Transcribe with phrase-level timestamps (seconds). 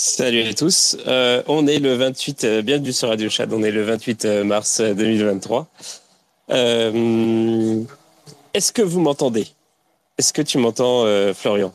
[0.00, 0.96] Salut à tous.
[1.08, 4.44] Euh, on est le 28, euh, bienvenue sur Radio Chat, on est le 28 euh,
[4.44, 5.66] mars 2023.
[6.50, 7.82] Euh,
[8.54, 9.48] Est-ce que vous m'entendez?
[10.16, 11.74] Est-ce que tu m'entends, Florian?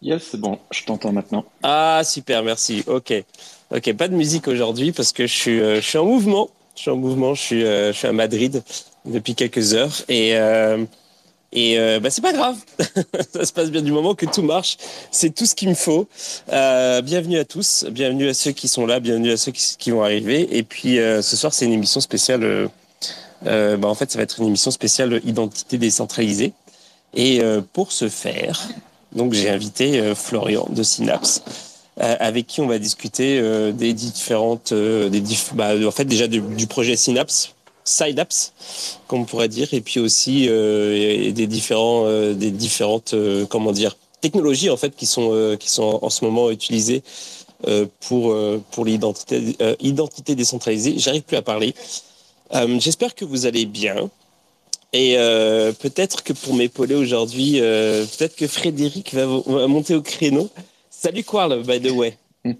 [0.00, 1.44] Yes, c'est bon, je t'entends maintenant.
[1.62, 2.82] Ah, super, merci.
[2.86, 3.12] Ok.
[3.70, 6.48] Ok, pas de musique aujourd'hui parce que je suis, je suis en mouvement.
[6.76, 8.62] Je suis en mouvement, je suis, je suis à Madrid
[9.04, 10.34] depuis quelques heures et,
[11.54, 12.56] et euh, bah, c'est pas grave.
[13.32, 14.76] Ça se passe bien du moment que tout marche.
[15.10, 16.08] C'est tout ce qu'il me faut.
[16.52, 20.02] Euh, bienvenue à tous, bienvenue à ceux qui sont là, bienvenue à ceux qui, vont
[20.02, 20.56] arriver.
[20.56, 22.42] Et puis euh, ce soir, c'est une émission spéciale.
[22.42, 22.68] euh,
[23.46, 26.52] euh, bah, en fait, ça va être une émission spéciale identité décentralisée.
[27.14, 28.68] Et euh, pour ce faire,
[29.12, 31.44] donc j'ai invité Florian de Synapse,
[31.96, 33.40] avec qui on va discuter
[33.72, 37.53] des différentes, des diff- bah, en fait déjà du projet Synapse,
[37.84, 38.52] Synapse,
[39.06, 43.46] comme on pourrait dire, et puis aussi euh, et des différents, euh, des différentes, euh,
[43.46, 47.02] comment dire, technologies en fait qui sont qui sont en ce moment utilisées
[48.00, 48.34] pour
[48.70, 50.94] pour l'identité identité décentralisée.
[50.96, 51.74] J'arrive plus à parler.
[52.78, 54.10] J'espère que vous allez bien.
[54.94, 60.02] Et euh, peut-être que pour m'épauler aujourd'hui, euh, peut-être que Frédéric va, va monter au
[60.02, 60.48] créneau.
[60.88, 62.16] Salut Quarl, by the way.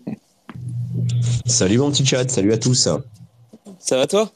[1.47, 2.89] Salut mon petit chat, salut à tous.
[3.79, 4.33] Ça va toi?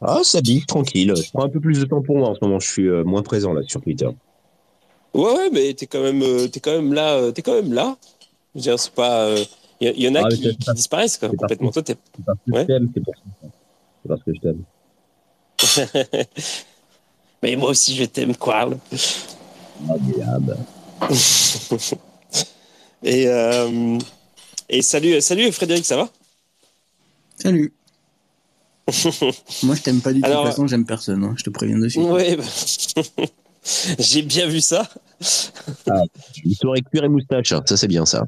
[0.00, 1.12] Ah, ça dit, tranquille.
[1.16, 3.04] Je prends un peu plus de temps pour moi en ce moment, je suis euh,
[3.04, 4.08] moins présent là sur Twitter.
[5.14, 7.72] Ouais, ouais, mais t'es quand même, euh, t'es quand même là, euh, t'es quand même
[7.72, 7.96] là.
[8.54, 9.34] Je veux dire, c'est pas,
[9.80, 11.70] il y, y en a Ah, qui, qui pas- disparaissent quoi, complètement.
[11.70, 11.96] Toi, t'es.
[12.16, 12.60] C'est parce que Ouais.
[12.62, 13.22] je t'aime, c'est pour ça.
[14.02, 14.64] C'est parce que je t'aime.
[17.42, 18.78] mais moi aussi, je t'aime, Quarl.
[19.88, 20.56] Ah, diable.
[23.02, 23.98] Et euh,
[24.68, 26.08] et salut, salut Frédéric, ça va?
[27.36, 27.72] Salut.
[29.62, 30.26] Moi, je t'aime pas du tout.
[30.26, 31.24] Alors, de toute façon, j'aime personne.
[31.24, 31.98] hein, Je te préviens dessus.
[32.00, 32.36] Ouais.
[32.36, 32.42] bah,
[33.98, 34.86] J'ai bien vu ça.
[36.44, 38.26] Une soirée cuir et moustache, ça c'est bien ça.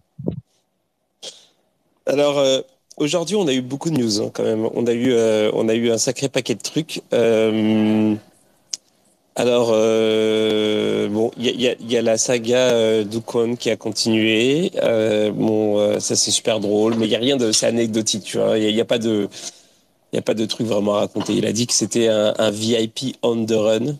[2.06, 2.60] Alors euh,
[2.96, 4.66] aujourd'hui, on a eu beaucoup de news hein, quand même.
[4.74, 7.02] On a eu, euh, on a eu un sacré paquet de trucs.
[7.12, 8.14] Euh,
[9.34, 13.04] alors euh, bon, il y a, il y, a, il y a la saga euh,
[13.04, 14.70] Dukon qui a continué.
[14.82, 18.24] Euh, bon, euh, ça c'est super drôle, mais il y a rien de, c'est anecdotique,
[18.24, 18.56] tu vois.
[18.56, 19.28] Il y y a pas de,
[20.16, 21.34] il y a pas de truc vraiment à raconter.
[21.34, 23.96] Il a dit que c'était un, VIP on the run.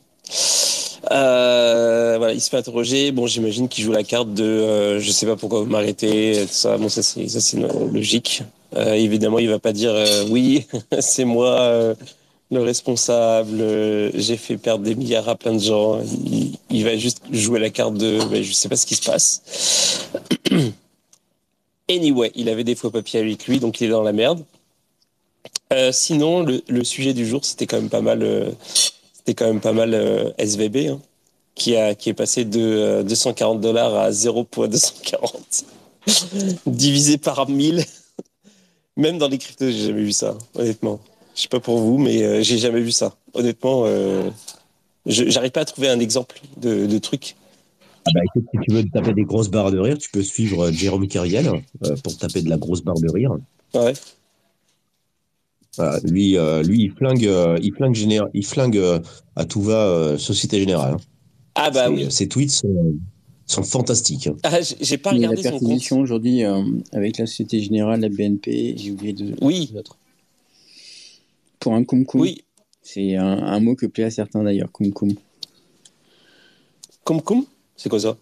[1.12, 3.12] Euh, voilà, il se fait interroger.
[3.12, 6.78] Bon, j'imagine qu'il joue la carte de euh, je sais pas pourquoi vous m'arrêtez, ça.
[6.78, 7.58] Bon, ça c'est
[7.92, 8.44] logique.
[8.76, 10.66] Euh, évidemment, il va pas dire euh, oui,
[11.00, 11.94] c'est moi
[12.50, 13.62] le responsable.
[14.14, 16.00] J'ai fait perdre des milliards à plein de gens.
[16.70, 20.08] Il, va juste jouer la carte de ben, je sais pas ce qui se passe.
[21.88, 24.42] Anyway, il avait des faux papiers avec lui, donc il est dans la merde.
[25.72, 28.22] Euh, sinon, le, le sujet du jour, c'était quand même pas mal.
[28.22, 28.50] euh,
[29.12, 31.00] c'était quand même pas mal euh, SVB, hein,
[31.54, 35.64] qui, a, qui est passé de euh, 240 dollars à 0.240,
[36.66, 37.84] divisé par 1000.
[38.96, 41.00] Même dans les cryptos, j'ai jamais vu ça, honnêtement.
[41.34, 43.14] Je sais pas pour vous, mais j'ai jamais vu ça.
[43.34, 43.84] Honnêtement,
[45.04, 47.36] j'arrive pas à trouver un exemple de, de truc.
[48.06, 50.22] Ah bah écoute, si tu veux te taper des grosses barres de rire, tu peux
[50.22, 53.32] suivre Jérôme euh, pour taper de la grosse barre de rire.
[53.74, 53.94] Ouais.
[55.76, 57.96] Voilà, lui, euh, lui, il flingue, euh, il flingue,
[58.34, 58.98] il flingue euh,
[59.34, 60.94] à tout va euh, Société Générale.
[60.94, 61.00] hein.
[61.54, 62.10] Ah bah Ses- oui.
[62.10, 62.94] Ses tweets sont,
[63.46, 64.28] sont fantastiques.
[64.42, 65.60] Ah, j'ai- j'ai pas Il y a la regardé son compte.
[65.68, 69.68] perquisition aujourd'hui euh, avec la Société Générale, la BNP, j'ai oublié deux Oui.
[69.72, 69.96] deux autres.
[71.60, 72.20] Pour un kumkum.
[72.20, 72.42] Oui.
[72.82, 75.12] C'est un, un mot que plaît à certains d'ailleurs, kumkum.
[77.04, 77.44] Cum cum
[77.76, 78.16] C'est quoi ça?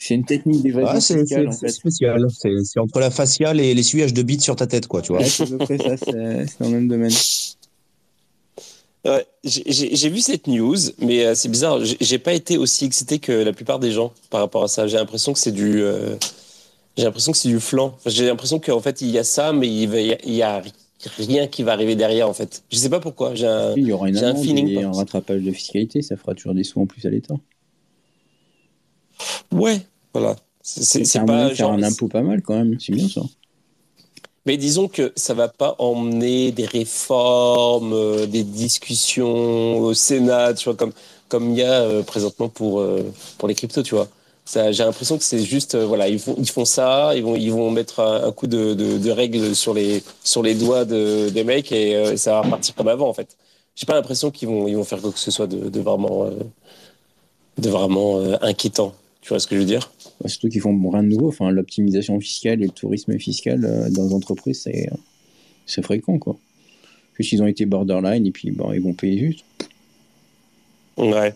[0.00, 1.68] C'est une technique d'évasion Ah, en fait.
[1.70, 2.26] spécial.
[2.64, 5.20] C'est entre la faciale et l'essuyage de bite sur ta tête, quoi, tu vois.
[5.20, 6.12] Ouais, c'est à peu près ça, c'est
[6.60, 7.10] dans le même domaine.
[9.04, 11.78] Ouais, j'ai- vu cette news, mais euh, c'est bizarre.
[12.00, 14.86] J'ai pas été aussi excité que la plupart des gens par rapport à ça.
[14.86, 16.16] J'ai l'impression que c'est du, euh,
[16.96, 17.94] j'ai l'impression que c'est du flan.
[17.96, 20.62] Enfin, j'ai l'impression qu'en fait il y a ça, mais il va, il y a
[21.16, 22.62] rien qui va arriver derrière en fait.
[22.70, 23.34] Je sais pas pourquoi.
[23.34, 26.34] J'ai un, Il y aura une un feeling, et un rattrapage de fiscalité, ça fera
[26.34, 27.34] toujours des sous en plus à l'État.
[29.52, 29.80] Ouais,
[30.12, 30.36] voilà.
[30.62, 31.72] C'est- pas genre.
[31.72, 33.22] un impôt pas mal quand même, c'est bien ça.
[34.46, 40.64] Mais disons que ça va pas emmener des réformes, euh, des discussions au Sénat, tu
[40.64, 40.92] vois, comme
[41.28, 43.02] comme il y a euh, présentement pour euh,
[43.38, 44.08] pour les cryptos, tu vois.
[44.50, 47.52] J'ai l'impression que c'est juste, euh, voilà, ils font ils font ça, ils vont ils
[47.52, 51.28] vont mettre un, un coup de, de, de règle sur les sur les doigts de,
[51.28, 53.36] des mecs et euh, ça va repartir comme avant en fait.
[53.76, 56.30] J'ai pas l'impression qu'ils vont ils vont faire quoi que ce soit de, de vraiment
[57.58, 58.94] de vraiment euh, inquiétant.
[59.28, 59.92] Tu vois ce que je veux dire?
[60.22, 61.28] Bah, surtout qu'ils font rien de nouveau.
[61.28, 64.88] Enfin, l'optimisation fiscale et le tourisme fiscal euh, dans les entreprises, c'est,
[65.66, 66.38] c'est fréquent, quoi.
[67.18, 69.44] Juste, ils ont été borderline et puis bon, ils vont payer juste.
[70.96, 71.34] Ouais.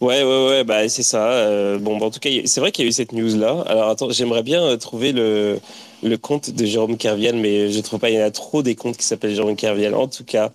[0.00, 1.32] Ouais, ouais, ouais, bah c'est ça.
[1.32, 3.64] Euh, bon, bah, en tout cas, c'est vrai qu'il y a eu cette news là.
[3.66, 5.58] Alors attends, j'aimerais bien euh, trouver le,
[6.04, 8.08] le compte de Jérôme Kerviel, mais je trouve pas.
[8.08, 9.96] Il y en a trop des comptes qui s'appellent Jérôme Kerviel.
[9.96, 10.52] En tout cas,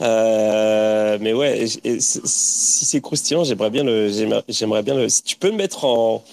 [0.00, 4.10] euh, mais ouais, si c'est croustillant, j'aimerais bien le,
[4.48, 5.10] j'aimerais bien le.
[5.10, 6.24] Si tu peux me mettre en,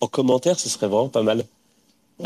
[0.00, 1.44] en commentaire, ce serait vraiment pas mal.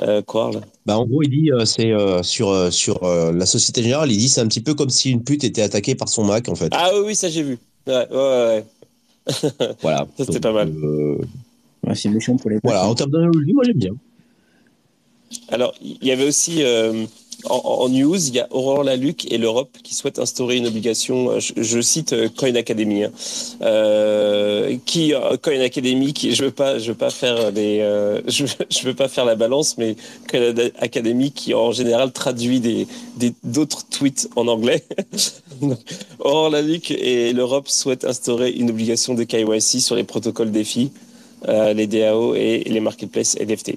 [0.03, 0.51] Euh, quoi
[0.85, 4.29] bah, En gros, il dit, euh, c'est euh, sur, sur la Société Générale, il dit
[4.29, 6.69] c'est un petit peu comme si une pute était attaquée par son Mac, en fait.
[6.73, 7.59] Ah oui ça j'ai vu.
[7.87, 8.65] Ouais, ouais, ouais.
[9.83, 10.07] voilà.
[10.17, 10.73] Ça, c'était pas mal.
[11.87, 13.95] Ouais, c'est méchant pour les Voilà, en termes d'analogie, moi j'aime bien.
[15.49, 16.63] Alors, il y avait aussi
[17.45, 21.31] en, news, il y a Aurore Laluc et l'Europe qui souhaitent instaurer une obligation.
[21.31, 23.13] Euh, je, cite euh, Coin Academy, hein,
[23.63, 25.13] euh, qui
[25.43, 27.79] Coin Academy, qui je veux pas, je veux pas faire des,
[28.27, 29.97] je, je, veux pas faire la balance, mais
[30.29, 32.87] Coin Academy qui en général traduit des
[33.45, 34.85] d'autres tweets en anglais.
[36.19, 40.91] Aurore Laluc et l'Europe souhaitent instaurer une obligation de KYC sur les protocoles défis,
[41.47, 43.77] les DAO et les marketplaces NFT.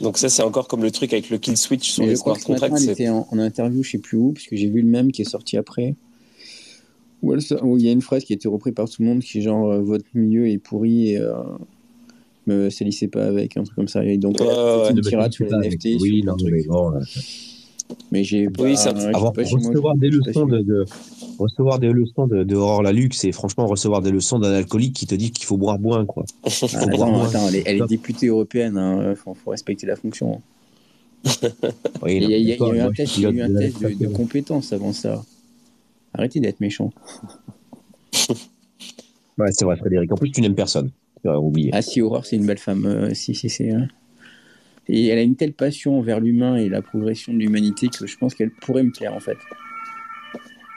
[0.00, 2.76] Donc ça, c'est encore comme le truc avec le kill switch sur les smart contracts.
[2.80, 5.28] Elle était en, interview, je sais plus où, puisque j'ai vu le même qui est
[5.28, 5.94] sorti après,
[7.22, 9.38] où, il y a une phrase qui a été reprise par tout le monde, qui
[9.38, 11.32] est genre euh, votre milieu est pourri et euh,
[12.46, 14.04] me salissez pas avec un truc comme ça.
[14.04, 16.00] Et donc, ouais, une tirade sur les NFT.
[16.00, 16.92] Oui, non, mais bon,
[18.10, 20.84] mais j'ai oui, ça, avoir, recevoir des leçons de,
[21.38, 25.06] recevoir des leçons de, de Aurore Laluc, c'est franchement recevoir des leçons d'un alcoolique qui
[25.06, 26.24] te dit qu'il faut boire moins quoi.
[26.44, 26.48] Ah,
[26.80, 29.14] attends, attends, elle, est, députée européenne, hein.
[29.14, 30.40] faut, faut, respecter la fonction.
[32.06, 35.24] il, y a, eu un test, eu un test de, de compétences avant ça.
[36.14, 36.92] Arrêtez d'être méchant.
[39.38, 40.12] ouais, c'est vrai, Frédéric.
[40.12, 40.90] En plus, tu n'aimes personne.
[41.22, 41.70] Tu oublié.
[41.72, 42.86] Ah si, Aurore, c'est une belle femme.
[42.86, 43.70] Euh, si, si, c'est.
[43.70, 43.88] Hein.
[44.88, 48.16] Et elle a une telle passion envers l'humain et la progression de l'humanité que je
[48.16, 49.36] pense qu'elle pourrait me plaire en fait.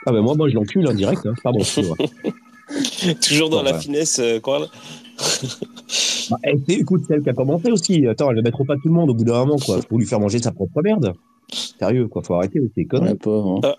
[0.06, 1.24] Ah ben moi, moi je l'encule en direct.
[1.26, 1.34] Hein.
[1.42, 1.60] Pardon.
[3.26, 4.68] Toujours dans la finesse, euh, quoi.
[6.30, 6.38] bah,
[6.68, 8.06] écoute, c'est elle qui a commencé aussi.
[8.06, 9.80] Attends, elle ne mettra pas tout le monde au bout d'un moment, quoi.
[9.82, 11.12] Faut lui faire manger sa propre merde.
[11.78, 12.22] Sérieux, quoi.
[12.22, 13.04] Faut arrêter, c'est con.
[13.04, 13.60] Ouais, pauvre, hein.
[13.64, 13.76] ah,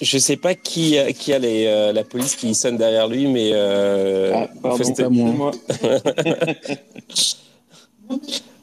[0.00, 3.50] je sais pas qui, qui a les, euh, la police qui sonne derrière lui, mais.
[3.52, 5.50] Euh, ah, pardon, pas moi.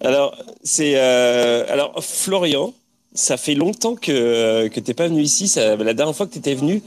[0.01, 2.73] Alors, c'est euh, alors Florian,
[3.13, 5.47] ça fait longtemps que que t'es pas venu ici.
[5.47, 6.81] Ça, la dernière fois que tu étais venu,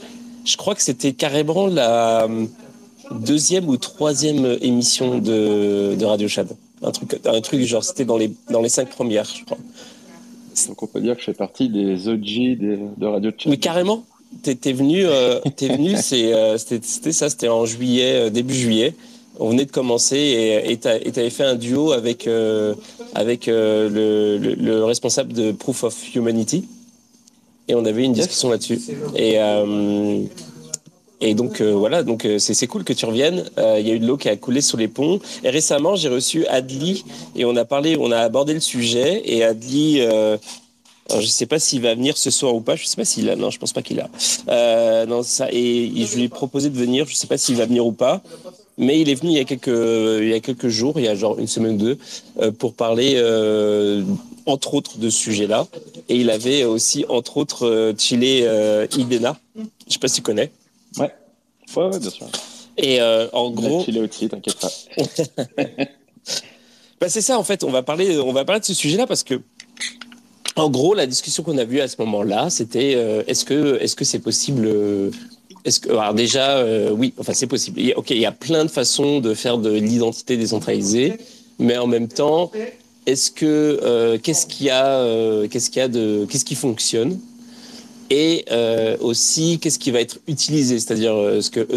[0.45, 2.45] je crois que c'était carrément la euh,
[3.11, 6.49] deuxième ou troisième émission de, de Radio Chad.
[6.81, 9.57] Un truc, un truc genre c'était dans les dans les cinq premières, je crois.
[10.67, 13.51] Donc on peut dire que je fais partie des OG de, Radio Chad.
[13.51, 14.03] Oui, carrément.
[14.43, 18.93] T'es venu, euh, es venu, c'est c'était ça, c'était en juillet, début juillet
[19.39, 22.75] on venait de commencer et tu avais fait un duo avec, euh,
[23.15, 26.67] avec euh, le, le, responsable de Proof of Humanity.
[27.67, 28.81] Et on avait une discussion là-dessus.
[29.15, 30.23] Et, euh,
[31.21, 33.45] et donc voilà, donc c'est cool que tu reviennes.
[33.57, 35.19] Il y a eu de l'eau qui a coulé sous les ponts.
[35.43, 37.03] Et récemment, j'ai reçu Adli
[37.35, 39.21] et on a parlé, on a abordé le sujet.
[39.25, 40.01] Et Adli,
[41.09, 42.75] alors, je sais pas s'il va venir ce soir ou pas.
[42.75, 43.35] Je sais pas s'il a.
[43.35, 44.09] Non, je pense pas qu'il a.
[44.47, 45.47] Euh, non, ça.
[45.51, 47.07] Et je lui ai proposé de venir.
[47.07, 48.21] Je sais pas s'il va venir ou pas.
[48.79, 51.07] Mais il est venu il y a quelques, il y a quelques jours, il y
[51.07, 51.97] a genre une semaine ou deux,
[52.39, 54.03] euh, pour parler, euh,
[54.45, 55.67] entre autres, de ce sujet-là.
[56.07, 59.37] Et il avait aussi, entre autres, euh, chillé euh, Idena.
[59.55, 60.51] Je sais pas si tu connais.
[60.97, 61.13] Ouais.
[61.75, 62.27] Ouais, ouais, bien sûr.
[62.77, 63.83] Et euh, en gros.
[63.83, 64.71] Chillé aussi, t'inquiète pas.
[67.01, 67.65] bah, c'est ça, en fait.
[67.65, 69.41] On va parler, on va parler de ce sujet-là parce que
[70.59, 73.95] en gros, la discussion qu'on a vue à ce moment-là, c'était euh, est-ce que est-ce
[73.95, 75.11] que c'est possible euh,
[75.89, 77.81] Alors déjà euh, oui, enfin c'est possible.
[77.95, 81.13] ok, il y a plein de façons de faire de l'identité décentralisée,
[81.59, 82.51] mais en même temps,
[83.05, 87.19] est-ce que qu'est-ce qu'il y a qu'est-ce qu'il y a de qu'est-ce qui fonctionne?
[88.11, 91.67] Et euh, aussi qu'est-ce qui va être utilisé, c'est-à-dire euh, est-ce que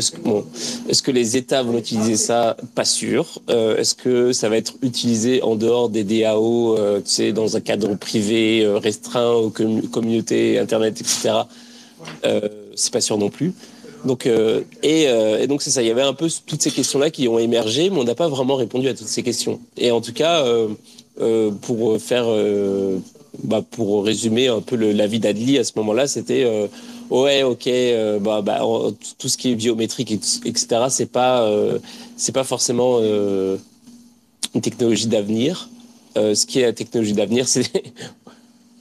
[0.88, 2.56] est-ce, que les États vont utiliser ça?
[2.74, 3.42] Pas sûr.
[3.50, 7.56] Euh, est-ce que ça va être utilisé en dehors des DAO, euh, tu sais, dans
[7.56, 11.42] un cadre privé euh, restreint aux communautés internet, etc.
[12.74, 13.52] c'est pas sûr non plus.
[14.04, 15.82] Donc et, et, donc c'est ça.
[15.82, 18.28] Il y avait un peu toutes ces questions-là qui ont émergé, mais on n'a pas
[18.28, 19.60] vraiment répondu à toutes ces questions.
[19.76, 20.44] Et en tout cas,
[21.62, 22.26] pour faire
[23.42, 26.68] bah, pour résumer un peu l'avis d'Adli à ce moment-là, c'était euh,
[27.10, 28.60] ouais, ok, euh, bah, bah,
[29.18, 30.12] tout ce qui est biométrique,
[30.44, 30.66] etc.
[30.90, 31.78] C'est pas, euh,
[32.16, 35.70] c'est pas forcément une technologie d'avenir.
[36.14, 37.70] ce qui est la technologie d'avenir, c'est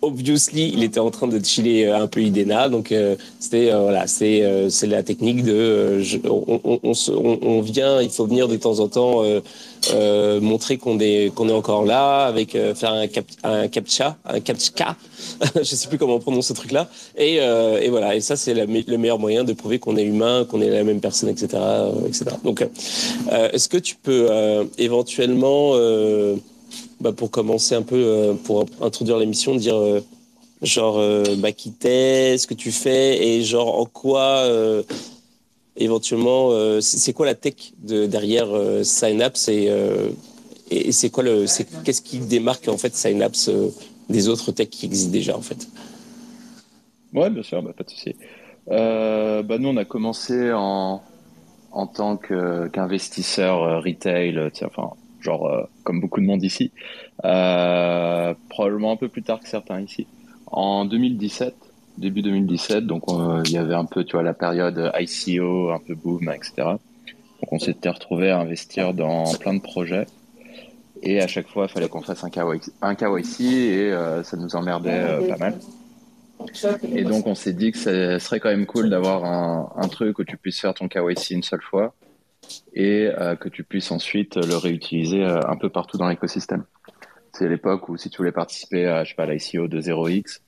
[0.01, 2.69] obviously, il était en train de chiller un peu Idena.
[2.69, 2.93] Donc,
[3.39, 8.47] c'était voilà, c'est c'est la technique de on, on, on, on, vient, il faut venir
[8.47, 9.23] de temps en temps
[10.41, 14.95] montrer qu'on est qu'on est encore là, avec faire un, cap, un captcha, un captcha.
[15.55, 16.89] je sais plus comment on prononce ce truc-là.
[17.17, 20.61] Et, et voilà, et ça c'est le meilleur moyen de prouver qu'on est humain, qu'on
[20.61, 21.61] est la même personne, etc.,
[22.07, 22.25] etc.
[22.43, 22.65] Donc,
[23.53, 24.29] est-ce que tu peux
[24.77, 25.75] éventuellement
[27.01, 30.01] bah, pour commencer un peu, euh, pour introduire l'émission, dire euh,
[30.61, 34.47] genre euh, bah, qui t'es, ce que tu fais et genre en quoi
[35.77, 38.49] éventuellement, c'est quoi la tech de, derrière
[38.83, 39.71] Synapse et,
[40.69, 41.45] et c'est quoi le,
[41.83, 43.49] qu'est-ce qui démarque en fait Synapse
[44.09, 45.67] des autres techs qui existent déjà en fait?
[47.13, 48.15] Ouais, bien sûr, bah, pas de souci.
[48.67, 51.01] bah, nous, on a commencé en,
[51.71, 56.71] en tant qu'investisseur retail, enfin, genre euh, comme beaucoup de monde ici,
[57.25, 60.07] euh, probablement un peu plus tard que certains ici.
[60.47, 61.55] En 2017,
[61.97, 63.03] début 2017, donc
[63.45, 66.53] il y avait un peu, tu vois, la période ICO, un peu boom, etc.
[66.57, 70.07] Donc on s'était retrouvé à investir dans plein de projets.
[71.03, 74.37] Et à chaque fois, il fallait qu'on fasse un KYC, un KYC et euh, ça
[74.37, 75.55] nous emmerdait pas mal.
[76.93, 80.19] Et donc on s'est dit que ce serait quand même cool d'avoir un, un, truc
[80.19, 81.93] où tu puisses faire ton KYC une seule fois
[82.73, 86.63] et euh, que tu puisses ensuite le réutiliser euh, un peu partout dans l'écosystème.
[87.33, 90.39] C'est l'époque où si tu voulais participer à, je sais pas, l'ICO de 0x,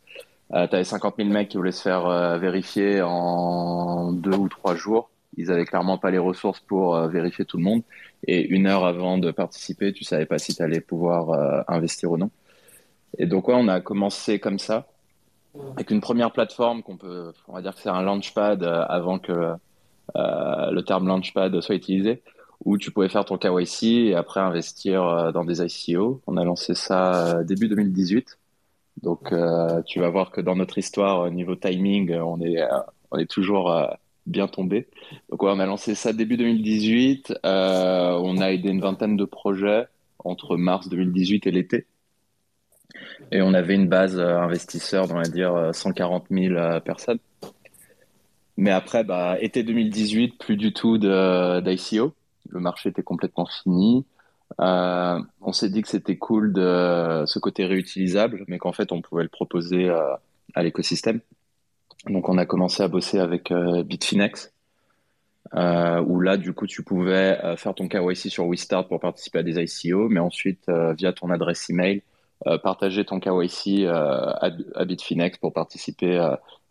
[0.53, 4.49] euh, tu avais 50 000 mecs qui voulaient se faire euh, vérifier en deux ou
[4.49, 5.09] trois jours.
[5.35, 7.81] Ils avaient clairement pas les ressources pour vérifier tout le monde.
[8.27, 12.17] Et une heure avant de participer, tu savais pas si tu allais pouvoir investir ou
[12.17, 12.29] non.
[13.17, 14.85] Et donc, ouais, on a commencé comme ça,
[15.75, 19.31] avec une première plateforme qu'on peut, on va dire que c'est un launchpad avant que
[19.31, 19.55] euh,
[20.15, 22.21] le terme Launchpad soit utilisé,
[22.65, 26.21] où tu pouvais faire ton KYC et après investir euh, dans des ICO.
[26.27, 28.37] On a lancé ça euh, début 2018.
[29.01, 29.33] Donc,
[29.87, 32.61] tu vas voir que dans notre histoire, au niveau timing, on est,
[33.09, 33.75] on est toujours
[34.27, 34.87] bien tombé.
[35.29, 37.33] Donc, ouais, on a lancé ça début 2018.
[37.43, 39.87] on a aidé une vingtaine de projets
[40.19, 41.87] entre mars 2018 et l'été.
[43.31, 47.19] Et on avait une base investisseur, on va dire 140 000 personnes.
[48.57, 52.13] Mais après, bah, été 2018, plus du tout d'ICO.
[52.49, 54.05] Le marché était complètement fini.
[54.61, 59.01] Euh, on s'est dit que c'était cool de ce côté réutilisable, mais qu'en fait, on
[59.01, 60.15] pouvait le proposer euh,
[60.53, 61.21] à l'écosystème.
[62.07, 64.51] Donc, on a commencé à bosser avec euh, Bitfinex,
[65.55, 69.59] où là, du coup, tu pouvais faire ton KYC sur WeStart pour participer à des
[69.59, 70.67] ICO, mais ensuite,
[70.97, 72.01] via ton adresse email,
[72.63, 76.17] partager ton KYC à, à, Bitfinex pour participer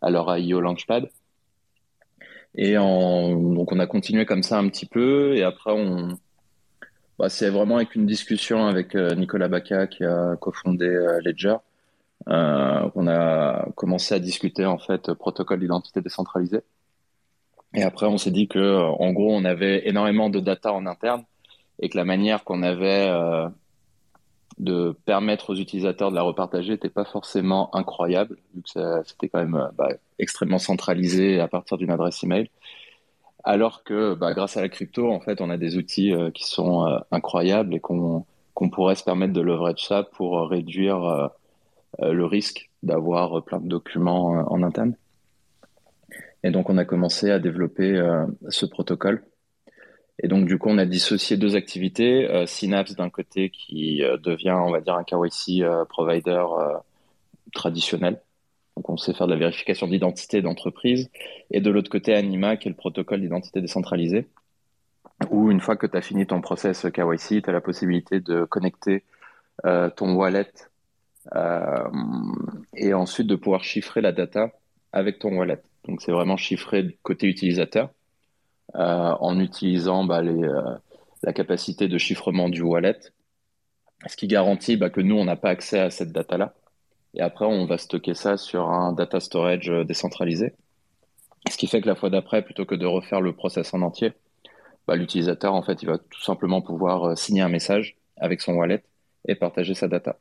[0.01, 1.09] à leur IO Launchpad.
[2.55, 5.35] Et en, donc on a continué comme ça un petit peu.
[5.35, 6.17] Et après, on,
[7.19, 11.55] bah, c'est vraiment avec une discussion avec euh, Nicolas Baca qui a cofondé euh, Ledger.
[12.29, 16.61] Euh, on a commencé à discuter en fait protocole d'identité décentralisé.
[17.73, 21.23] Et après, on s'est dit que en gros, on avait énormément de data en interne
[21.79, 23.47] et que la manière qu'on avait euh,
[24.57, 29.39] de permettre aux utilisateurs de la repartager n'était pas forcément incroyable, vu que c'était quand
[29.39, 32.49] même bah, extrêmement centralisé à partir d'une adresse email.
[33.43, 36.45] Alors que bah, grâce à la crypto, en fait, on a des outils euh, qui
[36.45, 38.25] sont euh, incroyables et qu'on
[38.71, 41.29] pourrait se permettre de leverage ça pour euh, réduire
[41.99, 44.95] le risque d'avoir plein de documents en interne.
[46.43, 48.01] Et donc, on a commencé à développer
[48.49, 49.23] ce protocole
[50.19, 52.29] et donc, du coup, on a dissocié deux activités.
[52.29, 56.43] Euh, Synapse, d'un côté, qui euh, devient, on va dire, un KYC euh, provider
[57.53, 58.21] traditionnel.
[58.77, 61.09] Donc, on sait faire de la vérification d'identité d'entreprise.
[61.51, 64.27] Et de l'autre côté, Anima, qui est le protocole d'identité décentralisée,
[65.29, 68.45] où une fois que tu as fini ton process KYC, tu as la possibilité de
[68.45, 69.03] connecter
[69.95, 70.51] ton wallet
[72.75, 74.51] et ensuite de pouvoir chiffrer la data
[74.91, 75.61] avec ton wallet.
[75.87, 77.89] Donc, c'est vraiment chiffré côté utilisateur.
[78.75, 80.75] Euh, en utilisant bah, euh,
[81.21, 82.97] la capacité de chiffrement du wallet,
[84.07, 86.55] ce qui garantit bah, que nous, on n'a pas accès à cette data-là.
[87.13, 90.55] Et après, on va stocker ça sur un data storage euh, décentralisé.
[91.51, 94.13] Ce qui fait que la fois d'après, plutôt que de refaire le process en entier,
[94.87, 98.83] bah, l'utilisateur, en fait, il va tout simplement pouvoir signer un message avec son wallet
[99.27, 100.17] et partager sa data.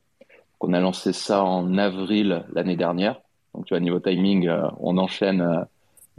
[0.60, 3.22] On a lancé ça en avril l'année dernière.
[3.54, 5.66] Donc, tu vois, niveau timing, on enchaîne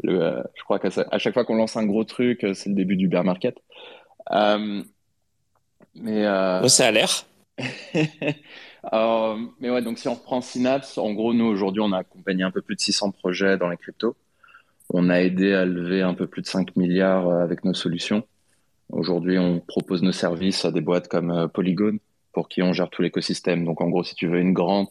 [0.02, 2.76] le, euh, je crois qu'à chaque fois qu'on lance un gros truc, euh, c'est le
[2.76, 3.58] début du bear market.
[4.32, 4.82] Euh,
[5.96, 6.68] mais euh...
[6.68, 7.10] ça a l'air.
[9.60, 12.52] mais ouais, donc si on reprend Synapse, en gros, nous aujourd'hui, on a accompagné un
[12.52, 14.16] peu plus de 600 projets dans les cryptos.
[14.90, 18.24] On a aidé à lever un peu plus de 5 milliards avec nos solutions.
[18.90, 21.98] Aujourd'hui, on propose nos services à des boîtes comme Polygon
[22.34, 23.64] pour qui on gère tout l'écosystème.
[23.64, 24.90] Donc en gros, si tu veux une grande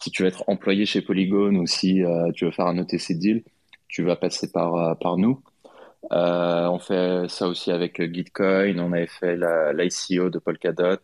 [0.00, 2.02] si tu veux être employé chez Polygon ou si
[2.34, 3.42] tu veux faire un OTC deal,
[3.88, 5.42] tu vas passer par, par nous.
[6.10, 9.36] on fait ça aussi avec Gitcoin, on avait fait
[9.74, 10.98] l'ICO de Polkadot.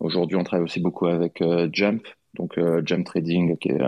[0.00, 1.42] Aujourd'hui, on travaille aussi beaucoup avec
[1.72, 3.80] Jump, donc Jump Trading, qui est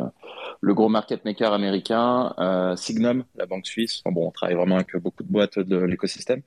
[0.60, 2.34] le gros market maker américain,
[2.76, 4.02] Signum, la banque suisse.
[4.04, 6.42] bon, on travaille vraiment avec beaucoup de boîtes de l'écosystème.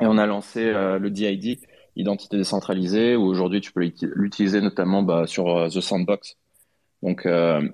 [0.00, 1.60] Et on a lancé le DID,
[1.96, 6.36] identité décentralisée, où aujourd'hui tu peux l'utiliser notamment bah, sur euh, The Sandbox.
[7.02, 7.66] Donc, euh,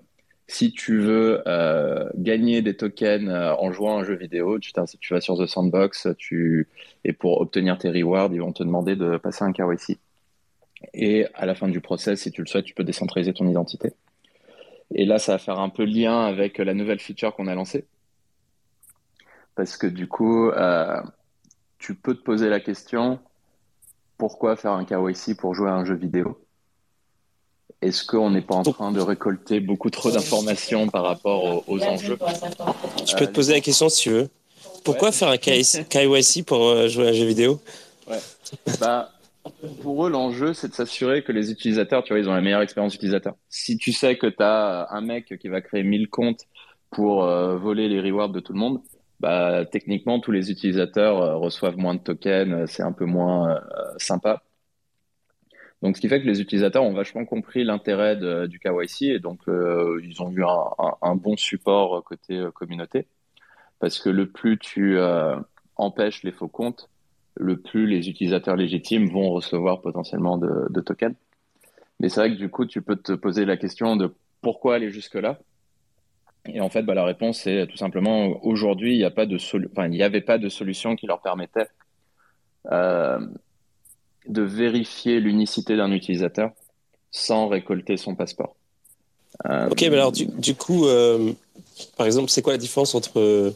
[0.49, 4.73] si tu veux euh, gagner des tokens en jouant à un jeu vidéo, tu,
[5.11, 6.09] vas sur The Sandbox,
[7.05, 9.99] et pour obtenir tes rewards, ils vont te demander de passer un KYC.
[10.95, 13.93] Et à la fin du process, si tu le souhaites, tu peux décentraliser ton identité.
[14.95, 17.85] Et là, ça va faire un peu lien avec la nouvelle feature qu'on a lancée.
[19.57, 20.51] Parce que du coup,
[21.79, 23.19] tu peux te poser la question,
[24.17, 26.46] pourquoi faire un KYC pour jouer à un jeu vidéo?
[27.87, 32.19] Est-ce qu'on n'est pas en train de récolter beaucoup trop d'informations par rapport aux, enjeux
[33.07, 34.29] Je peux te poser la question si tu veux.
[34.85, 37.61] Pourquoi faire un KYC pour euh, jouer à un jeu vidéo?
[38.09, 38.19] Ouais.
[38.81, 39.11] bah,
[39.83, 42.63] Pour eux, l'enjeu, c'est de s'assurer que les utilisateurs, tu vois, ils ont la meilleure
[42.63, 43.35] expérience utilisateur.
[43.49, 46.43] Si tu sais que tu as un mec qui va créer 1000 comptes
[46.91, 48.81] pour euh, voler les rewards de tout le monde,
[49.21, 53.61] bah, techniquement, tous les utilisateurs euh, reçoivent moins de tokens, c'est un peu moins euh,
[53.99, 54.43] sympa.
[55.87, 58.17] Donc, ce qui fait que les utilisateurs ont vachement compris l'intérêt
[58.49, 63.07] du KYC et donc ils ont eu un, bon support côté communauté.
[63.79, 64.99] Parce que le plus tu
[65.77, 66.91] empêches les faux comptes,
[67.37, 71.15] le plus les utilisateurs légitimes vont recevoir potentiellement de, tokens.
[72.01, 74.91] Mais c'est vrai que du coup, tu peux te poser la question de pourquoi aller
[74.91, 75.39] jusque-là
[76.49, 80.49] et en fait, bah, la réponse est tout simplement aujourd'hui, il n'y avait pas de
[80.49, 81.69] solution qui leur permettait
[82.73, 83.19] euh,
[84.29, 86.51] de vérifier l'unicité d'un utilisateur
[87.11, 88.57] sans récolter son passeport.
[89.47, 91.33] Euh, ok, mais alors du, coup, euh,
[91.97, 93.53] par exemple, c'est quoi la différence entre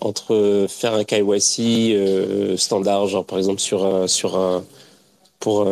[0.00, 4.64] entre faire un KYC standard, genre par exemple sur un, sur un
[5.38, 5.68] pour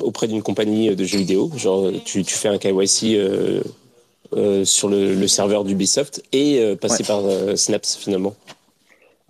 [0.00, 3.16] auprès d'une compagnie de jeux vidéo, genre tu, tu fais un KYC
[4.36, 8.34] euh, sur le, serveur d'Ubisoft et euh, passer par euh, Snaps finalement?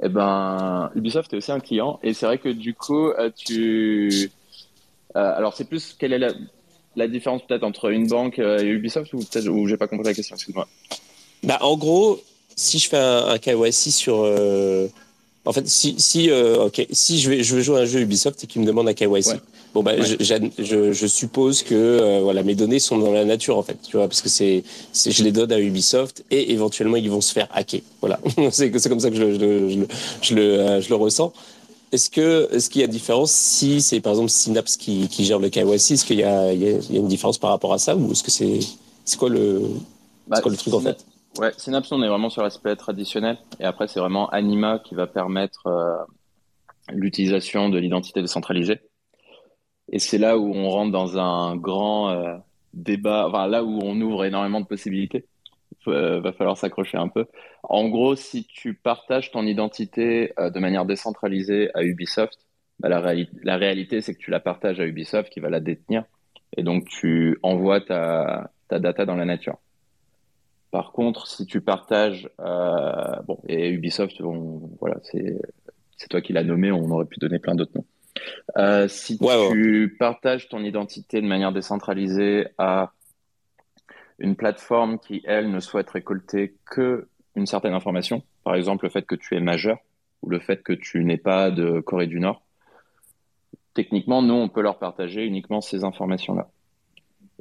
[0.02, 4.30] Eh ben, Ubisoft est aussi un client et c'est vrai que du coup, tu.
[5.14, 6.20] alors, c'est plus quelle est
[6.96, 10.14] la, différence peut-être entre une banque et Ubisoft ou peut-être ou j'ai pas compris la
[10.14, 10.68] question, excuse-moi.
[11.42, 12.20] Bah, en gros,
[12.54, 14.24] si je fais un, un KYC sur.
[15.48, 18.44] En fait, si, si, ok, si je, vais, je veux jouer à un jeu Ubisoft
[18.44, 19.40] et qu'il me demande un KYC,
[19.74, 23.62] Bon, bah, je, je, suppose que euh, voilà, mes données sont dans la nature, en
[23.62, 27.20] fait, tu vois, parce que c'est, je les donne à Ubisoft et éventuellement ils vont
[27.20, 27.82] se faire hacker.
[28.00, 28.18] Voilà,
[28.50, 29.84] c'est, comme ça que je, je,
[30.22, 31.32] je le, euh, je le ressens.
[31.92, 35.38] Est-ce, que, est-ce qu'il y a différence si c'est par exemple Synapse qui, qui gère
[35.38, 37.94] le KYC Est-ce qu'il y a, il y a, une différence par rapport à ça
[37.94, 38.60] ou est-ce que c'est,
[39.04, 39.62] c'est quoi le,
[40.26, 40.98] bah, quoi le truc en fait?
[41.36, 45.06] Ouais, Synapse, on est vraiment sur l'aspect traditionnel et après, c'est vraiment Anima qui va
[45.06, 45.94] permettre euh,
[46.90, 48.80] l'utilisation de l'identité décentralisée.
[49.90, 52.36] Et c'est là où on rentre dans un grand euh,
[52.74, 55.26] débat, enfin là où on ouvre énormément de possibilités.
[55.86, 57.26] Il euh, va falloir s'accrocher un peu.
[57.62, 62.38] En gros, si tu partages ton identité euh, de manière décentralisée à Ubisoft,
[62.78, 66.04] bah, la, la, réalité, c'est que tu la partages à Ubisoft qui va la détenir.
[66.56, 69.58] Et donc, tu envoies ta, ta data dans la nature.
[70.70, 74.20] Par contre, si tu partages, bon, et Ubisoft,
[74.80, 77.86] voilà, c'est toi qui l'as nommé, on aurait pu donner plein d'autres noms.
[78.56, 82.92] Euh, si tu partages ton identité de manière décentralisée à
[84.18, 89.06] une plateforme qui, elle, ne souhaite récolter que une certaine information, par exemple le fait
[89.06, 89.78] que tu es majeur
[90.22, 92.42] ou le fait que tu n'es pas de Corée du Nord,
[93.74, 96.50] techniquement, nous, on peut leur partager uniquement ces informations-là.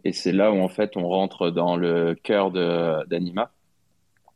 [0.04, 3.52] Et c'est là où, en fait, on rentre dans le cœur d'Anima.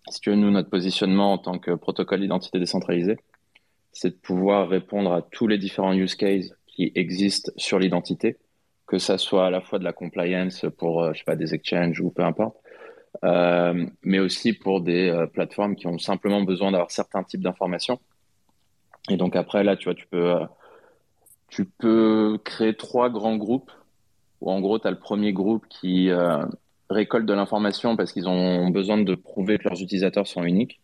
[0.09, 3.17] Si tu veux, nous, notre positionnement en tant que protocole d'identité décentralisée,
[3.93, 8.37] c'est de pouvoir répondre à tous les différents use cases qui existent sur l'identité,
[8.87, 11.53] que ça soit à la fois de la compliance pour, euh, je sais pas, des
[11.53, 12.57] exchanges ou peu importe,
[13.23, 17.99] euh, mais aussi pour des euh, plateformes qui ont simplement besoin d'avoir certains types d'informations.
[19.09, 20.35] Et donc après, là, tu vois, tu peux,
[21.49, 23.71] tu peux créer trois grands groupes,
[24.41, 26.09] où en gros, tu as le premier groupe qui
[26.91, 30.79] récolte de l'information parce qu'ils ont besoin de prouver que leurs utilisateurs sont uniques.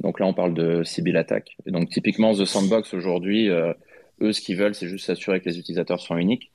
[0.00, 1.56] Donc là, on parle de Sibyl Attack.
[1.66, 3.72] Et donc typiquement, The Sandbox aujourd'hui, euh,
[4.20, 6.50] eux, ce qu'ils veulent, c'est juste s'assurer que les utilisateurs sont uniques.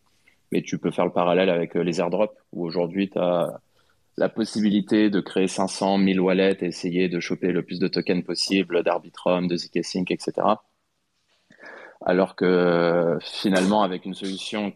[0.52, 3.62] Mais tu peux faire le parallèle avec euh, les airdrops, où aujourd'hui, tu as
[4.18, 8.24] la possibilité de créer 500, 1000 wallets et essayer de choper le plus de tokens
[8.24, 10.34] possible d'Arbitrum, de zk-sync, etc.
[12.06, 14.74] Alors que finalement, avec une solution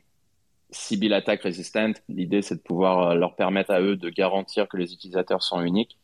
[0.73, 4.93] Sibyl Attack Resistant, l'idée c'est de pouvoir leur permettre à eux de garantir que les
[4.93, 5.97] utilisateurs sont uniques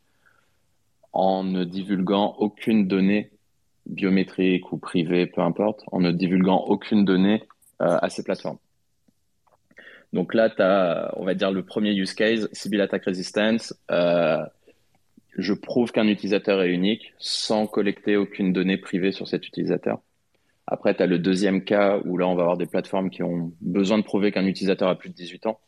[1.12, 3.32] en ne divulguant aucune donnée
[3.86, 7.44] biométrique ou privée, peu importe, en ne divulguant aucune donnée
[7.80, 8.60] à ces plateformes.
[10.14, 13.74] Donc là, tu as, on va dire, le premier use case, Sibyl Attack Resistance.
[13.92, 14.44] Euh,
[15.38, 20.00] je prouve qu'un utilisateur est unique sans collecter aucune donnée privée sur cet utilisateur.
[20.72, 23.52] Après, tu as le deuxième cas où là, on va avoir des plateformes qui ont
[23.60, 25.60] besoin de prouver qu'un utilisateur a plus de 18 ans.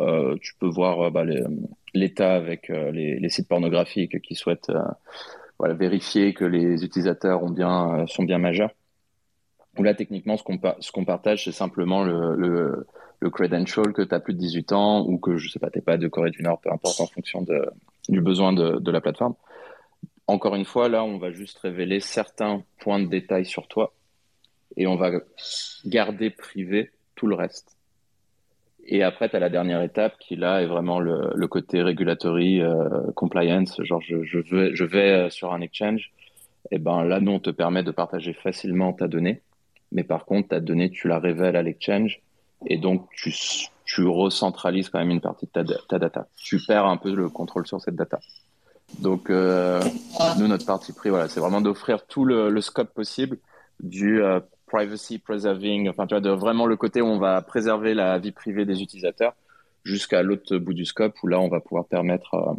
[0.00, 1.22] Euh, tu peux voir euh, bah,
[1.94, 8.04] l'état avec euh, les, sites pornographiques qui souhaitent euh, vérifier que les utilisateurs ont bien,
[8.08, 8.70] sont bien majeurs.
[9.78, 12.84] Où là, techniquement, ce qu'on partage, c'est simplement le,
[13.30, 15.98] credential que tu as plus de 18 ans ou que je sais pas, tu pas
[15.98, 17.46] de Corée du Nord, peu importe en fonction
[18.08, 19.34] du besoin de, de, la plateforme.
[20.26, 23.94] Encore une fois, là, on va juste révéler certains points de détail sur toi
[24.76, 25.10] et on va
[25.84, 27.76] garder privé tout le reste.
[28.84, 32.88] Et après, tu as la dernière étape qui, là, est vraiment le, côté regulatory euh,
[33.14, 33.80] compliance.
[33.82, 36.10] Genre, je, je, vais, euh, sur un exchange.
[36.70, 39.40] Et ben là, nous, on te permet de partager facilement ta donnée.
[39.92, 42.22] Mais par contre, ta donnée, tu la révèles à l'exchange
[42.66, 43.32] et donc tu,
[43.84, 46.26] tu recentralises quand même une partie de ta, ta, data.
[46.36, 48.20] Tu perds un peu le contrôle sur cette data.
[49.00, 49.82] Donc euh,
[50.38, 53.38] nous, notre partie pris, voilà, c'est vraiment d'offrir tout le, scope possible
[53.80, 54.22] du
[54.72, 58.32] privacy preserving, enfin tu vois, de vraiment le côté où on va préserver la vie
[58.32, 59.34] privée des utilisateurs
[59.84, 62.54] jusqu'à l'autre bout du scope où là on va pouvoir permettre euh,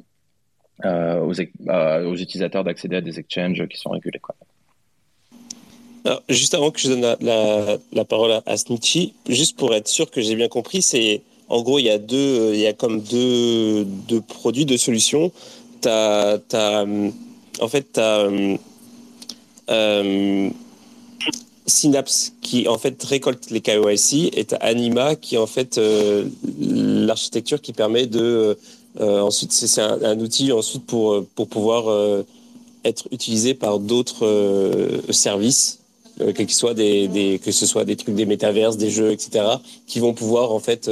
[0.85, 4.19] euh aux, euh, aux, utilisateurs d'accéder à des exchanges qui sont régulés.
[4.19, 4.35] Quoi.
[6.29, 10.35] Juste avant que je donne la, parole à, Snitchy, juste pour être sûr que j'ai
[10.35, 13.85] bien compris, c'est en gros il y a deux, il y a comme deux,
[14.27, 15.31] produits, deux solutions.
[15.81, 16.85] T'as, as,
[17.59, 18.29] en fait, tu as
[21.65, 26.25] Synapse qui en fait récolte les KYC et Anima qui en fait euh,
[26.59, 28.57] l'architecture qui permet de
[28.99, 32.23] euh, ensuite c'est un, outil ensuite pour pour pouvoir euh,
[32.83, 35.79] être utilisé par d'autres services
[36.19, 39.45] que, soit des, que ce soit des trucs des métaverses, des jeux, etc.,
[39.87, 40.91] qui vont pouvoir en fait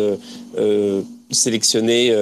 [1.31, 2.15] sélectionner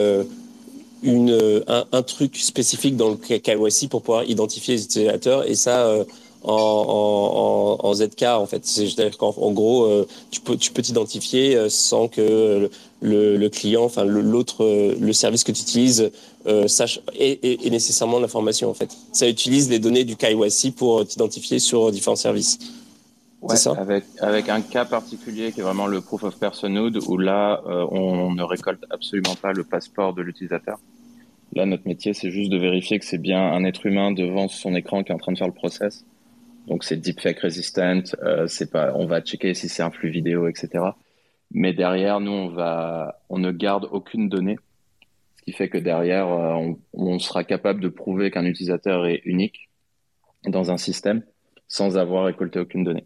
[1.03, 6.03] une, un, truc spécifique dans le KYC pour pouvoir identifier les utilisateurs et ça
[6.43, 8.65] en, en, en, ZK en fait.
[8.65, 12.69] C'est-à-dire qu'en en gros, euh, tu peux tu peux t'identifier sans que
[13.01, 14.65] le, le client, enfin l'autre,
[14.99, 16.11] le service que tu utilises
[16.47, 18.95] euh, sache et, et, nécessairement l'information en fait.
[19.11, 22.59] Ça utilise les données du KYC pour t'identifier sur différents services.
[23.41, 23.71] Ouais, ça?
[23.71, 27.85] avec, avec un cas particulier qui est vraiment le proof of personhood où là, euh,
[27.89, 30.77] on ne récolte absolument pas le passeport de l'utilisateur.
[31.53, 34.75] Là, notre métier, c'est juste de vérifier que c'est bien un être humain devant son
[34.75, 36.05] écran qui est en train de faire le process.
[36.67, 38.03] Donc, c'est deepfake resistant.
[38.21, 40.83] Euh, c'est pas, on va checker si c'est un flux vidéo, etc.
[41.51, 44.57] Mais derrière, nous, on va, on ne garde aucune donnée.
[45.37, 49.69] Ce qui fait que derrière, euh, on, sera capable de prouver qu'un utilisateur est unique
[50.45, 51.23] dans un système
[51.67, 53.05] sans avoir récolté aucune donnée.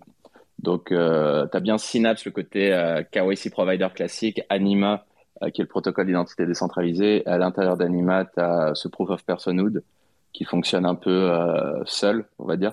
[0.59, 5.05] Donc, euh, tu as bien Synapse, le côté euh, KYC provider classique, Anima,
[5.41, 7.25] euh, qui est le protocole d'identité décentralisé.
[7.27, 9.83] À l'intérieur d'Anima, tu as ce proof of personhood
[10.31, 11.31] qui fonctionne un peu
[11.85, 12.71] seul, on va dire,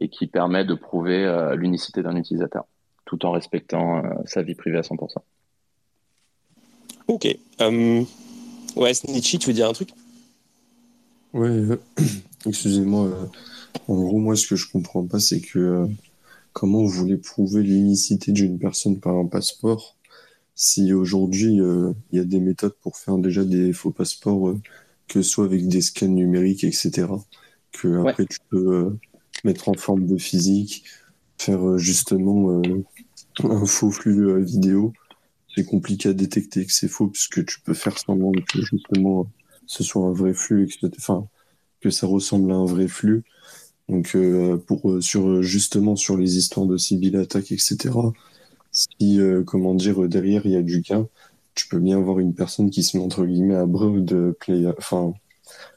[0.00, 2.64] et qui permet de prouver euh, l'unicité d'un utilisateur,
[3.04, 5.16] tout en respectant euh, sa vie privée à 100%.
[7.08, 7.36] Ok.
[7.60, 8.06] Um,
[8.76, 9.90] ouais, Snitchy, tu veux dire un truc?
[11.34, 11.62] Ouais,
[12.46, 13.10] excusez-moi.
[13.88, 15.86] en gros, moi, ce que je comprends pas, c'est que
[16.52, 19.96] comment vous voulez prouver l'unicité d'une personne par un passeport
[20.54, 24.60] si aujourd'hui euh, il y a des méthodes pour faire déjà des faux passeports, euh,
[25.08, 27.06] que ce soit avec des scans numériques, etc.
[27.72, 28.28] Que après ouais.
[28.28, 28.90] tu peux euh,
[29.44, 30.84] mettre en forme de physique,
[31.38, 32.84] faire euh, justement euh,
[33.44, 34.92] un faux flux vidéo.
[35.54, 39.26] C'est compliqué à détecter que c'est faux puisque tu peux faire semblant que justement
[39.66, 40.90] ce soit un vrai flux, etc.
[40.98, 41.26] Enfin,
[41.80, 43.24] que ça ressemble à un vrai flux.
[43.88, 47.90] Donc euh, pour sur justement sur les histoires de Sibyl attaque etc.
[48.70, 51.08] Si euh, comment dire derrière il y a du gain,
[51.54, 55.14] tu peux bien avoir une personne qui se met entre guillemets à broad play, enfin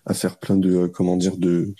[0.05, 1.73] à faire plein de euh, comment dire de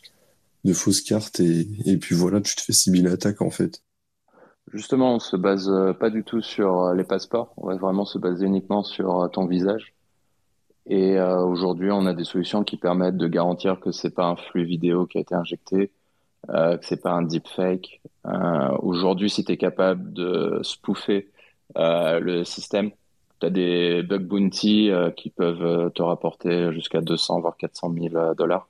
[0.65, 3.81] de fausses cartes et, puis voilà tu te fais Sibyl attaque en fait.
[4.73, 7.53] Justement, on se base pas du tout sur les passeports.
[7.57, 9.95] On va vraiment se baser uniquement sur ton visage.
[10.87, 14.35] Et euh, aujourd'hui, on a des solutions qui permettent de garantir que c'est pas un
[14.35, 15.91] flux vidéo qui a été injecté,
[16.49, 18.01] euh, que c'est pas un deepfake.
[18.25, 21.31] Euh, Aujourd'hui, si tu es capable de spoofer
[21.77, 22.91] euh, le système,
[23.39, 27.93] tu as des bug bounty euh, qui peuvent euh, te rapporter jusqu'à 200 voire 400
[28.11, 28.69] 000 dollars.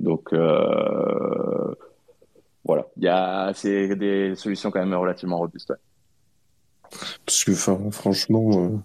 [0.00, 1.74] Donc euh,
[2.64, 5.70] voilà, il y a c'est des solutions quand même relativement robustes.
[5.70, 5.76] Ouais.
[7.24, 8.82] Parce que franchement,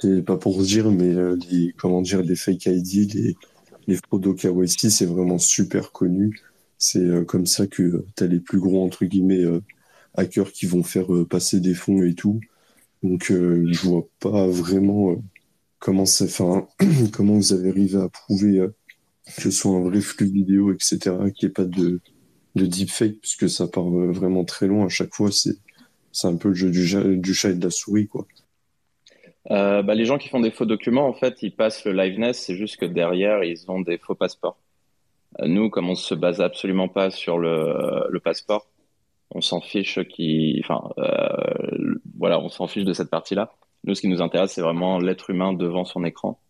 [0.00, 3.36] c'est pas pour dire, mais euh, les, comment dire, les fake ID, les,
[3.86, 6.40] les fraudes au KYC, c'est vraiment super connu.
[6.78, 9.60] C'est euh, comme ça que tu as les plus gros, entre guillemets, euh,
[10.14, 12.40] hackers qui vont faire euh, passer des fonds et tout.
[13.02, 15.16] Donc, euh, je vois pas vraiment euh,
[15.78, 16.26] comment ça,
[17.12, 18.74] comment vous avez arrivé à prouver euh,
[19.26, 20.98] que ce soit un vrai flux vidéo, etc.,
[21.34, 22.00] qu'il n'y ait pas de,
[22.56, 24.86] de deepfake, puisque ça part euh, vraiment très loin.
[24.86, 25.56] À chaque fois, c'est,
[26.24, 28.26] un peu le jeu du, chat et de la souris, quoi.
[29.50, 32.38] Euh, bah, les gens qui font des faux documents, en fait, ils passent le liveness,
[32.38, 34.58] c'est juste que derrière, ils ont des faux passeports.
[35.40, 38.66] Euh, Nous, comme on se base absolument pas sur le, le passeport,
[39.32, 40.90] on s'en fiche enfin,
[42.18, 43.52] voilà, on s'en fiche de cette partie-là.
[43.84, 46.40] Nous, ce qui nous intéresse, c'est vraiment l'être humain devant son écran.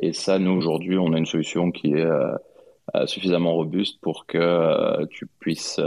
[0.00, 2.32] Et ça, nous, aujourd'hui, on a une solution qui est euh,
[2.94, 5.80] euh, suffisamment robuste pour que euh, tu puisses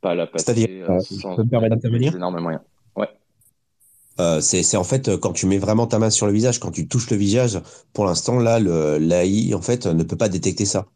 [0.00, 2.62] pas la passer C'est-à-dire, sans me permettre d'intervenir énormément moyens.
[2.96, 3.08] Ouais.
[4.20, 6.88] Euh, c'est en fait quand tu mets vraiment ta main sur le visage, quand tu
[6.88, 7.60] touches le visage,
[7.92, 10.86] pour l'instant là, le l'AI en fait ne peut pas détecter ça.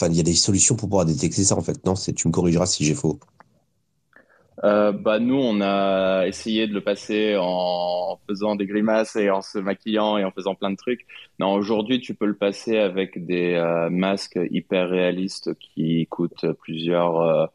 [0.00, 1.84] Enfin, il y a des solutions pour pouvoir détecter ça en fait.
[1.86, 3.20] Non, tu me corrigeras si j'ai faux.
[4.64, 9.42] Euh, bah nous, on a essayé de le passer en faisant des grimaces et en
[9.42, 11.06] se maquillant et en faisant plein de trucs.
[11.38, 17.20] Non, aujourd'hui, tu peux le passer avec des euh, masques hyper réalistes qui coûtent plusieurs
[17.20, 17.46] euh,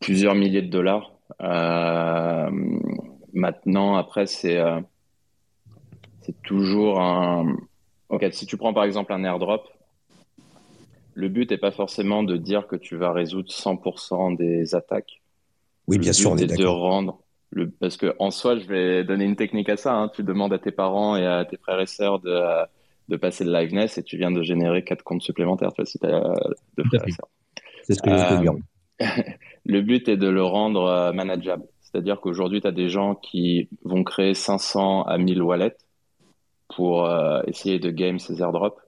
[0.00, 1.10] plusieurs milliers de dollars.
[3.32, 4.58] Maintenant, après, c'est
[6.22, 7.56] c'est toujours un.
[8.08, 9.68] Ok, si tu prends par exemple un airdrop,
[11.14, 15.20] le but n'est pas forcément de dire que tu vas résoudre 100% des attaques.
[15.88, 16.80] Oui, bien sûr, on but est est de d'accord.
[16.80, 19.94] rendre le parce que en soi, je vais donner une technique à ça.
[19.94, 20.10] hein.
[20.14, 22.40] Tu demandes à tes parents et à tes frères et sœurs de
[23.08, 25.70] de passer le liveness et tu viens de générer quatre comptes supplémentaires.
[25.72, 26.20] Tu vois, si tu as
[26.76, 27.28] deux Tout à frères et sœurs.
[27.82, 28.54] C'est ce que je veux Euh, dire.
[29.64, 31.64] le but est de le rendre euh, manageable.
[31.82, 35.76] C'est-à-dire qu'aujourd'hui, tu as des gens qui vont créer 500 à 1000 wallets
[36.74, 38.80] pour euh, essayer de game ces airdrops.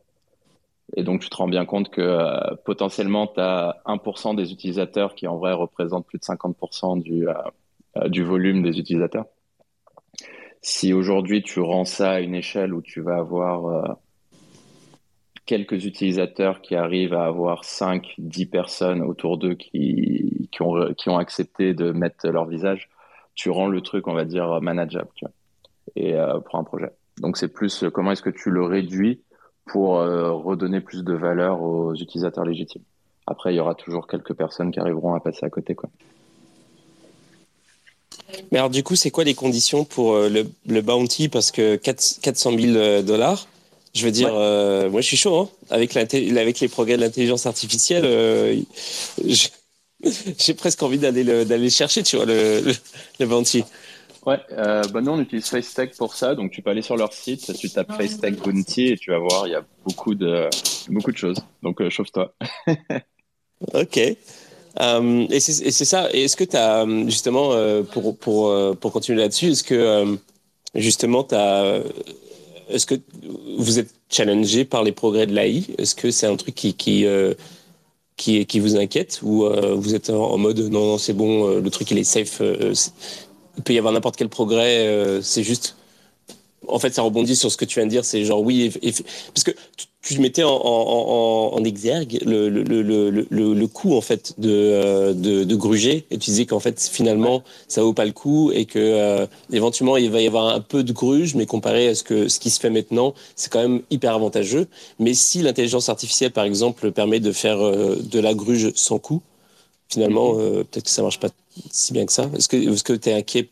[0.96, 5.14] Et donc, tu te rends bien compte que euh, potentiellement, tu as 1% des utilisateurs
[5.14, 7.34] qui, en vrai, représentent plus de 50% du, euh,
[7.96, 9.26] euh, du volume des utilisateurs.
[10.62, 13.96] Si aujourd'hui, tu rends ça à une échelle où tu vas avoir
[15.46, 21.10] quelques utilisateurs qui arrivent à avoir 5, 10 personnes autour d'eux qui, qui ont, qui
[21.10, 22.90] ont accepté de mettre leur visage,
[23.36, 25.34] tu rends le truc, on va dire, manageable, tu vois,
[25.94, 26.90] et pour un projet.
[27.18, 29.22] Donc c'est plus comment est-ce que tu le réduis
[29.68, 32.82] pour euh, redonner plus de valeur aux utilisateurs légitimes.
[33.26, 35.90] Après, il y aura toujours quelques personnes qui arriveront à passer à côté, quoi.
[38.52, 41.28] Mais alors, du coup, c'est quoi les conditions pour euh, le, le bounty?
[41.28, 43.46] Parce que 4 400 000 dollars,
[43.94, 44.38] je veux dire, Ouais.
[44.38, 45.36] euh, moi, je suis chaud.
[45.36, 48.56] Hein avec, avec les progrès de l'intelligence artificielle, euh,
[50.38, 52.72] j'ai presque envie d'aller le, d'aller chercher, tu vois, le, le,
[53.20, 53.64] le bounty.
[54.28, 57.14] Ouais, euh, bah nous on utilise FaceTech pour ça, donc tu peux aller sur leur
[57.14, 60.50] site, tu tapes FaceTech Bounty et tu vas voir, il y a beaucoup de
[60.90, 61.38] beaucoup de choses.
[61.62, 62.34] Donc euh, chauffe-toi.
[63.74, 63.98] Ok.
[63.98, 66.08] Euh, et c'est et c'est ça.
[66.12, 70.16] Est-ce que tu as, justement, euh, pour, pour, pour continuer là-dessus, est-ce que,
[70.76, 71.34] justement, tu.
[72.68, 72.94] Est-ce que
[73.56, 77.04] vous êtes challengé par les progrès de l'AI Est-ce que c'est un truc qui, qui,
[78.46, 79.18] qui, vous inquiète?
[79.24, 82.40] Ou vous êtes en, mode non, non, c'est bon, le truc il est safe
[83.58, 85.76] Il peut y avoir n'importe quel progrès, euh, c'est juste.
[86.66, 88.70] En fait, ça rebondit sur ce que tu viens de dire, c'est genre oui,
[89.34, 89.52] parce que
[90.02, 95.54] tu- mettais en, exergue le, le, le, le, coût en fait de, euh, de, de
[95.56, 99.26] gruger et tu disais qu'en fait finalement ça vaut pas le coup et que euh,
[99.52, 102.38] éventuellement il va y avoir un peu de gruge mais comparé à ce que ce
[102.40, 104.66] qui se fait maintenant c'est quand même hyper avantageux
[104.98, 109.20] mais si l'intelligence artificielle par exemple permet de faire de la gruge sans coût
[109.88, 111.28] finalement euh, peut-être que ça marche pas
[111.70, 113.48] si bien que ça est-ce que est-ce que tu es inquiet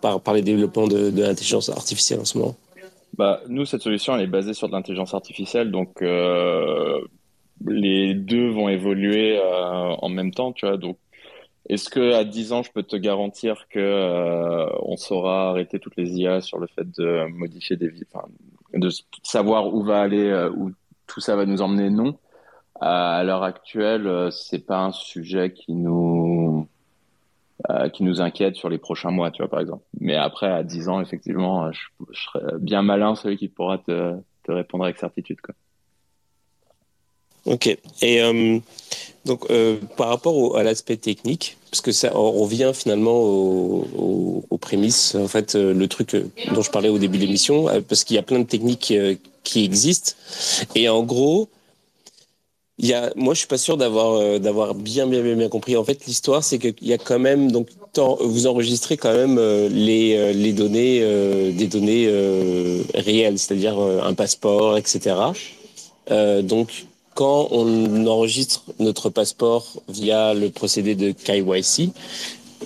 [0.00, 2.56] par, par les développements de, de l'intelligence artificielle en ce moment?
[3.16, 7.00] Bah nous cette solution elle est basée sur de l'intelligence artificielle, donc euh,
[7.66, 10.76] les deux vont évoluer euh, en même temps, tu vois.
[10.76, 10.98] Donc
[11.68, 16.12] est-ce que à 10 ans je peux te garantir que on saura arrêter toutes les
[16.20, 18.04] IA sur le fait de modifier des vies,
[18.74, 18.90] de
[19.22, 20.72] savoir où va aller, où
[21.06, 21.90] tout ça va nous emmener?
[21.90, 22.18] Non.
[22.80, 26.66] À l'heure actuelle, euh, c'est pas un sujet qui nous
[27.68, 29.84] euh, qui nous inquiète sur les prochains mois, tu vois, par exemple.
[30.00, 33.76] Mais après, à 10 ans, effectivement, euh, je, je serais bien malin celui qui pourra
[33.76, 34.14] te,
[34.44, 35.54] te répondre avec certitude, quoi.
[37.46, 37.66] Ok.
[38.02, 38.58] Et euh,
[39.26, 43.86] donc, euh, par rapport au- à l'aspect technique, parce que ça, on revient finalement au-
[43.96, 47.24] au- aux prémices, en fait, euh, le truc euh, dont je parlais au début de
[47.24, 50.12] l'émission, euh, parce qu'il y a plein de techniques euh, qui existent.
[50.74, 51.48] Et en gros,
[52.82, 55.50] il y a, moi, je suis pas sûr d'avoir euh, d'avoir bien, bien, bien, bien
[55.50, 55.76] compris.
[55.76, 57.68] En fait, l'histoire, c'est qu'il y a quand même donc
[58.20, 61.00] vous enregistrez quand même euh, les euh, les données
[61.52, 62.08] des données
[62.94, 65.16] réelles, c'est-à-dire un passeport, etc.
[66.42, 71.90] donc, quand on enregistre notre passeport via le procédé de KYC,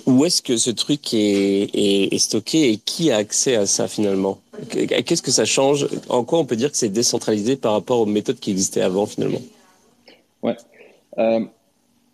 [0.05, 3.87] où est-ce que ce truc est, est, est, stocké et qui a accès à ça
[3.87, 4.39] finalement?
[4.69, 5.87] Qu'est-ce que ça change?
[6.07, 9.05] En quoi on peut dire que c'est décentralisé par rapport aux méthodes qui existaient avant
[9.07, 9.41] finalement?
[10.45, 10.55] Ouais.
[11.17, 11.43] Euh,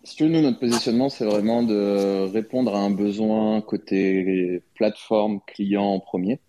[0.04, 5.40] si tu veux, nous, notre positionnement, c'est vraiment de répondre à un besoin côté plateforme
[5.46, 6.40] client en premier.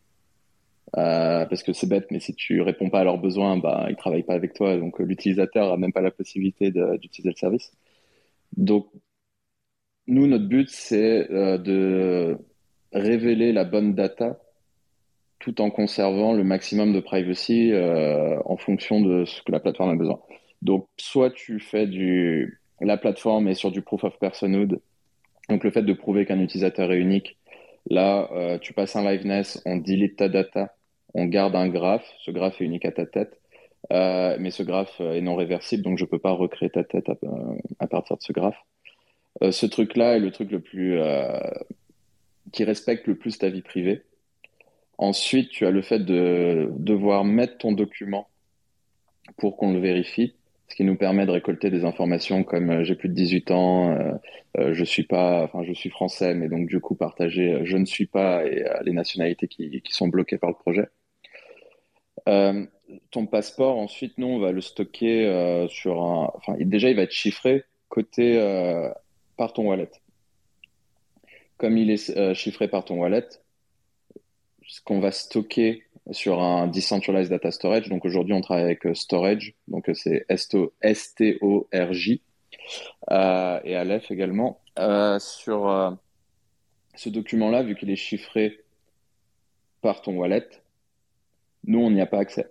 [0.96, 3.98] Euh, parce que c'est bête, mais si tu réponds pas à leurs besoins, bah, ils
[3.98, 7.72] travaillent pas avec toi, donc l'utilisateur a même pas la possibilité d'utiliser le service.
[8.56, 8.88] Donc,
[10.08, 12.38] nous, notre but, c'est euh, de
[12.94, 14.40] révéler la bonne data
[15.40, 17.74] tout en conservant le maximum de privacy
[18.46, 20.22] en fonction de ce que la plateforme a besoin.
[20.64, 22.62] Donc, soit tu fais du.
[22.80, 24.80] La plateforme est sur du proof of personhood,
[25.50, 27.38] donc le fait de prouver qu'un utilisateur est unique.
[27.90, 30.74] Là, euh, tu passes un liveness, on delete ta data,
[31.14, 32.10] on garde un graphe.
[32.20, 33.38] Ce graphe est unique à ta tête,
[33.92, 37.10] euh, mais ce graphe est non réversible, donc je ne peux pas recréer ta tête
[37.80, 38.60] à, partir de ce graphe.
[39.44, 40.98] Euh, ce truc-là est le truc le plus
[42.54, 44.04] qui respecte le plus ta vie privée.
[44.98, 48.30] Ensuite, tu as le fait de devoir mettre ton document
[49.38, 50.36] pour qu'on le vérifie
[50.74, 53.92] ce qui nous permet de récolter des informations comme euh, j'ai plus de 18 ans,
[53.92, 54.12] euh,
[54.58, 57.86] euh, je suis pas, enfin je suis français, mais donc du coup partager je ne
[57.86, 60.88] suis pas et les nationalités qui, qui, sont bloquées par le projet.
[63.12, 66.32] ton passeport, ensuite, nous, on va le stocker sur un.
[66.34, 68.34] Enfin, déjà, il va être chiffré côté
[69.38, 69.92] par ton wallet.
[71.58, 73.28] Comme il est chiffré par ton wallet,
[74.66, 77.90] ce qu'on va stocker sur un decentralized data storage.
[77.90, 80.26] Donc aujourd'hui, on travaille avec euh, Storage, donc euh, c'est
[80.82, 82.22] S-T-O-R-J,
[83.12, 84.60] euh, et Aleph également.
[85.20, 85.98] sur
[86.96, 88.60] ce document-là, vu qu'il est chiffré
[89.82, 90.48] par ton wallet,
[91.66, 92.50] nous, on n'y a pas accès.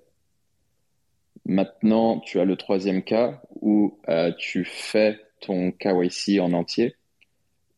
[1.44, 3.98] Maintenant, tu as le troisième cas où
[4.38, 6.96] tu fais ton KYC en entier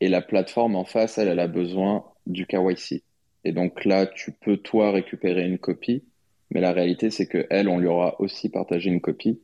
[0.00, 3.02] et la plateforme en face, elle, elle a besoin du KYC.
[3.44, 6.02] Et donc là, tu peux toi récupérer une copie,
[6.50, 9.40] mais la réalité, c'est que elle, on lui aura aussi partagé une copie.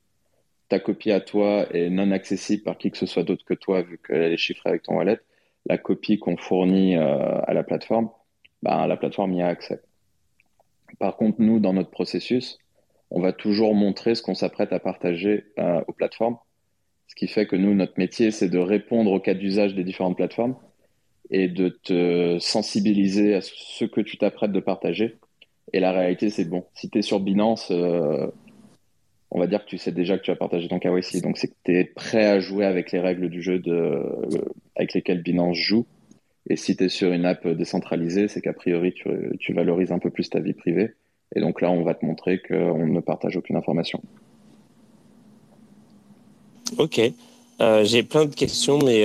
[0.69, 3.83] Ta copie à toi est non accessible par qui que ce soit d'autre que toi,
[3.83, 5.19] vu qu'elle est chiffrée avec ton wallet.
[5.67, 8.11] La copie qu'on fournit euh, à la plateforme,
[8.63, 9.83] ben, la plateforme y a accès.
[10.99, 12.59] Par contre, nous, dans notre processus,
[13.11, 16.39] on va toujours montrer ce qu'on s'apprête à partager euh, aux plateformes.
[17.09, 20.17] Ce qui fait que nous, notre métier, c'est de répondre aux cas d'usage des différentes
[20.17, 20.57] plateformes
[21.31, 25.17] et de te sensibiliser à ce que tu t'apprêtes de partager.
[25.73, 26.65] Et la réalité, c'est bon.
[26.75, 28.27] Si tu es sur Binance, euh,
[29.31, 31.23] on va dire que tu sais déjà que tu as partagé ton KYC.
[31.23, 34.45] Donc, c'est que tu es prêt à jouer avec les règles du jeu de, euh,
[34.75, 35.87] avec lesquelles Binance joue.
[36.49, 40.11] Et si tu es sur une app décentralisée, c'est qu'a priori, tu, valorises un peu
[40.11, 40.95] plus ta vie privée.
[41.37, 44.03] Et donc là, on va te montrer qu'on ne partage aucune information.
[46.79, 47.01] Ok.
[47.61, 49.05] Euh, j'ai plein de questions, mais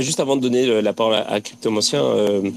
[0.00, 2.50] juste avant de donner la parole à, Cryptomancien, euh,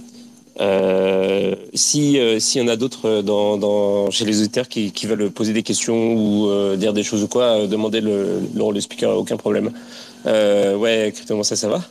[0.60, 5.08] euh, si euh, s'il y en a d'autres dans, dans, chez les auditeurs qui, qui,
[5.08, 8.76] veulent poser des questions ou euh, dire des choses ou quoi, demandez le, le rôle
[8.76, 9.71] de speaker, aucun problème.
[10.26, 11.84] ouais, Cryptomancien, ça va?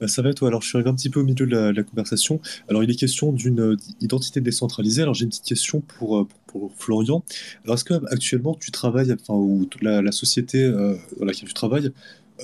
[0.00, 0.46] Bah, ça va toi?
[0.46, 2.40] Alors je suis arrivé un petit peu au milieu de la, conversation.
[2.68, 5.02] Alors il est question d'une identité décentralisée.
[5.02, 7.24] Alors j'ai une petite question pour, pour, Florian.
[7.64, 11.90] Alors est-ce que actuellement tu travailles, enfin ou la, la société dans laquelle tu travailles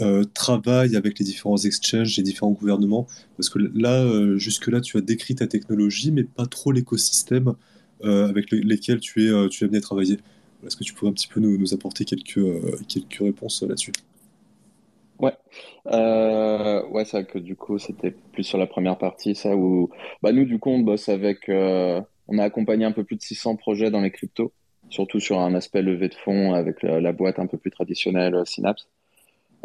[0.00, 4.96] euh, travaille avec les différents exchanges, les différents gouvernements Parce que là, euh, jusque-là, tu
[4.96, 7.54] as décrit ta technologie, mais pas trop l'écosystème
[8.02, 10.18] euh, avec lesquels tu es, tu es amené travailler.
[10.66, 12.40] Est-ce que tu pourrais un petit peu nous, apporter quelques,
[12.88, 13.92] quelques réponses là-dessus?
[15.20, 15.35] Ouais,
[16.90, 19.90] ouais, ça que du coup c'était plus sur la première partie, ça où
[20.22, 23.57] bah nous du coup on bosse avec, on a accompagné un peu plus de 600
[23.57, 24.52] projets dans les cryptos,
[24.88, 28.42] surtout sur un aspect levé de fonds avec la, la boîte un peu plus traditionnelle
[28.44, 28.88] Synapse.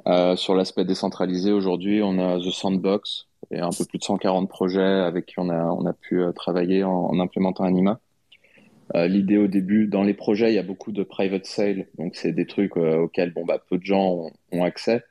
[0.08, 4.50] Euh, sur l'aspect décentralisé, aujourd'hui, on a The Sandbox et un peu plus de 140
[4.50, 8.00] projets avec qui on a, on a pu euh, travailler en, implémentant Anima.
[8.96, 12.16] Euh, L'idée au début, dans les projets, il y a beaucoup de private sale, donc
[12.16, 15.04] c'est des trucs auxquels bon, bah, peu de gens ont, accès,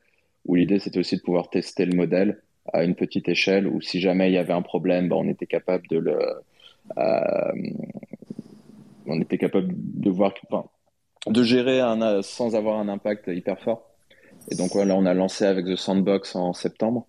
[0.47, 4.01] où l'idée c'était aussi de pouvoir tester le modèle à une petite échelle, où si
[4.01, 6.19] jamais il y avait un problème, bah, on était capable de le...
[9.07, 10.35] on était capable de voir,
[11.27, 13.88] de gérer un, sans avoir un impact hyper fort.
[14.51, 17.07] Et donc là, on a lancé avec The Sandbox en septembre.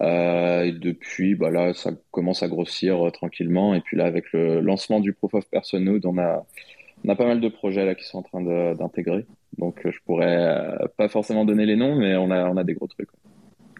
[0.00, 3.74] Euh, et depuis, bah là, ça commence à grossir euh, tranquillement.
[3.74, 6.44] Et puis là, avec le lancement du Proof of Personhood, on a,
[7.04, 9.26] on a pas mal de projets là qui sont en train d'intégrer.
[9.58, 12.88] Donc je pourrais pas forcément donner les noms, mais on a, on a des gros
[12.88, 13.08] trucs.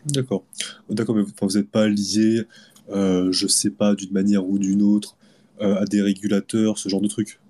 [0.06, 0.44] D'accord.
[0.88, 2.42] D'accord, mais vous n'êtes pas lié,
[2.88, 5.16] je sais pas, d'une manière ou d'une autre,
[5.60, 7.40] à des régulateurs, ce genre de trucs?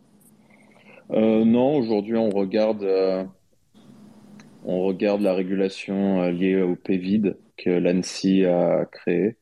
[1.10, 2.84] Non, aujourd'hui on regarde,
[4.66, 9.36] on regarde la régulation liée au PVID que l'ANSI a créé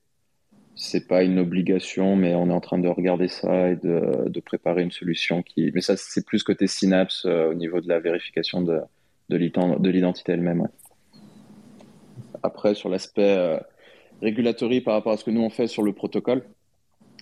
[0.77, 4.83] c'est pas une obligation, mais on est en train de regarder ça et de, préparer
[4.83, 5.43] une solution.
[5.57, 8.81] Mais ça, c'est plus côté Synapse euh, au niveau de la vérification de,
[9.29, 10.69] de l'identité elle-même.
[12.43, 13.59] Après, sur l'aspect euh,
[14.85, 16.45] par rapport à ce que nous on fait sur le protocole,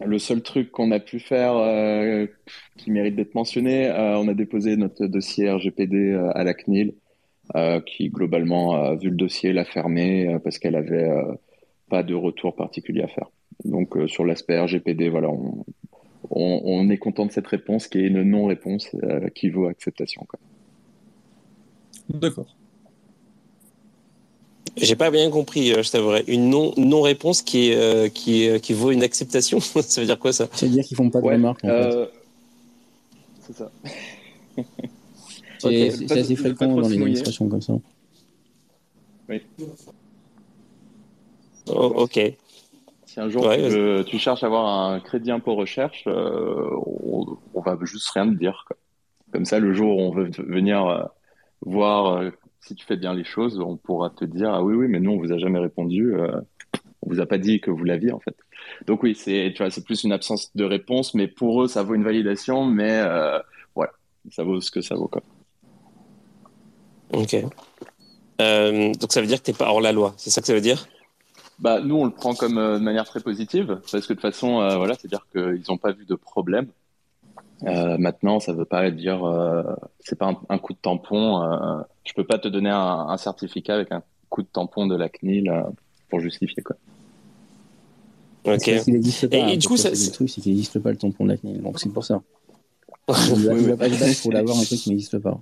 [0.05, 2.26] le seul truc qu'on a pu faire euh,
[2.78, 6.94] qui mérite d'être mentionné, on a déposé notre dossier RGPD à la CNIL,
[7.86, 11.11] qui globalement, vu le dossier, l'a fermé parce qu'elle avait
[11.93, 13.26] pas de retour particulier à faire.
[13.64, 15.28] Donc euh, sur l'aspect RGPD, voilà,
[16.30, 20.26] on, est content de cette réponse qui est une non-réponse euh, qui vaut acceptation.
[22.09, 22.57] D'accord.
[24.78, 26.24] J'ai pas bien compris, euh, je t'avouerai.
[26.28, 27.74] Une non, non réponse qui,
[28.14, 29.61] qui, qui vaut une acceptation.
[29.61, 30.49] ça veut dire quoi ça?
[30.53, 31.66] Ça veut dire qu'ils font pas de remarques.
[33.40, 33.70] C'est ça.
[35.70, 37.74] C'est assez fréquent dans les administrations comme ça.
[39.28, 39.40] Oui.
[41.68, 42.18] Oh, ok.
[43.06, 43.46] Si un jour
[44.06, 46.70] tu, cherches à avoir un crédit impôt recherche, euh,
[47.54, 48.66] on, va juste rien te dire.
[49.32, 51.02] Comme ça, le jour où on veut venir euh,
[51.60, 54.88] voir euh, si tu fais bien les choses, on pourra te dire ah oui oui,
[54.88, 56.14] mais nous on vous a jamais répondu,
[57.02, 58.36] on vous a pas dit que vous l'aviez en fait.
[58.86, 61.82] Donc oui, c'est tu vois, c'est plus une absence de réponse, mais pour eux ça
[61.82, 63.02] vaut une validation, mais
[63.74, 63.92] voilà,
[64.30, 65.22] ça vaut ce que ça vaut quoi.
[67.12, 67.36] Ok.
[68.38, 70.54] donc ça veut dire que tu n'es pas hors la loi, c'est ça que ça
[70.54, 70.86] veut dire?
[71.58, 74.20] Bah, nous, on le prend comme euh, de manière très positive, parce que de toute
[74.20, 76.66] façon, euh, voilà, c'est-à-dire qu'ils n'ont pas vu de problème.
[77.64, 79.62] Euh, maintenant, ça ne veut pas dire, euh,
[80.00, 81.42] c'est pas un, coup de tampon.
[81.42, 84.96] Euh, je peux pas te donner un, un, certificat avec un coup de tampon de
[84.96, 85.52] la CNIL
[86.08, 86.76] pour justifier quoi.
[88.44, 88.66] Ok.
[88.66, 91.62] et, du coup, ça, le truc, c'est qu'il n'existe pas le tampon de la CNIL,
[91.62, 92.20] donc c'est pour ça.
[93.08, 95.38] Il va, va pas se pour l'avoir un truc qui n'existe pas.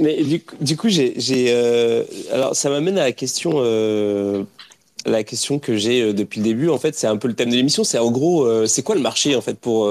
[0.00, 1.14] Mais du, coup, j'ai,
[1.48, 4.44] euh, alors ça m'amène à la question, euh,
[5.06, 6.68] la question que j'ai euh, depuis le début.
[6.68, 7.84] En fait, c'est un peu le thème de l'émission.
[7.84, 9.90] C'est en gros, c'est quoi le marché en fait pour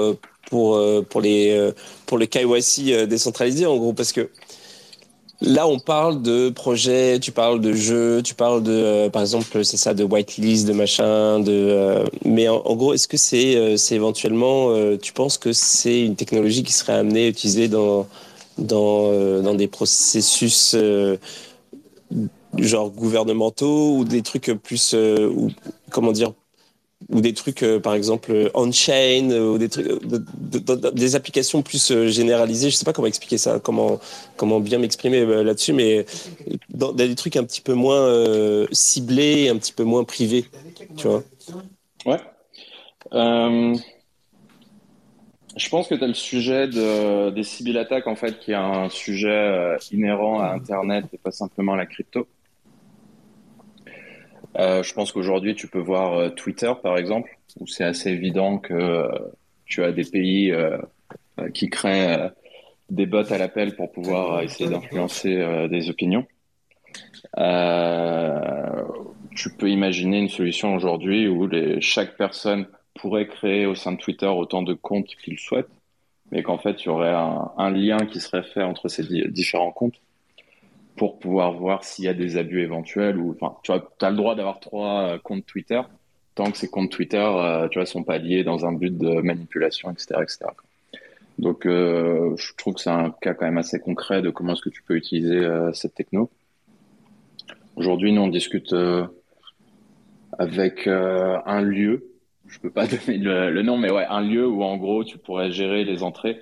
[0.50, 1.72] pour pour les
[2.06, 3.92] pour le KYC décentralisé en gros?
[3.92, 4.30] Parce que
[5.40, 9.76] Là, on parle de projets, tu parles de jeux, tu parles de, par exemple, c'est
[9.76, 12.02] ça, de whitelist, de machin, de.
[12.24, 16.64] mais en, en, gros, est-ce que c'est, c'est éventuellement, tu penses que c'est une technologie
[16.64, 18.08] qui serait amenée à utiliser dans
[18.58, 21.16] dans, euh, dans des processus euh,
[22.56, 25.50] genre gouvernementaux ou des trucs plus, euh, ou,
[25.90, 26.32] comment dire,
[27.10, 29.86] ou des trucs par exemple on-chain ou des trucs
[30.92, 32.70] des applications plus généralisées.
[32.70, 34.00] Je sais pas comment expliquer ça comment
[34.36, 36.06] comment bien m'exprimer là-dessus mais
[36.70, 40.46] dans, des trucs un petit peu moins ciblés un petit peu moins privés
[40.96, 41.22] tu vois.
[42.04, 42.18] Ouais
[45.58, 48.88] je pense que tu as le sujet de, des cyberattaques, en fait, qui est un
[48.88, 52.28] sujet euh, inhérent à Internet et pas simplement à la crypto.
[54.56, 58.58] Euh, je pense qu'aujourd'hui, tu peux voir euh, Twitter, par exemple, où c'est assez évident
[58.58, 59.08] que
[59.66, 60.54] tu as des pays
[61.52, 62.30] qui créent
[62.88, 66.26] des bots à l'appel pour pouvoir essayer d'influencer des opinions.
[69.34, 71.50] tu peux imaginer une solution aujourd'hui où
[71.80, 72.66] chaque personne
[72.98, 75.68] pourrait créer au sein de Twitter autant de comptes qu'il souhaite,
[76.30, 80.00] mais qu'en fait, il y aurait un, lien qui serait fait entre ces différents comptes
[80.96, 84.60] pour pouvoir voir s'il y a des abus éventuels ou, tu as le droit d'avoir
[84.60, 85.80] trois euh, comptes Twitter
[86.34, 89.20] tant que ces comptes Twitter, euh, tu vois, sont pas liés dans un but de
[89.22, 90.38] manipulation, etc., etc.
[91.38, 94.62] Donc, euh, je trouve que c'est un cas quand même assez concret de comment est-ce
[94.62, 96.30] que tu peux utiliser cette techno.
[97.74, 98.72] Aujourd'hui, nous, on discute
[100.38, 102.07] avec un lieu
[102.48, 105.50] je peux pas donner le, nom, mais ouais, un lieu où en gros tu pourrais
[105.50, 106.40] gérer les entrées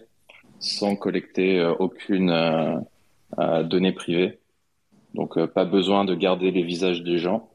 [0.59, 2.77] sans collecter euh, aucune euh,
[3.39, 4.39] euh, donnée privée.
[5.15, 7.49] Donc pas besoin de garder les visages des gens.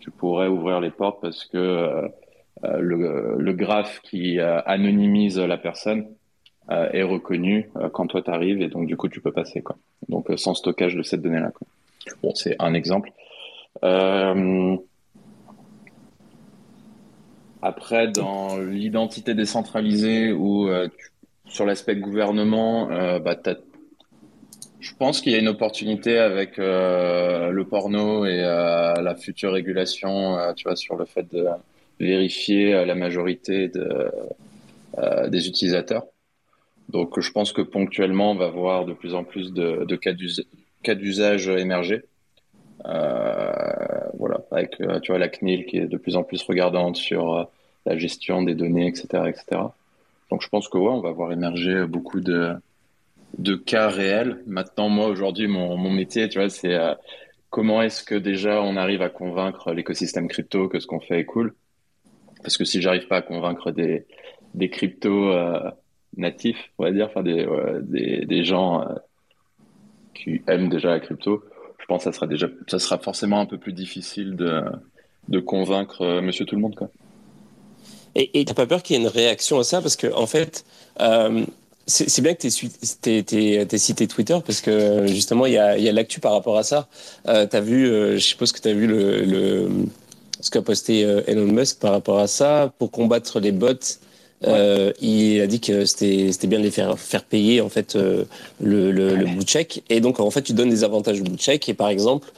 [0.00, 2.10] Tu pourrais ouvrir les portes parce que
[2.62, 6.08] le, le, graphe qui anonymise la personne
[6.68, 9.76] est reconnu quand toi tu arrives et donc du coup tu peux passer quoi.
[10.10, 11.52] Donc sans stockage de cette donnée là.
[12.22, 13.10] Bon, c'est un exemple.
[13.82, 14.76] Euh,
[17.62, 20.88] après, dans l'identité décentralisée ou euh,
[21.48, 23.36] sur l'aspect gouvernement, euh, bah,
[24.80, 30.36] je pense qu'il y a une opportunité avec euh, le porno et la future régulation,
[30.54, 31.46] tu vois, sur le fait de
[31.98, 34.10] vérifier la majorité de,
[35.28, 36.04] des utilisateurs.
[36.88, 40.94] Donc, je pense que ponctuellement, on va voir de plus en plus de, de cas
[40.94, 42.04] d'usage émerger.
[42.84, 43.52] Euh,
[44.18, 47.34] voilà, avec euh, tu vois, la CNIL qui est de plus en plus regardante sur
[47.34, 47.44] euh,
[47.86, 49.62] la gestion des données, etc., etc.
[50.30, 52.54] Donc, je pense que on va voir émerger beaucoup de,
[53.38, 54.42] de cas réels.
[54.46, 56.76] Maintenant, moi, aujourd'hui, mon, mon métier, tu vois, c'est
[57.48, 61.24] comment est-ce que déjà on arrive à convaincre l'écosystème crypto que ce qu'on fait est
[61.24, 61.54] cool?
[62.42, 64.04] Parce que si j'arrive pas à convaincre des,
[64.54, 65.32] des cryptos
[66.16, 67.46] natifs, on va dire, enfin des,
[68.26, 68.94] des, gens euh,
[70.14, 71.44] qui aiment déjà la crypto,
[71.86, 74.60] je pense que ça sera déjà, ça sera forcément un peu plus difficile de,
[75.28, 76.88] de convaincre euh, Monsieur Tout le Monde, quoi.
[78.16, 79.80] Et t'as pas peur qu'il y ait une réaction à ça?
[79.80, 80.64] Parce que en fait,
[81.00, 81.44] euh,
[81.86, 82.48] c'est bien que tu
[83.06, 86.64] aies, cité Twitter parce que justement il y a, y a l'actu par rapport à
[86.64, 86.88] ça.
[87.28, 89.68] Euh, as vu, je suppose que tu as vu le
[90.40, 94.00] ce qu'a posté Elon Musk par rapport à ça pour combattre les bots
[94.44, 98.24] euh, il a dit que c'était bien de les faire, faire payer en fait euh,
[98.60, 99.82] le, le, le check.
[99.88, 101.68] Et donc en fait, tu donnes des avantages au blue check.
[101.68, 102.30] Et par exemple,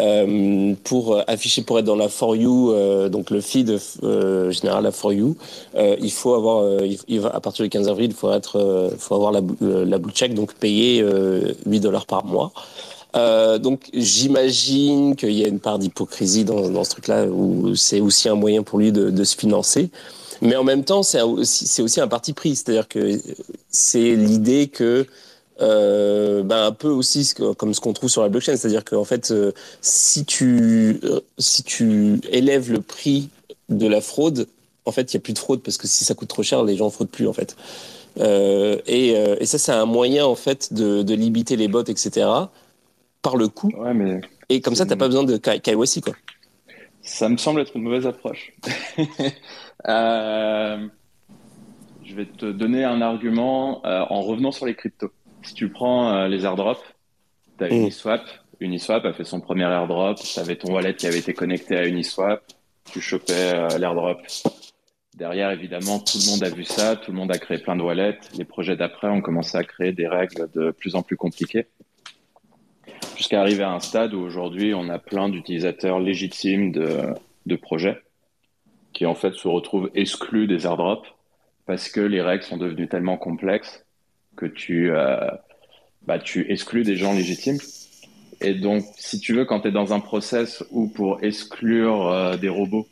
[0.00, 4.84] euh, pour afficher, pour être dans la For You, euh, donc le feed euh, général,
[4.84, 5.36] la For You,
[5.76, 9.32] il faut avoir, il, va, à partir du 15 avril, il faut, être, faut avoir
[9.32, 11.04] la, la blue check, donc payer
[11.66, 12.52] 8 dollars par mois.
[13.58, 18.28] donc j'imagine qu'il y a une part d'hypocrisie dans, dans, ce truc-là, où c'est aussi
[18.28, 19.90] un moyen pour lui de, de se financer.
[20.42, 22.56] Mais en même temps, c'est aussi, aussi un parti pris.
[22.56, 23.16] C'est-à-dire que
[23.70, 25.06] c'est l'idée que
[25.60, 29.30] euh, ben un peu aussi comme ce qu'on trouve sur la blockchain, c'est-à-dire qu'en fait,
[29.30, 33.30] euh, si tu euh, si tu élèves le prix
[33.68, 34.48] de la fraude,
[34.84, 36.64] en fait, il y a plus de fraude parce que si ça coûte trop cher,
[36.64, 37.56] les gens fraudent plus en fait.
[38.18, 42.26] Euh, et, et, ça, c'est un moyen en fait de, de, limiter les bots, etc.
[43.22, 43.70] par le coût.
[43.78, 46.14] Ouais, mais et comme ça, t'as pas besoin de KYC quoi.
[47.02, 48.52] Ça me semble être une mauvaise approche.
[49.88, 50.86] Euh,
[52.04, 55.12] je vais te donner un argument euh, en revenant sur les cryptos.
[55.42, 56.82] Si tu prends euh, les airdrops,
[57.58, 57.72] tu as mm.
[57.72, 58.22] Uniswap.
[58.60, 60.18] Uniswap a fait son premier airdrop.
[60.18, 62.44] Tu avais ton wallet qui avait été connecté à Uniswap.
[62.92, 64.18] Tu chopais l'airdrop.
[65.14, 66.96] Derrière, évidemment, tout le monde a vu ça.
[66.96, 68.18] Tout le monde a créé plein de wallets.
[68.36, 71.66] Les projets d'après ont commencé à créer des règles de plus en plus compliquées.
[73.16, 77.14] Jusqu'à arriver à un stade où aujourd'hui, on a plein d'utilisateurs légitimes de,
[77.46, 78.00] de projets
[79.06, 81.06] en fait se retrouvent exclus des airdrops
[81.66, 83.84] parce que les règles sont devenues tellement complexes
[84.36, 85.30] que tu, euh,
[86.06, 87.58] bah, tu exclus des gens légitimes.
[88.40, 92.36] Et donc, si tu veux, quand tu es dans un process où pour exclure euh,
[92.36, 92.88] des robots,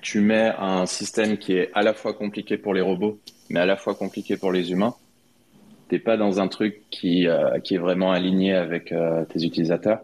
[0.00, 3.18] tu mets un système qui est à la fois compliqué pour les robots,
[3.50, 4.94] mais à la fois compliqué pour les humains,
[5.88, 8.94] t'es pas dans un truc qui, euh, qui est vraiment aligné avec
[9.28, 10.00] tes utilisateurs.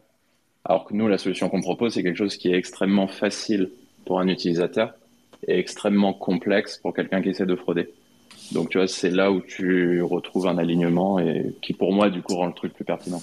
[0.66, 3.70] Alors que nous, la solution qu'on propose, c'est quelque chose qui est extrêmement facile
[4.06, 4.94] pour un utilisateur
[5.46, 7.90] est extrêmement complexe pour quelqu'un qui essaie de frauder.
[8.52, 12.22] Donc, tu vois, c'est là où tu retrouves un alignement et qui, pour moi, du
[12.22, 13.20] coup, rend le truc plus pertinent.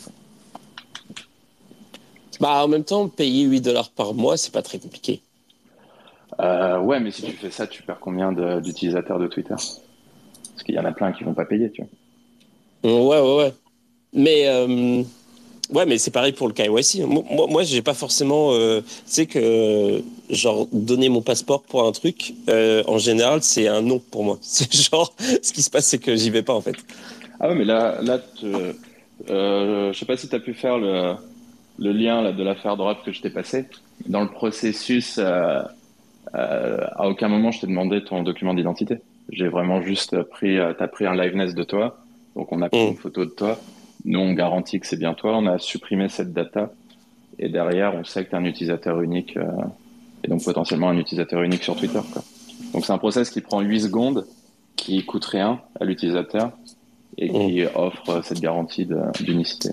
[2.40, 5.22] Bah, en même temps, payer 8 dollars par mois, c'est pas très compliqué.
[6.40, 9.56] Euh, ouais, mais si tu fais ça, tu perds combien d'utilisateurs de, Twitter?
[9.56, 11.84] Parce qu'il y en a plein qui vont pas payer, tu
[12.84, 12.92] vois.
[12.92, 13.54] Ouais, ouais, ouais.
[14.14, 14.48] Mais.
[14.48, 15.04] Euh
[15.74, 17.06] Ouais, mais c'est pareil pour le KYC.
[17.08, 18.52] Moi, moi j'ai pas forcément.
[18.52, 23.68] Euh, tu sais que, genre, donner mon passeport pour un truc, euh, en général, c'est
[23.68, 24.38] un non pour moi.
[24.42, 26.76] C'est genre, ce qui se passe, c'est que j'y vais pas, en fait.
[27.40, 28.20] Ah ouais, mais là, là
[29.30, 31.16] euh, je sais pas si tu as pu faire le,
[31.80, 33.66] le lien là, de l'affaire Drop que je t'ai passé.
[34.08, 35.62] Dans le processus, euh,
[36.36, 38.98] euh, à aucun moment je t'ai demandé ton document d'identité.
[39.30, 41.98] J'ai vraiment juste pris, t'as pris un liveness de toi.
[42.36, 42.90] Donc, on a pris mmh.
[42.90, 43.58] une photo de toi
[44.06, 45.38] nous, on garantit que c'est bien toi.
[45.38, 46.72] On a supprimé cette data.
[47.40, 49.38] Et derrière, on sait que tu es un utilisateur unique.
[49.38, 49.48] Euh,
[50.24, 52.00] et donc, potentiellement, un utilisateur unique sur Twitter.
[52.12, 52.24] Quoi.
[52.74, 54.26] Donc, c'est un process qui prend 8 secondes,
[54.76, 56.52] qui coûte rien à l'utilisateur
[57.18, 57.70] et qui mmh.
[57.76, 58.88] offre cette garantie
[59.20, 59.70] d'unicité.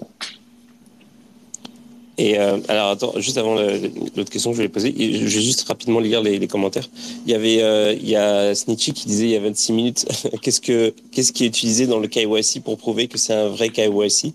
[2.20, 5.62] Et euh, alors, attends, juste avant l'autre question que je voulais poser, je vais juste
[5.62, 6.86] rapidement lire les, commentaires.
[7.24, 10.06] Il y avait, euh, il y a Snitchy qui disait il y a 26 minutes,
[10.42, 14.34] qu'est-ce que, qui est utilisé dans le KYC pour prouver que c'est un vrai KYC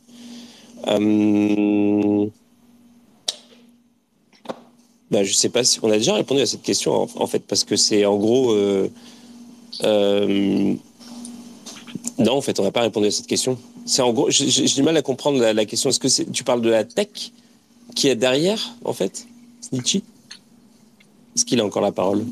[0.88, 2.26] euh,
[5.12, 7.64] bah, je sais pas si on a déjà répondu à cette question en, fait parce
[7.64, 8.88] que c'est en gros euh,
[12.18, 13.60] non en fait on n'a pas répondu à cette question.
[13.86, 15.92] C'est en gros j'ai du mal à comprendre la question.
[15.92, 17.32] Est-ce que tu parles de la tech?
[17.96, 19.26] Qui est derrière, en fait,
[19.62, 20.04] Snitchy?
[21.36, 22.26] Est-ce qu'il a encore la parole?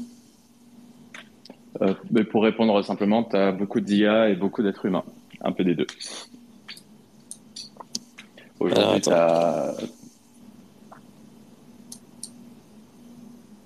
[1.81, 5.03] Euh, mais Pour répondre simplement, tu as beaucoup d'IA et beaucoup d'êtres humains.
[5.41, 5.87] Un peu des deux.
[8.59, 9.09] Aujourd'hui, tu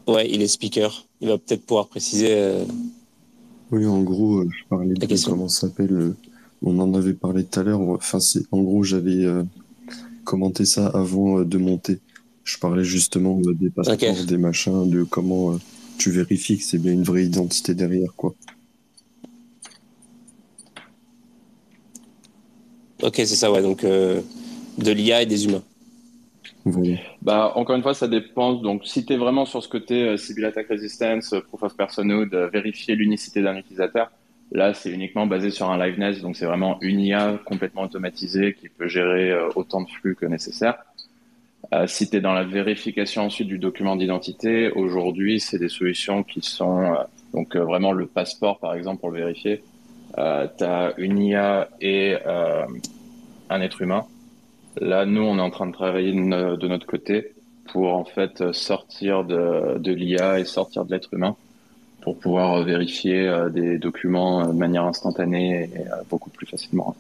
[0.07, 1.05] Ouais, il est speaker.
[1.19, 2.29] Il va peut-être pouvoir préciser.
[2.31, 2.63] Euh...
[3.71, 6.13] Oui, en gros, je parlais de comment ça s'appelle.
[6.63, 7.81] on en avait parlé tout à l'heure.
[7.81, 8.19] Enfin,
[8.51, 9.25] en gros, j'avais
[10.27, 11.99] commenté ça avant de monter.
[12.43, 15.57] Je parlais justement des passeports, des machins, de comment
[15.97, 18.35] tu vérifies que c'est bien une vraie identité derrière, quoi.
[23.03, 23.61] Ok, c'est ça, ouais.
[23.61, 24.21] Donc, euh,
[24.77, 25.63] de l'IA et des humains.
[27.21, 28.53] Bah, encore une fois, ça dépend.
[28.53, 31.77] Donc, si tu es vraiment sur ce côté euh, Civil Attack Resistance, euh, Proof of
[31.77, 34.11] Personhood, vérifier l'unicité d'un utilisateur,
[34.51, 36.21] là, c'est uniquement basé sur un liveness.
[36.21, 40.75] Donc, c'est vraiment une IA complètement automatisée qui peut gérer autant de flux que nécessaire.
[41.85, 46.41] si tu es dans la vérification ensuite du document d'identité, aujourd'hui, c'est des solutions qui
[46.41, 46.95] sont
[47.33, 49.61] donc vraiment le passeport, par exemple, pour le vérifier
[50.17, 52.65] euh, tu as une IA et euh,
[53.49, 54.05] un être humain.
[54.79, 57.33] Là, nous, on est en train de travailler de, notre côté
[57.71, 61.35] pour en fait sortir de, de l'IA et sortir de l'être humain
[62.07, 66.95] pour pouvoir vérifier euh, des documents de manière instantanée et beaucoup plus facilement.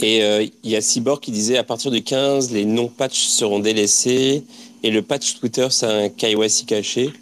[0.00, 0.18] Et
[0.64, 4.44] il y a Cyborg qui disait à partir du 15, les non-patchs seront délaissés
[4.82, 7.12] et le patch Twitter, c'est un KYC caché.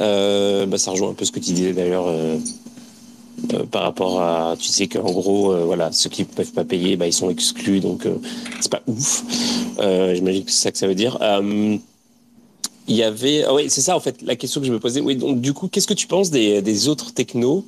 [0.00, 2.38] Euh, bah, ça rejoint un peu ce que tu disais d'ailleurs euh,
[3.52, 7.06] euh, par rapport à, tu sais qu'en gros, voilà, ceux qui peuvent pas payer, bah,
[7.06, 8.08] ils sont exclus, donc
[8.60, 9.24] c'est pas ouf.
[9.78, 11.18] J'imagine que c'est ça que ça veut dire.
[12.88, 15.00] Il y avait, ah oui, c'est ça en fait la question que je me posais.
[15.00, 17.64] Oui, donc du coup, qu'est-ce que tu penses des, des autres technos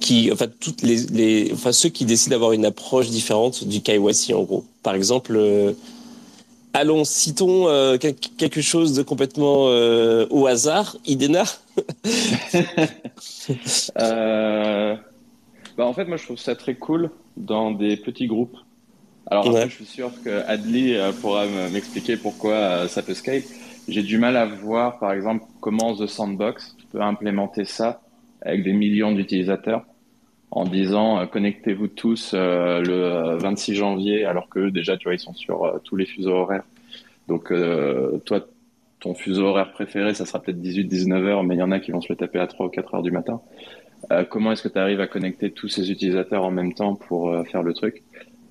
[0.00, 4.34] qui, enfin, toutes les, les, enfin, ceux qui décident d'avoir une approche différente du KYC
[4.34, 4.64] en gros?
[4.82, 5.38] Par exemple,
[6.72, 10.96] Allons, citons euh, quelque chose de complètement euh, au hasard.
[11.04, 11.42] Idena
[13.98, 14.94] euh,
[15.76, 18.56] bah En fait, moi, je trouve ça très cool dans des petits groupes.
[19.26, 23.42] Alors, je suis sûr que Adli pourra m'expliquer pourquoi ça peut scale.
[23.90, 28.00] J'ai du mal à voir, par exemple, comment The Sandbox peut implémenter ça
[28.40, 29.84] avec des millions d'utilisateurs
[30.52, 35.80] en disant connectez-vous tous le 26 janvier, alors que déjà, tu vois, ils sont sur
[35.84, 36.64] tous les fuseaux horaires.
[37.30, 38.44] Donc, euh, toi,
[38.98, 41.92] ton fuseau horaire préféré, ça sera peut-être 18-19 heures, mais il y en a qui
[41.92, 43.40] vont se le taper à 3 ou 4 heures du matin.
[44.10, 47.30] Euh, comment est-ce que tu arrives à connecter tous ces utilisateurs en même temps pour
[47.30, 48.02] euh, faire le truc?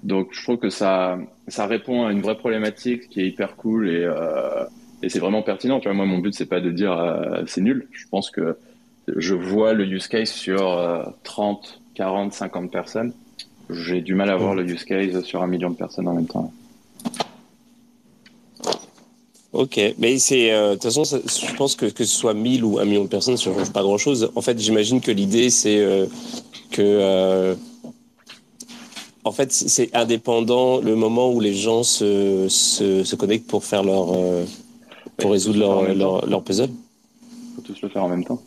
[0.03, 1.17] Donc, je trouve que ça,
[1.49, 4.07] ça répond à une vraie problématique qui est hyper cool et,
[5.01, 5.81] et c'est vraiment pertinent.
[5.85, 6.95] Moi, mon but, c'est pas de dire
[7.47, 7.87] c'est nul.
[7.91, 8.57] Je pense que
[9.07, 13.13] je vois le use case sur 30, 40, 50 personnes.
[13.69, 16.27] J'ai du mal à voir le use case sur un million de personnes en même
[16.27, 16.51] temps.
[19.51, 22.77] Ok, mais c'est euh, de toute façon, je pense que que ce soit 1000 ou
[22.77, 24.31] un million de personnes, ça ne change pas grand-chose.
[24.35, 26.05] En fait, j'imagine que l'idée, c'est euh,
[26.69, 27.55] que, euh,
[29.23, 34.15] en fait, c'est indépendant le moment où les gens se, se connectent pour faire leur,
[35.19, 36.69] pour résoudre leur, leur, leur, puzzle.
[37.55, 38.41] Faut tous le faire en même temps.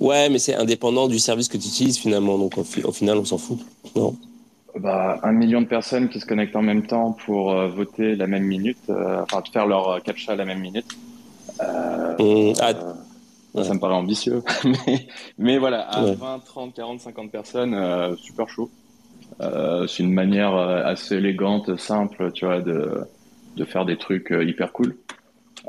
[0.00, 3.38] Ouais, mais c'est indépendant du service que tu utilises finalement, donc au final, on s'en
[3.38, 3.58] fout,
[3.96, 4.16] non?
[4.78, 8.26] Bah, un million de personnes qui se connectent en même temps pour euh, voter la
[8.26, 10.98] même minute, euh, enfin faire leur euh, captcha la même minute.
[12.18, 12.72] Mmh, ah,
[13.62, 15.06] ça me paraît ambitieux, mais,
[15.38, 18.68] mais voilà, à 20, 30, 40, 50 personnes, super chaud.
[19.38, 23.06] c'est une manière assez élégante, simple, tu vois, de,
[23.56, 24.96] de faire des trucs hyper cool.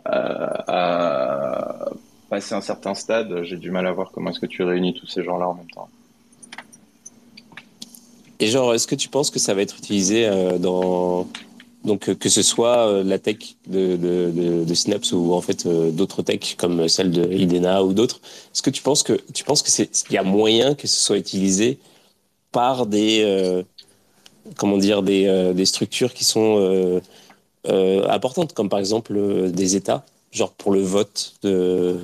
[0.05, 1.89] à
[2.29, 5.07] passer un certain stade, j'ai du mal à voir comment est-ce que tu réunis tous
[5.07, 5.89] ces gens-là en même temps.
[8.39, 11.27] Et genre, est-ce que tu penses que ça va être utilisé euh, dans
[11.83, 15.67] donc euh, que ce soit euh, la tech de, de, de, Synapse ou en fait
[15.67, 18.19] d'autres techs comme celle de Idena ou d'autres,
[18.53, 21.17] est-ce que tu penses que tu penses que c'est y a moyen que ce soit
[21.17, 21.77] utilisé
[22.51, 23.63] par des
[24.57, 27.01] comment dire des, des structures qui sont
[27.67, 29.13] importantes comme par exemple
[29.51, 31.97] des États, genre pour le vote de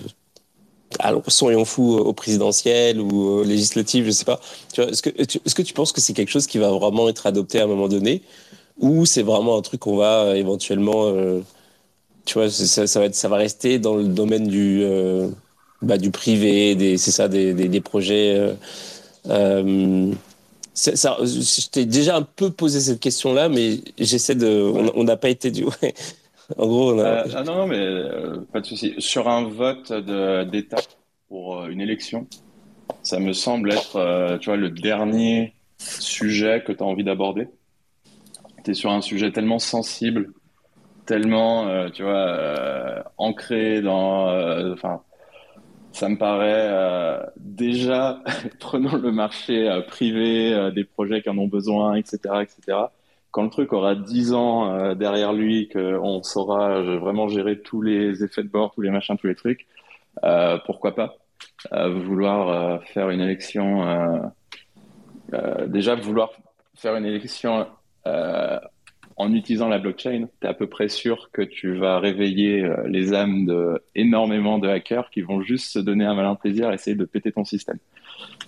[1.00, 4.40] alors soyons fous au présidentiel ou au législatif, je sais pas.
[4.78, 7.60] Est-ce que, est-ce que tu penses que c'est quelque chose qui va vraiment être adopté
[7.60, 8.22] à un moment donné
[8.82, 11.42] ou c'est vraiment un truc qu'on va euh, éventuellement, euh,
[12.26, 15.30] tu vois, ça, va être, ça va rester dans le domaine du, euh,
[15.82, 18.56] bah, du privé, c'est ça, des, des, projets.
[19.30, 20.12] Euh,
[20.74, 24.62] ça, je t'ai déjà un peu posé cette question-là, mais j'essaie de.
[24.96, 25.66] On n'a pas été du.
[26.58, 28.94] En gros, euh, ah non, non, mais euh, pas de souci.
[28.98, 29.92] Sur un vote
[30.50, 30.82] d'État
[31.30, 32.28] pour euh, une élection,
[33.04, 37.48] ça me semble être, tu vois, le dernier sujet que tu as envie d'aborder.
[38.64, 40.34] Tu es sur un sujet tellement sensible,
[41.06, 45.02] tellement, tu vois, ancré dans, enfin,
[45.94, 48.20] ça me paraît déjà,
[48.60, 52.88] prenons le marché privé, des projets qui en ont besoin, etc., etc
[53.32, 58.24] quand le truc aura 10 ans euh, derrière lui, qu'on saura vraiment gérer tous les
[58.24, 59.66] effets de bord, tous les machins, tous les trucs,
[60.66, 61.16] pourquoi pas
[61.72, 64.32] vouloir faire une élection
[65.68, 66.32] déjà vouloir
[66.76, 67.66] faire une élection
[69.18, 72.88] en utilisant la blockchain, tu es à peu près sûr que tu vas réveiller euh,
[72.88, 76.74] les âmes de énormément de hackers qui vont juste se donner un malin plaisir à
[76.74, 77.78] essayer de péter ton système.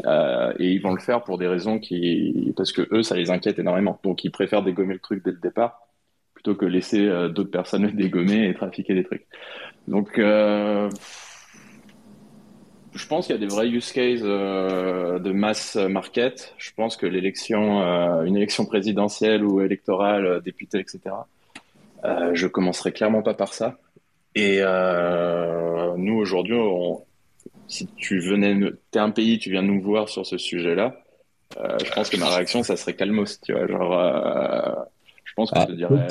[0.05, 3.31] Euh, et ils vont le faire pour des raisons qui, parce que eux, ça les
[3.31, 3.99] inquiète énormément.
[4.03, 5.87] Donc, ils préfèrent dégommer le truc dès le départ
[6.33, 9.25] plutôt que laisser euh, d'autres personnes le dégommer et trafiquer des trucs.
[9.87, 10.19] Donc,
[12.95, 16.53] je pense qu'il y a des vrais use cases euh, de mass market.
[16.57, 21.15] Je pense que l'élection, euh, une élection présidentielle ou électorale, euh, députée, etc.
[22.33, 23.77] je commencerai clairement pas par ça.
[24.35, 24.61] Et
[25.97, 26.57] nous aujourd'hui,
[27.67, 30.95] si tu venais, t'es un pays, tu viens nous voir sur ce sujet-là.
[31.55, 33.67] je pense que ma réaction, ça serait calmos, tu vois.
[33.67, 34.87] Genre,
[35.23, 36.07] je pense que ah, je te dirais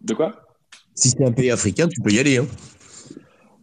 [0.00, 0.34] De quoi?
[0.94, 2.38] Si c'est un pays africain, tu peux y aller.
[2.38, 2.46] Hein.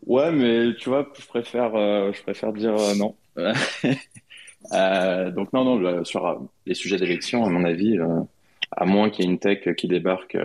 [0.08, 3.16] Ouais, mais tu vois, je préfère, euh, je préfère dire euh, non.
[4.74, 7.98] euh, donc non, non, sur les sujets d'élection, à mon avis,
[8.72, 10.38] à moins qu'il y ait une tech qui débarque.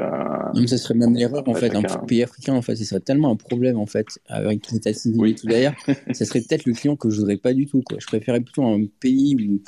[0.55, 1.77] non, ça serait même l'erreur en fait.
[1.77, 5.21] Un pays africain, en fait, ce serait tellement un problème en fait avec l'état civil
[5.21, 5.31] oui.
[5.31, 5.77] et tout derrière.
[6.13, 7.83] ça serait peut-être le client que je voudrais pas du tout.
[7.83, 7.99] Quoi.
[8.01, 9.63] Je préférais plutôt un pays où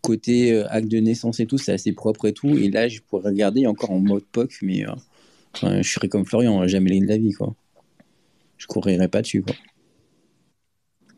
[0.00, 2.56] côté acte de naissance et tout, c'est assez propre et tout.
[2.56, 4.86] Et là, je pourrais regarder encore en mode POC, mais
[5.62, 7.54] je serais comme Florian, jamais les de la vie, quoi
[8.58, 9.42] je courirais pas dessus.
[9.42, 9.54] Quoi.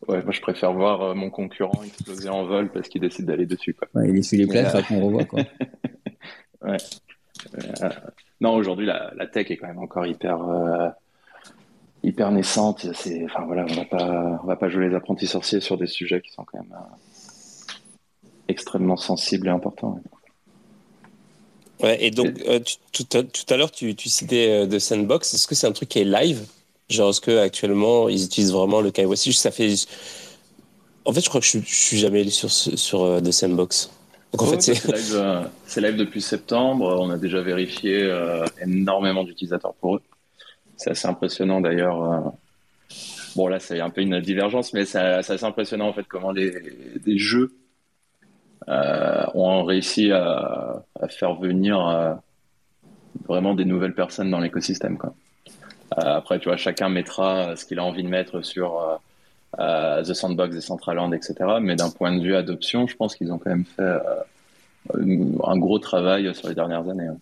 [0.08, 3.46] Ouais, moi je préfère voir euh, mon concurrent exploser en vol parce qu'il décide d'aller
[3.46, 3.74] dessus.
[3.74, 3.88] Quoi.
[3.94, 4.82] Ouais, il est sur les places, euh...
[4.82, 5.24] qu'on revoit.
[5.24, 5.40] Quoi.
[6.62, 6.76] ouais.
[7.54, 7.88] Euh,
[8.40, 10.88] non, aujourd'hui la, la, tech est quand même encore hyper, euh,
[12.02, 12.86] hyper naissante.
[12.94, 15.86] C'est, enfin voilà, on va pas, on va pas jouer les apprentis sorciers sur des
[15.86, 16.74] sujets qui sont quand même
[18.48, 20.00] extrêmement sensibles et importants.
[21.82, 22.34] Ouais, et donc
[22.64, 25.32] tu, tout, à, tout, à, l'heure tu, tu citais de Sandbox.
[25.32, 26.46] Est-ce que c'est un truc qui est live?
[26.90, 29.74] Genre, est-ce qu'actuellement, ils utilisent vraiment le KYC Ça fait.
[31.04, 33.90] En fait, je crois que je, je suis jamais allé sur, sur uh, The Sandbox.
[34.32, 35.42] Donc, en fait, c'est live, euh,
[35.76, 36.98] live, depuis septembre.
[37.00, 40.02] On a déjà vérifié euh, énormément d'utilisateurs pour eux.
[40.76, 42.02] C'est assez impressionnant d'ailleurs.
[42.02, 42.20] Euh...
[43.36, 46.50] Bon, là, c'est un peu une divergence, mais c'est assez impressionnant en fait comment les,
[47.04, 47.52] des jeux
[48.68, 52.14] euh, ont réussi à, à faire venir euh,
[53.28, 54.98] vraiment des nouvelles personnes dans l'écosystème.
[54.98, 55.14] Quoi.
[55.98, 59.00] Euh, après, tu vois, chacun mettra ce qu'il a envie de mettre sur
[59.58, 61.34] euh, The Sandbox, Decentraland, etc.
[61.60, 63.98] Mais d'un point de vue adoption, je pense qu'ils ont quand même fait euh,
[65.44, 67.06] un gros travail sur les dernières années.
[67.06, 67.18] Hein.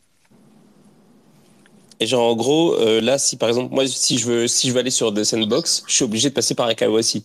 [2.00, 4.72] Et genre en gros, euh, là, si par exemple moi, si je veux, si je
[4.72, 7.24] veux aller sur The Sandbox, je suis obligé de passer par KYC.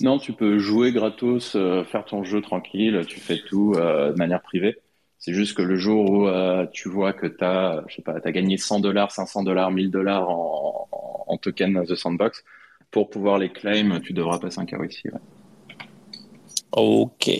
[0.00, 4.16] Non, tu peux jouer gratos, euh, faire ton jeu tranquille, tu fais tout euh, de
[4.16, 4.78] manière privée.
[5.24, 8.16] C'est juste que le jour où euh, tu vois que tu as, je sais pas,
[8.22, 12.42] as gagné 100 dollars, 500 dollars, 1000 dollars en, en, en, token The Sandbox,
[12.90, 15.04] pour pouvoir les claim, tu devras passer un KYC.
[15.04, 15.20] Ouais.
[16.72, 17.30] Ok.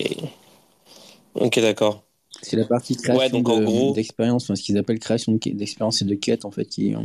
[1.35, 2.05] Ok, d'accord.
[2.41, 3.93] C'est la partie création ouais, donc, de, gros...
[3.95, 7.01] d'expérience, enfin, ce qu'ils appellent création d'expérience et de quête, en fait, qui, euh,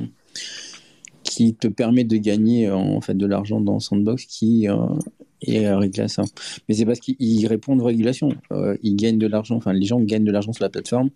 [1.23, 4.75] qui te permet de gagner en fait de l'argent dans Sandbox, qui euh,
[5.41, 6.23] et régler à ça.
[6.67, 8.29] Mais c'est parce qu'ils répondent aux régulations.
[8.51, 11.09] Euh, ils gagnent de l'argent, enfin les gens gagnent de l'argent sur la plateforme.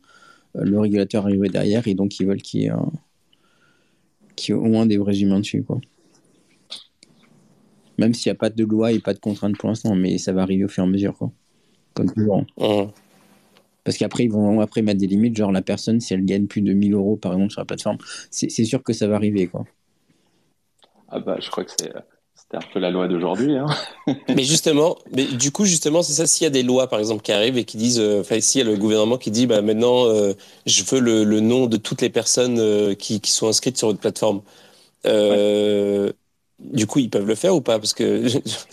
[0.55, 2.72] Euh, le régulateur arrive derrière et donc ils veulent qu'il y ait,
[4.36, 5.63] qu ait, au moins des vrais humains dessus.
[5.63, 5.80] Quoi.
[7.97, 10.34] Même s'il n'y a pas de loi et pas de contraintes pour l'instant, mais ça
[10.34, 11.17] va arriver au fur et à mesure.
[11.17, 11.32] Quoi.
[11.93, 12.45] Comme toujours.
[12.57, 12.91] Mmh.
[13.84, 16.61] Parce qu'après, ils vont après mettre des limites, genre la personne, si elle gagne plus
[16.61, 17.97] de 1000 euros par exemple sur la plateforme,
[18.30, 19.47] c'est sûr que ça va arriver.
[19.47, 19.65] Quoi.
[21.09, 21.91] Ah bah, je crois que c'est
[22.51, 23.55] c'est un peu la loi d'aujourd'hui.
[23.55, 23.67] Hein.
[24.27, 26.27] mais justement, mais du coup, justement, c'est ça.
[26.27, 28.59] S'il y a des lois, par exemple, qui arrivent et qui disent, euh, enfin, s'il
[28.59, 30.33] y a le gouvernement qui dit, bah, maintenant, euh,
[30.65, 33.87] je veux le, le, nom de toutes les personnes euh, qui, qui, sont inscrites sur
[33.87, 34.41] votre plateforme.
[35.05, 36.11] Ouais.
[36.59, 37.79] Du coup, ils peuvent le faire ou pas?
[37.79, 38.23] Parce que.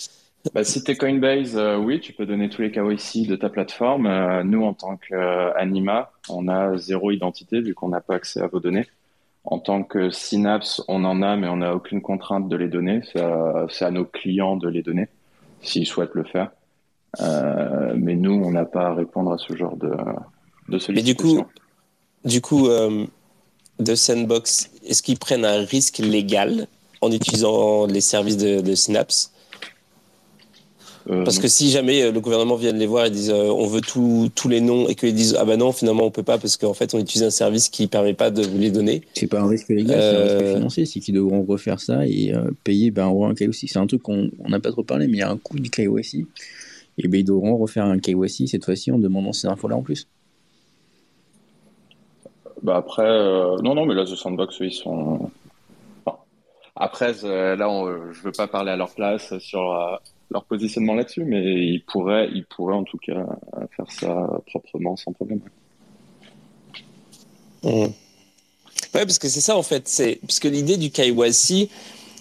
[0.55, 4.43] bah, si tu es Coinbase, oui, tu peux donner tous les KYC de ta plateforme.
[4.43, 8.61] nous, en tant qu'Anima, on a zéro identité vu qu'on n'a pas accès à vos
[8.61, 8.87] données.
[9.51, 13.01] En tant que Synapse, on en a, mais on n'a aucune contrainte de les donner.
[13.11, 15.09] C'est à, à, nos clients de les donner,
[15.63, 16.51] s'ils souhaitent le faire.
[17.21, 19.91] Euh, mais nous, on n'a pas à répondre à ce genre de,
[20.69, 20.93] de sollicitation.
[20.93, 21.47] Mais du coup,
[22.27, 23.07] du coup euh,
[23.79, 26.67] de Sandbox, est-ce qu'ils prennent un risque légal
[27.01, 29.33] en utilisant les services de, de Synapse?
[31.09, 33.67] Parce que si jamais euh, le gouvernement vient de les voir et disent euh, on
[33.67, 36.59] veut tous les noms et qu'ils disent ah ben non finalement on peut pas parce
[36.59, 39.03] qu'en fait on utilise un service qui permet pas de vous les donner.
[39.15, 40.13] C'est pas un risque légal, euh...
[40.13, 43.69] c'est un risque financier, c'est qu'ils devront refaire ça et euh, payer ben un KYC.
[43.69, 45.71] C'est un truc qu'on n'a pas trop parlé mais il y a un coût du
[45.71, 46.27] KYC
[46.99, 49.83] et ben ils devront refaire un KYC cette fois-ci en demandant ces infos là en
[49.83, 50.07] plus.
[52.63, 53.09] Bah après
[53.63, 55.31] non non mais là The Sandbox ils sont
[56.81, 60.01] après, là, on, je veux pas parler à leur place sur
[60.31, 63.27] leur positionnement là-dessus, mais ils pourraient, ils pourraient en tout cas
[63.77, 65.41] faire ça proprement, sans problème.
[67.63, 67.87] Mmh.
[68.95, 69.89] Ouais, parce que c'est ça en fait.
[69.89, 71.69] C'est parce que l'idée du KYC,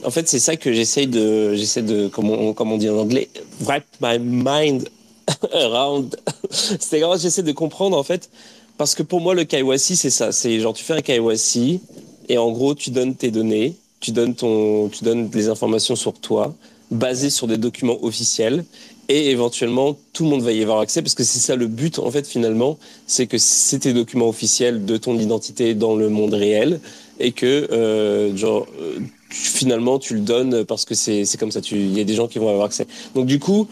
[0.03, 3.29] en fait, c'est ça que j'essaye de, j'essaie de, comme on, on dit en anglais,
[3.61, 4.89] wrap my mind
[5.53, 6.15] around.
[6.51, 8.29] c'est grave, j'essaie de comprendre en fait,
[8.77, 11.81] parce que pour moi le KYC c'est ça, c'est genre tu fais un KYC
[12.29, 16.13] et en gros tu donnes tes données, tu donnes ton, tu donnes des informations sur
[16.13, 16.53] toi,
[16.91, 18.63] basées sur des documents officiels
[19.09, 21.99] et éventuellement tout le monde va y avoir accès parce que c'est ça le but
[21.99, 26.33] en fait finalement c'est que c'est tes documents officiels de ton identité dans le monde
[26.33, 26.79] réel
[27.19, 31.97] et que euh, genre euh, finalement tu le donnes parce que c'est comme ça il
[31.97, 32.87] y a des gens qui vont avoir accès.
[33.15, 33.67] Donc du coup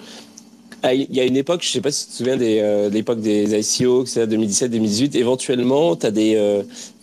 [0.94, 3.20] il y a une époque, je sais pas si tu te souviens des, euh, l'époque
[3.20, 6.36] des ICO, c'est 2017-2018, éventuellement, tu as, des,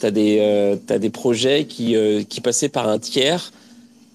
[0.04, 1.96] as des projets qui,
[2.28, 3.50] qui passaient par un tiers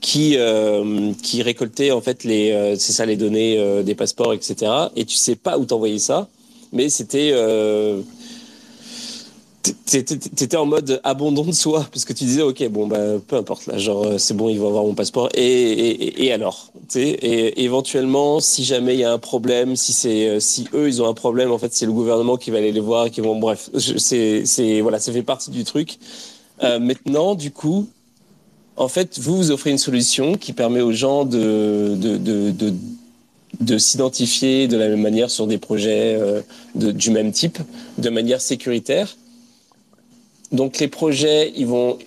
[0.02, 4.34] qui euh, qui récoltait en fait les euh, c'est ça les données euh, des passeports
[4.34, 6.28] etc et tu sais pas où t'envoyer ça
[6.72, 7.34] mais c'était
[9.86, 13.66] t'étais en mode abandon de soi parce que tu disais ok bon bah peu importe
[13.66, 17.64] là genre c'est bon ils vont avoir mon passeport et et, et alors tu et
[17.64, 21.14] éventuellement si jamais il y a un problème si c'est si eux ils ont un
[21.14, 24.46] problème en fait c'est le gouvernement qui va aller les voir qui vont bref c'est
[24.46, 25.98] c'est voilà ça fait partie du truc.
[26.62, 27.88] Maintenant du coup
[28.78, 32.74] en fait, vous, vous offrez une solution qui permet aux gens de, de, de, de,
[33.60, 36.42] de s'identifier de la même manière sur des projets euh,
[36.76, 37.58] du même type,
[37.98, 39.18] de manière sécuritaire.
[40.52, 41.98] Donc les projets, ils vont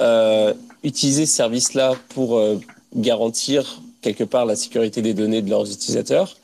[0.00, 2.58] euh, utiliser ce service-là pour euh,
[2.96, 6.38] garantir quelque part la sécurité des données de leurs utilisateurs.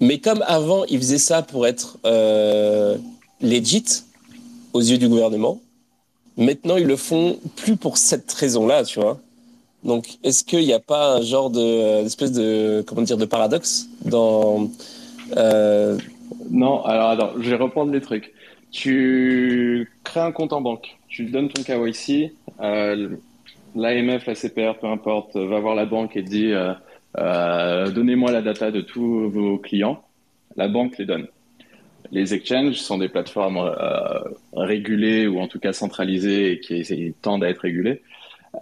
[0.00, 1.98] Mais comme avant, ils faisaient ça pour être
[3.40, 3.84] legit
[4.72, 5.60] aux yeux du gouvernement,
[6.38, 9.18] Maintenant, ils le font plus pour cette raison-là, tu vois.
[9.82, 13.24] Donc, est-ce qu'il n'y a pas un genre de, euh, espèce de, comment dire, de
[13.24, 14.70] paradoxe dans
[15.36, 15.98] euh...
[16.50, 18.32] Non, alors attends, je vais reprendre les trucs.
[18.70, 23.16] Tu crées un compte en banque, tu donnes ton KYC, euh,
[23.74, 26.52] l'AMF, la CPR, peu importe, va voir la banque et dit
[27.18, 30.02] euh, donnez-moi la data de tous vos clients.
[30.56, 31.26] La banque les donne.
[32.10, 34.20] Les exchanges sont des plateformes euh,
[34.54, 38.02] régulées ou en tout cas centralisées et qui tendent à être régulées.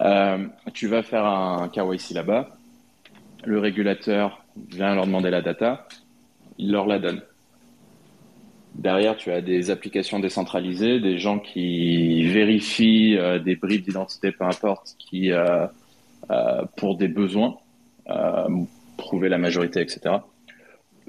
[0.00, 2.56] Euh, tu vas faire un KYC là-bas.
[3.44, 5.86] Le régulateur vient leur demander la data.
[6.58, 7.22] Il leur la donne.
[8.74, 14.44] Derrière, tu as des applications décentralisées, des gens qui vérifient euh, des bribes d'identité, peu
[14.44, 15.30] importe, qui
[16.76, 17.56] pour des besoins,
[18.96, 20.16] prouver la majorité, etc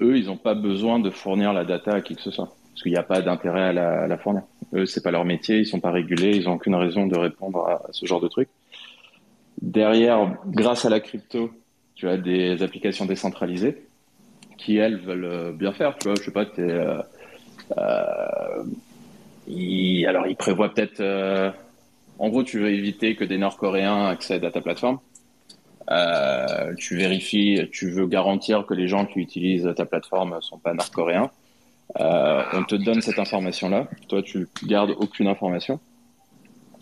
[0.00, 2.82] eux, ils n'ont pas besoin de fournir la data à qui que ce soit, parce
[2.82, 4.42] qu'il n'y a pas d'intérêt à la, fournir.
[4.74, 7.66] Eux, c'est pas leur métier, ils sont pas régulés, ils n'ont aucune raison de répondre
[7.68, 8.48] à ce genre de truc.
[9.60, 11.50] Derrière, grâce à la crypto,
[11.94, 13.84] tu as des applications décentralisées
[14.56, 15.96] qui elles veulent bien faire.
[15.98, 17.00] Tu vois, je sais pas, t'es, euh,
[17.76, 18.62] euh,
[20.06, 21.00] alors ils prévoient peut-être.
[21.00, 21.50] Euh,
[22.18, 24.98] en gros, tu veux éviter que des Nord-Coréens accèdent à ta plateforme.
[25.90, 30.74] Euh, tu vérifies, tu veux garantir que les gens qui utilisent ta plateforme sont pas
[30.74, 31.30] nord-coréens.
[31.98, 33.88] Euh, on te donne cette information-là.
[34.08, 35.80] Toi, tu gardes aucune information.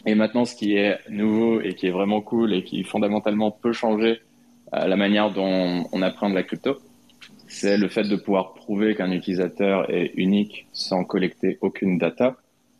[0.04, 3.72] Et maintenant, ce qui est nouveau et qui est vraiment cool et qui fondamentalement peut
[3.72, 4.20] changer
[4.74, 6.76] euh, la manière dont on apprend de la crypto,
[7.46, 12.36] c'est le fait de pouvoir prouver qu'un utilisateur est unique sans collecter aucune data.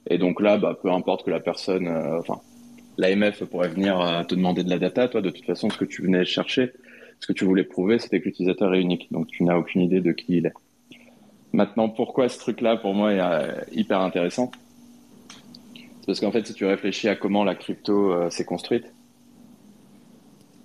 [0.08, 2.40] Et donc là, bah, peu importe que la personne, enfin,
[2.98, 5.08] l'AMF pourrait venir euh, te demander de la data.
[5.08, 6.72] Toi, de toute façon, ce que tu venais chercher,
[7.20, 9.08] ce que tu voulais prouver, c'était que l'utilisateur est unique.
[9.10, 10.52] Donc, tu n'as aucune idée de qui il est.
[11.52, 14.50] Maintenant, pourquoi ce truc-là, pour moi, est euh, hyper intéressant?
[15.74, 18.84] C'est parce qu'en fait, si tu réfléchis à comment la crypto euh, s'est construite,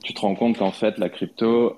[0.04, 1.76] tu te rends compte qu'en fait, la crypto,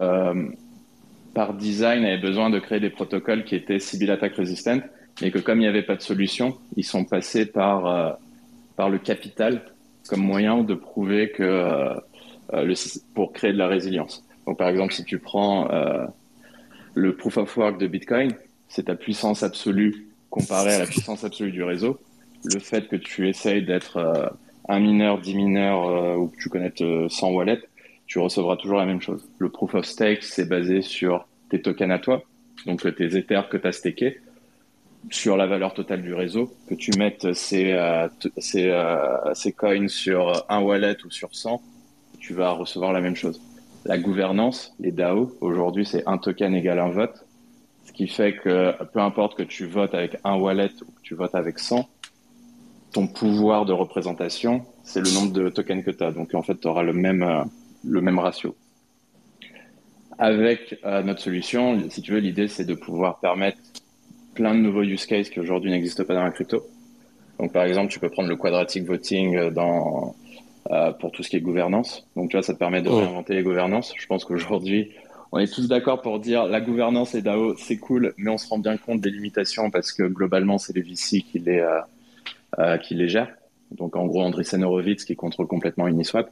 [1.33, 4.79] par design, avait besoin de créer des protocoles qui étaient Sibyl Attack Resistant,
[5.21, 8.17] mais que comme il n'y avait pas de solution, ils sont passés par,
[8.77, 9.72] par le capital
[10.07, 11.95] comme moyen de prouver que euh,
[12.51, 12.73] le,
[13.13, 14.25] pour créer de la résilience.
[14.45, 16.05] Donc, par exemple, si tu prends euh,
[16.93, 18.31] le proof of work de Bitcoin,
[18.67, 21.99] c'est ta puissance absolue comparée à la puissance absolue du réseau.
[22.43, 24.27] Le fait que tu essayes d'être euh,
[24.67, 27.61] un mineur, dix mineurs euh, ou que tu connectes 100 wallets,
[28.07, 29.27] tu recevras toujours la même chose.
[29.37, 32.23] Le proof of stake, c'est basé sur tes tokens à toi,
[32.65, 34.19] donc tes ethers que tu as stakés
[35.09, 39.87] sur la valeur totale du réseau, que tu mettes ces, euh, ces, euh, ces coins
[39.87, 41.61] sur un wallet ou sur 100,
[42.19, 43.41] tu vas recevoir la même chose.
[43.85, 47.25] La gouvernance, les DAO, aujourd'hui c'est un token égale un vote,
[47.85, 51.15] ce qui fait que peu importe que tu votes avec un wallet ou que tu
[51.15, 51.87] votes avec 100,
[52.93, 56.11] ton pouvoir de représentation, c'est le nombre de tokens que tu as.
[56.11, 57.43] Donc en fait, tu auras le même, euh,
[57.83, 58.55] le même ratio.
[60.19, 63.57] Avec notre solution, si tu veux, l'idée c'est de pouvoir permettre
[64.33, 66.63] plein de nouveaux use cases qui aujourd'hui n'existent pas dans la crypto.
[67.39, 70.15] Donc par exemple, tu peux prendre le quadratic voting dans,
[70.71, 72.07] euh, pour tout ce qui est gouvernance.
[72.15, 73.93] Donc tu vois, ça te permet de réinventer les gouvernances.
[73.97, 74.91] Je pense qu'aujourd'hui,
[75.31, 78.47] on est tous d'accord pour dire la gouvernance et DAO, c'est cool, mais on se
[78.47, 81.79] rend bien compte des limitations parce que globalement, c'est les VC qui les, euh,
[82.59, 83.33] euh, qui les gèrent.
[83.71, 86.29] Donc en gros, Andreessen Horowitz qui contrôle complètement Uniswap.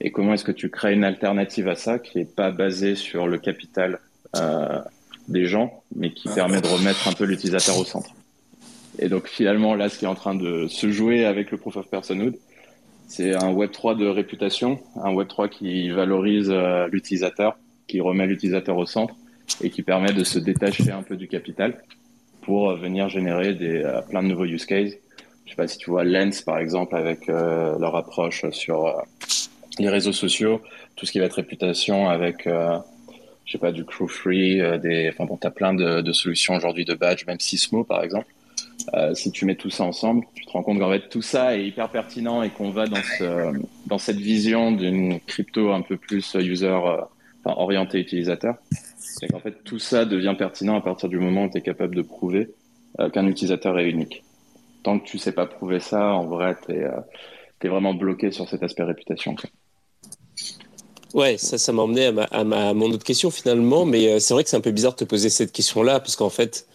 [0.00, 3.26] Et comment est-ce que tu crées une alternative à ça qui n'est pas basée sur
[3.26, 3.98] le capital
[4.36, 4.78] euh,
[5.30, 8.10] des gens, mais qui permet de remettre un peu l'utilisateur au centre.
[8.98, 11.76] Et donc finalement, là, ce qui est en train de se jouer avec le Proof
[11.76, 12.36] of Personhood,
[13.08, 17.56] c'est un Web3 de réputation, un Web3 qui valorise euh, l'utilisateur,
[17.88, 19.14] qui remet l'utilisateur au centre
[19.62, 21.82] et qui permet de se détacher un peu du capital
[22.42, 24.92] pour venir générer des, euh, plein de nouveaux use cases.
[25.44, 29.02] Je sais pas si tu vois Lens par exemple avec euh, leur approche sur
[29.78, 30.60] les réseaux sociaux,
[30.94, 32.46] tout ce qui va être réputation avec
[33.50, 36.84] je sais pas du crew free, des enfin bon, tu as plein de, solutions aujourd'hui
[36.84, 38.28] de badge, même Sismo par exemple
[38.94, 41.56] euh, si tu mets tout ça ensemble, tu te rends compte qu'en fait tout ça
[41.56, 43.52] est hyper pertinent et qu'on va dans, ce,
[43.86, 47.00] dans cette vision d'une crypto un peu plus user, euh,
[47.44, 48.56] enfin, orienté utilisateur.
[48.98, 51.94] C'est qu'en fait tout ça devient pertinent à partir du moment où tu es capable
[51.94, 52.50] de prouver
[52.98, 54.24] euh, qu'un utilisateur est unique.
[54.82, 58.62] Tant que tu sais pas prouver ça, en vrai, tu es, vraiment bloqué sur cet
[58.62, 59.36] aspect réputation.
[61.14, 64.32] Ouais, ça, ça m'a emmené à, ma, à, ma, mon autre question finalement, mais c'est
[64.34, 66.66] vrai que c'est un peu bizarre de te poser cette question-là, parce qu'en fait,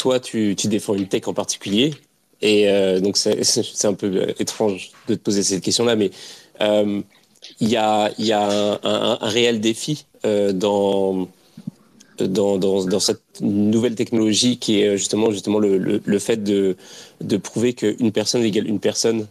[0.00, 1.94] toi, tu, défends une tech en particulier.
[2.40, 6.10] Et euh, donc, c'est un peu euh, étrange de te poser cette question-là, mais
[6.60, 7.02] euh,
[7.60, 11.28] il y a, y a un, réel défi dans,
[12.18, 16.76] dans, dans, cette nouvelle technologie qui est justement, justement le, le, fait de,
[17.22, 19.26] de prouver qu'une personne égale une personne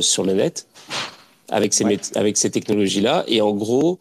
[0.00, 0.66] sur le net
[1.48, 1.84] avec ces,
[2.14, 3.24] avec ces technologies-là.
[3.28, 3.98] Et en gros,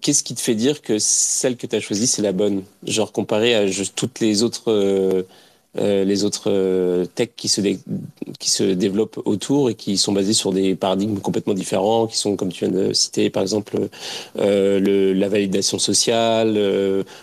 [0.00, 2.64] qu'est-ce qui te fait dire que celle que tu as choisie, c'est la bonne?
[2.84, 5.26] Genre comparé à juste toutes les autres,
[5.76, 7.60] euh, euh, les autres euh, techs qui se,
[8.38, 12.36] qui se développent autour et qui sont basés sur des paradigmes complètement différents, qui sont,
[12.36, 13.88] comme tu viens de citer, par exemple,
[14.36, 16.58] le, la validation sociale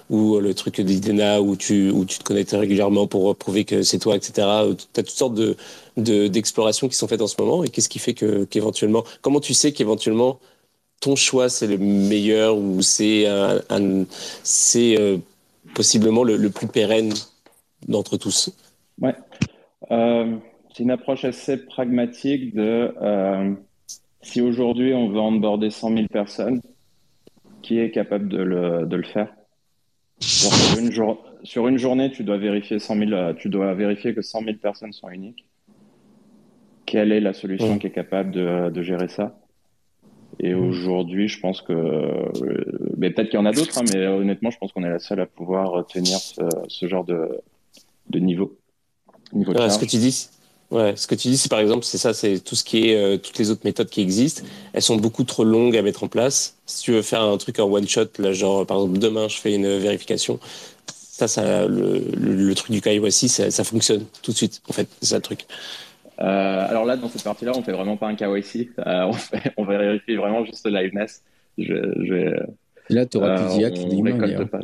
[0.09, 3.99] ou le truc d'Idena où tu, où tu te connectes régulièrement pour prouver que c'est
[3.99, 4.47] toi, etc.
[4.93, 5.55] Tu as toutes sortes de
[5.97, 9.55] d'explorations qui sont faites en ce moment et qu'est-ce qui fait que qu'éventuellement comment tu
[9.55, 10.39] sais qu'éventuellement
[10.99, 14.05] ton choix c'est le meilleur ou c'est un,
[14.43, 15.17] c'est euh,
[15.73, 17.13] possiblement le, plus pérenne
[17.87, 18.55] d'entre tous.
[19.01, 19.15] Ouais,
[19.91, 20.37] euh,
[20.73, 23.53] c'est une approche assez pragmatique de euh,
[24.21, 26.61] si aujourd'hui on veut onboarder 100 000 personnes,
[27.61, 29.33] qui est capable de le, de le faire?
[30.19, 30.91] Sur, une
[31.43, 34.93] sur, une journée, tu dois vérifier 100 000, tu dois vérifier que 100 000 personnes
[34.93, 35.45] sont uniques.
[36.85, 39.37] Quelle est la solution qui est capable de, de gérer ça?
[40.39, 44.07] Et aujourd'hui, je pense que, euh, mais peut-être qu'il y en a d'autres, hein, mais
[44.07, 47.41] honnêtement, je pense qu'on est la seule à pouvoir tenir ce, ce genre de,
[48.09, 48.57] de niveau.
[49.33, 50.29] niveau de ce que tu dis,
[50.71, 52.95] ouais, ce que tu dis, c'est par exemple, c'est ça, c'est tout ce qui est
[52.95, 54.43] euh, toutes les autres méthodes qui existent.
[54.73, 56.57] Elles sont beaucoup trop longues à mettre en place.
[56.65, 59.37] Si tu veux faire un truc en one shot, là, genre par exemple demain, je
[59.37, 60.39] fais une vérification.
[60.87, 64.61] Ça, ça, le, le, truc du KYC, ça, ça fonctionne tout de suite.
[64.69, 65.47] En fait, c'est ça le truc.
[66.19, 68.69] Euh, alors là, dans cette partie-là, on fait vraiment pas un KYC.
[68.79, 71.23] Euh, on, fait, on vérifie vraiment juste le liveness.
[71.57, 72.15] Je, je,
[72.89, 74.59] Et là, tu auras plus d'IA pas.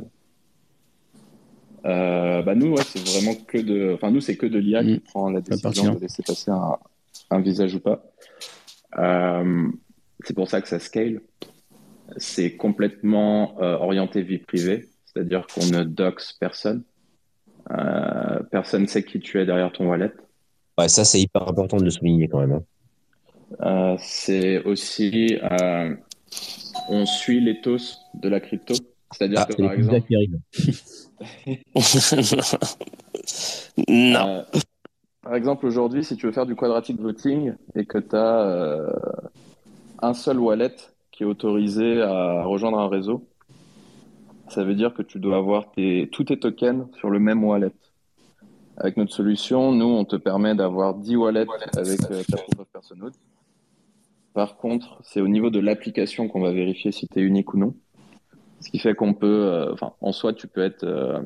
[1.85, 3.93] Euh, bah nous, ouais, c'est vraiment que de.
[3.93, 4.99] Enfin, nous, c'est que de l'IA qui mm.
[5.01, 6.77] prend la décision de laisser passer un,
[7.29, 8.03] un visage ou pas.
[8.97, 9.67] Euh,
[10.23, 11.21] c'est pour ça que ça scale.
[12.17, 16.83] C'est complètement euh, orienté vie privée, c'est-à-dire qu'on ne doxe personne.
[17.71, 20.11] Euh, personne sait qui tu es derrière ton wallet.
[20.77, 22.53] Ouais, ça, c'est hyper important de le souligner quand même.
[22.53, 22.63] Hein.
[23.61, 25.95] Euh, c'est aussi, euh,
[26.89, 28.73] on suit l'éthos de la crypto.
[29.13, 30.07] C'est-à-dire ah, que, par exemple.
[33.87, 34.27] non.
[34.27, 34.43] Euh,
[35.21, 38.91] par exemple, aujourd'hui, si tu veux faire du quadratic voting et que tu as euh,
[40.01, 40.75] un seul wallet
[41.11, 43.27] qui est autorisé à rejoindre un réseau,
[44.49, 47.71] ça veut dire que tu dois avoir tes, tous tes tokens sur le même wallet.
[48.77, 51.45] Avec notre solution, nous, on te permet d'avoir 10 wallets
[51.77, 53.13] avec euh, ta proof of personhood.
[54.33, 57.57] Par contre, c'est au niveau de l'application qu'on va vérifier si tu es unique ou
[57.57, 57.75] non.
[58.63, 61.21] Ce qui fait qu'on peut, euh, enfin, en soi, tu peux être, euh,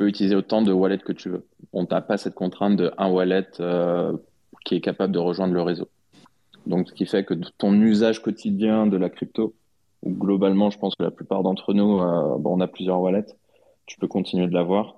[0.00, 1.46] utiliser autant de wallets que tu veux.
[1.72, 3.46] On n'a pas cette contrainte de un wallet
[4.64, 5.88] qui est capable de rejoindre le réseau.
[6.66, 9.54] Donc, ce qui fait que ton usage quotidien de la crypto,
[10.02, 13.32] ou globalement, je pense que la plupart d'entre nous, bon, on a plusieurs wallets,
[13.86, 14.96] tu peux continuer de l'avoir.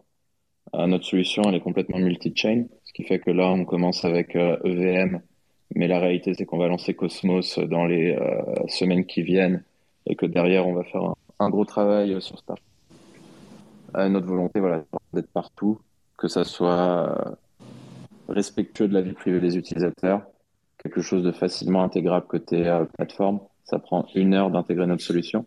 [0.75, 4.35] Euh, notre solution, elle est complètement multi-chain, ce qui fait que là, on commence avec
[4.37, 5.21] EVM,
[5.75, 8.19] mais la réalité, c'est qu'on va lancer Cosmos dans les
[8.69, 9.63] semaines qui viennent
[10.09, 11.03] et que derrière, on va faire
[11.39, 12.57] un, gros travail sur Star.
[13.95, 14.83] notre volonté, voilà,
[15.13, 15.79] d'être partout,
[16.17, 17.39] que ça soit
[18.29, 20.23] respectueux de la vie privée des utilisateurs,
[20.79, 23.41] quelque chose de facilement intégrable côté euh, plateforme.
[23.65, 25.47] Ça prend une heure d'intégrer notre solution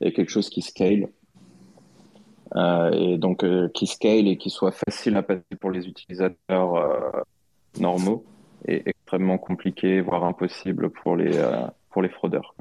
[0.00, 1.08] et quelque chose qui scale.
[2.54, 7.24] Euh, et donc euh, qui scale et qui soit facile à passer pour les utilisateurs
[7.80, 8.24] normaux
[8.66, 11.32] et extrêmement compliqué, voire impossible pour les,
[11.90, 12.54] pour les fraudeurs.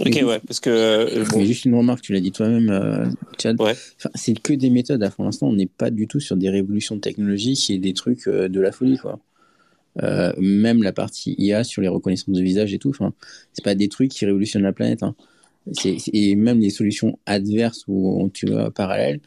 [0.00, 0.70] Ok, ouais, parce que.
[0.70, 1.44] Euh, bon.
[1.44, 3.06] Juste une remarque, tu l'as dit toi-même, euh,
[3.40, 3.60] Chad.
[3.60, 3.74] Ouais.
[3.96, 5.08] Enfin, c'est que des méthodes.
[5.16, 8.48] Pour l'instant, on n'est pas du tout sur des révolutions technologiques et des trucs euh,
[8.48, 9.18] de la folie, quoi.
[10.02, 13.12] Euh, même la partie IA sur les reconnaissances de visage et tout, enfin,
[13.52, 15.02] c'est pas des trucs qui révolutionnent la planète.
[15.02, 15.16] Hein.
[16.12, 19.20] Et même les solutions adverses ou tu vois parallèles,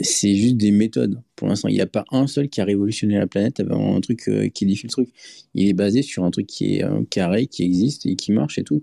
[0.00, 1.20] c'est juste des méthodes.
[1.36, 4.00] Pour l'instant, il n'y a pas un seul qui a révolutionné la planète avec un
[4.00, 5.08] truc qui défie le truc.
[5.54, 8.64] Il est basé sur un truc qui est carré, qui existe et qui marche et
[8.64, 8.82] tout.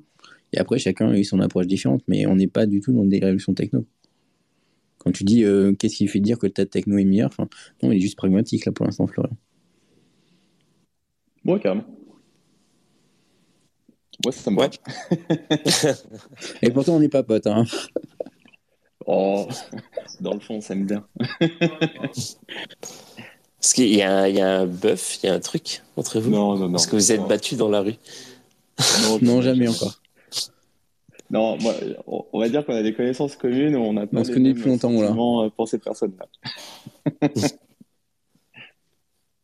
[0.53, 3.05] Et après, chacun a eu son approche différente, mais on n'est pas du tout dans
[3.05, 3.85] des révolutions techno.
[4.97, 7.47] Quand tu dis euh, qu'est-ce qui fait dire que ta techno est meilleure, enfin,
[7.83, 9.35] non, il est juste pragmatique là pour l'instant, Florian.
[11.45, 11.85] Ouais, carrément.
[14.25, 14.69] Ouais, ça me ouais.
[16.61, 17.47] Et pourtant, on n'est pas potes.
[17.47, 17.65] Hein.
[19.05, 19.47] Oh,
[20.19, 21.07] dans le fond, on s'aime bien.
[21.39, 22.35] Est-ce
[23.73, 26.29] qu'il y, a un bœuf, il y a un truc entre vous?
[26.29, 26.75] Non, non, non.
[26.75, 27.95] Est-ce que vous êtes battus dans la rue
[29.21, 30.01] non, jamais encore.
[31.29, 31.73] Non, moi,
[32.07, 33.75] on va dire qu'on a des connaissances communes.
[33.75, 35.09] On a pas on se connaît plus longtemps là.
[35.09, 36.25] Euh, pour cette personne-là.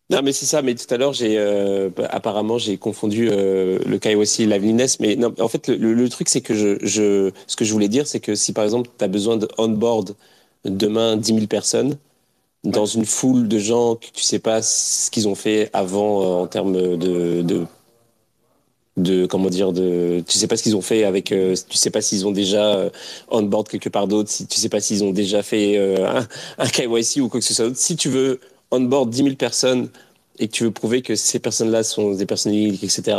[0.09, 0.61] non, mais c'est ça.
[0.61, 5.01] Mais tout à l'heure, j'ai euh, apparemment j'ai confondu euh, le KYC et l'Aviness.
[5.01, 8.07] Mais non, en fait, le, truc, c'est que je, je, ce que je voulais dire,
[8.07, 10.15] c'est que si par exemple, tu as besoin de on-board
[10.63, 11.97] demain 10 000 personnes,
[12.63, 16.47] dans une foule de gens que tu sais pas ce qu'ils ont fait avant en
[16.47, 17.65] termes de, de
[18.97, 21.89] de comment dire de tu sais pas ce qu'ils ont fait avec euh, tu sais
[21.89, 22.89] pas s'ils ont déjà euh,
[23.29, 26.27] on board quelque part d'autre si tu sais pas s'ils ont déjà fait euh, un,
[26.59, 27.75] un, KYC ou quoi que ce soit.
[27.75, 28.39] Si tu veux
[28.69, 29.89] on board 10 000 personnes
[30.37, 33.17] et que tu veux prouver que ces personnes là sont des personnes uniques etc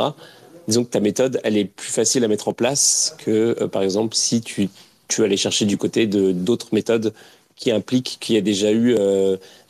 [0.69, 4.15] disons que ta méthode elle est plus facile à mettre en place que par exemple
[4.15, 4.69] si tu
[5.09, 7.13] tu aller chercher du côté de d'autres méthodes
[7.57, 8.97] qui impliquent qu'il y a déjà eu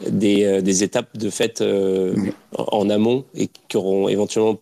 [0.08, 2.14] des, des étapes de fait en,
[2.56, 4.58] en amont et qui auront éventuellement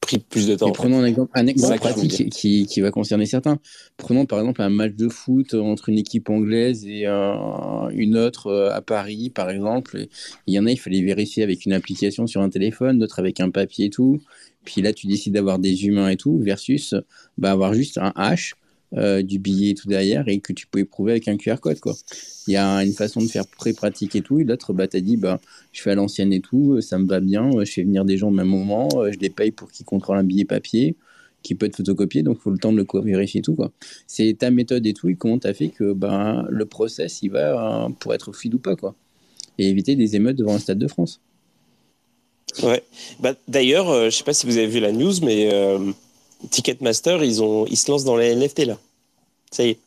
[0.00, 0.72] pris plus de temps.
[0.72, 3.58] prenons un exemple, un exemple pratique qui, qui, va concerner certains.
[3.96, 8.72] Prenons par exemple un match de foot entre une équipe anglaise et une autre euh,
[8.72, 10.06] à Paris, par exemple.
[10.46, 13.40] Il y en a, il fallait vérifier avec une application sur un téléphone, d'autres avec
[13.40, 14.20] un papier et tout.
[14.64, 16.94] Puis là, tu décides d'avoir des humains et tout, versus
[17.36, 18.54] bah, avoir juste un H
[18.96, 21.80] euh, du billet et tout derrière et que tu peux éprouver avec un QR code
[21.80, 21.94] quoi.
[22.46, 25.00] Il y a une façon de faire très pratique et tout et l'autre bah t'as
[25.00, 25.40] dit bah
[25.72, 28.28] je fais à l'ancienne et tout, ça me va bien, je fais venir des gens
[28.28, 30.96] au même moment, je les paye pour qu'ils contrôlent un billet papier
[31.42, 33.56] qui peut être photocopié donc il faut le temps de le vérifier et tout.
[34.06, 37.88] C'est ta méthode et tout et comment t'as fait que bah le process il va
[38.00, 38.94] pour être fluide ou pas quoi
[39.58, 41.20] et éviter des émeutes devant un stade de France.
[42.62, 42.82] Ouais.
[43.20, 45.92] Bah, d'ailleurs, euh, je sais pas si vous avez vu la news, mais euh,
[46.50, 48.78] Ticketmaster, ils, ont, ils se lancent dans les NFT là.
[49.50, 49.78] Ça y est.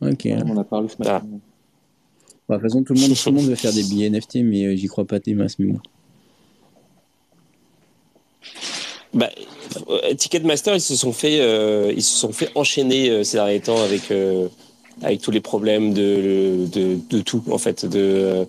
[0.00, 0.28] Ok.
[0.46, 1.22] On a parlé ce matin.
[1.22, 1.26] Ah.
[2.48, 4.36] Bah, de toute façon, tout le monde, tout le monde veut faire des billets NFT,
[4.36, 5.80] mais euh, j'y crois pas masses, mais bon.
[9.14, 9.30] Bah,
[9.88, 13.80] euh, Ticketmaster, ils se sont fait, euh, ils se sont fait enchaîner ces derniers temps
[13.80, 14.12] avec,
[15.02, 18.46] avec tous les problèmes de, de, de, tout, en fait, de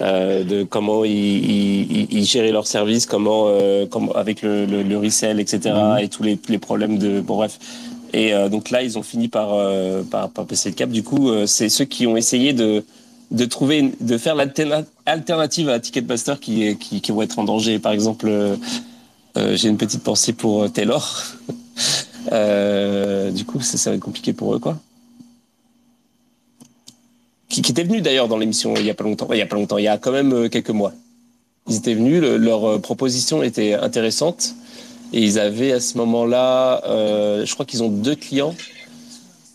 [0.00, 4.96] euh, de comment ils, ils, géraient leur service, comment, euh, comment avec le, le, le,
[4.96, 5.74] resell, etc.
[5.74, 5.98] Mhm.
[5.98, 7.58] et tous les, les problèmes de bon, bref.
[8.14, 9.50] Et euh, donc là, ils ont fini par,
[10.10, 10.88] par, par passer le cap.
[10.88, 12.82] Du coup, c'est ceux qui ont essayé de,
[13.30, 17.78] de trouver, de faire l'alternative à Ticketmaster qui, qui, qui vont être en danger.
[17.78, 18.30] Par exemple,
[19.36, 21.24] j'ai une petite pensée pour Taylor.
[23.32, 24.78] du coup, ça, ça va être compliqué pour eux, quoi
[27.60, 29.28] qui, qui était venu d'ailleurs dans l'émission il y a pas longtemps.
[29.32, 30.92] Il y a pas longtemps, il y a quand même euh, quelques mois.
[31.68, 34.54] Ils étaient venus, leur euh, proposition était intéressante
[35.12, 38.54] et ils avaient à ce moment-là, euh, je crois qu'ils ont deux clients,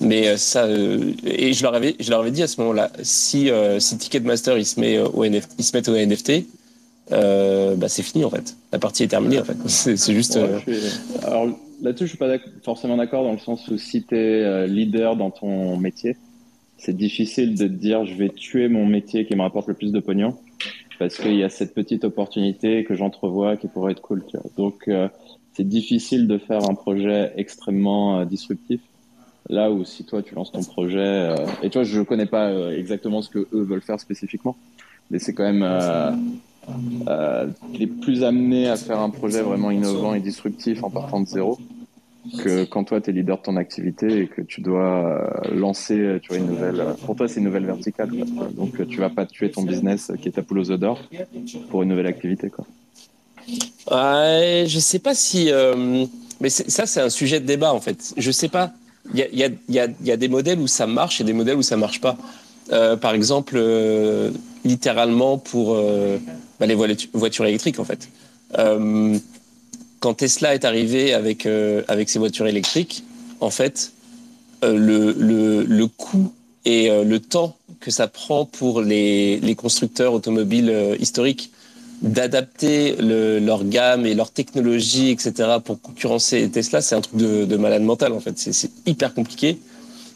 [0.01, 3.49] mais ça et je leur avais, je leur avais dit à ce moment-là, si
[3.79, 6.45] si Ticketmaster il se met au NFT, ils se mettent au NFT,
[7.09, 8.57] bah c'est fini en fait.
[8.73, 9.55] La partie est terminée en fait.
[9.67, 10.37] C'est juste.
[11.23, 11.47] Alors
[11.81, 15.31] là-dessus, je suis pas forcément d'accord dans le sens où si tu es leader dans
[15.31, 16.17] ton métier,
[16.77, 19.91] c'est difficile de te dire je vais tuer mon métier qui me rapporte le plus
[19.91, 20.35] de pognon
[20.99, 24.23] parce qu'il y a cette petite opportunité que j'entrevois qui pourrait être cool.
[24.27, 24.49] Tu vois.
[24.57, 25.09] Donc euh,
[25.53, 28.81] c'est difficile de faire un projet extrêmement euh, disruptif
[29.49, 32.75] Là où si toi tu lances ton projet, euh, et toi je connais pas euh,
[32.75, 34.55] exactement ce que eux veulent faire spécifiquement,
[35.11, 36.11] mais c'est quand même euh,
[37.07, 37.47] euh,
[37.77, 41.59] les plus amenés à faire un projet vraiment innovant et disruptif en partant de zéro
[42.37, 46.19] que quand toi tu es leader de ton activité et que tu dois euh, lancer
[46.21, 48.49] tu vois une nouvelle pour toi c'est une nouvelle verticale quoi.
[48.51, 50.99] donc euh, tu vas pas tuer ton business qui est ta poule aux œufs d'or
[51.69, 52.65] pour une nouvelle activité quoi.
[53.91, 55.51] Ouais, je sais pas si.
[55.51, 56.05] euh,
[56.41, 58.13] mais ça, c'est un sujet de débat, en fait.
[58.17, 58.73] Je sais pas.
[59.13, 61.23] Il y a, y, a, y, a, y a des modèles où ça marche et
[61.23, 62.17] des modèles où ça marche pas.
[62.71, 64.31] Euh, par exemple, euh,
[64.63, 66.17] littéralement pour euh,
[66.59, 68.09] bah, les voitu- voitures électriques, en fait.
[70.05, 73.03] Quand Tesla est arrivé avec, euh, avec ses voitures électriques,
[73.39, 73.91] en fait,
[74.63, 76.31] euh, le, le, le coût
[76.63, 81.49] et euh, le temps que ça prend pour les, les constructeurs automobiles historiques
[82.03, 85.33] d'adapter le- leur gamme et leur technologie, etc.,
[85.63, 88.37] pour concurrencer Tesla, c'est un truc de, de malade mental, en fait.
[88.37, 89.57] C'est- hyper compliqué.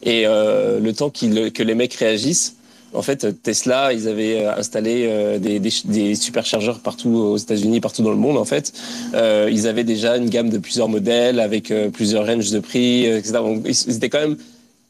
[0.04, 2.54] Et le temps qu'il- que les mecs réagissent,
[2.92, 7.80] en fait, Tesla, ils avaient euh, installé euh, des, des, des superchargeurs partout aux États-Unis,
[7.80, 8.72] partout dans le monde, en fait.
[9.14, 13.06] Euh, ils avaient déjà une gamme de plusieurs modèles avec euh, plusieurs ranges de prix,
[13.06, 13.34] etc.
[13.34, 14.36] Donc, ils étaient quand même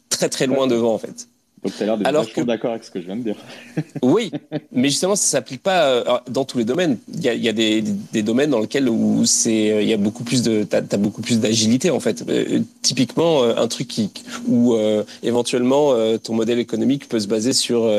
[0.08, 1.28] très, très loin devant, en fait.
[1.62, 3.36] Donc tu as l'air d'être que- d'accord avec ce que je viens de dire.
[4.02, 4.30] Oui,
[4.72, 6.96] mais justement, ça s'applique pas euh, dans tous les domaines.
[7.12, 7.82] Il y a, il y a des,
[8.12, 11.20] des domaines dans lesquels où c'est, euh, il y a beaucoup plus de, t'as, beaucoup
[11.20, 12.24] plus d'agilité en fait.
[12.28, 14.10] Euh, typiquement, un truc qui,
[14.48, 17.90] où euh, éventuellement euh, ton modèle économique peut se baser sur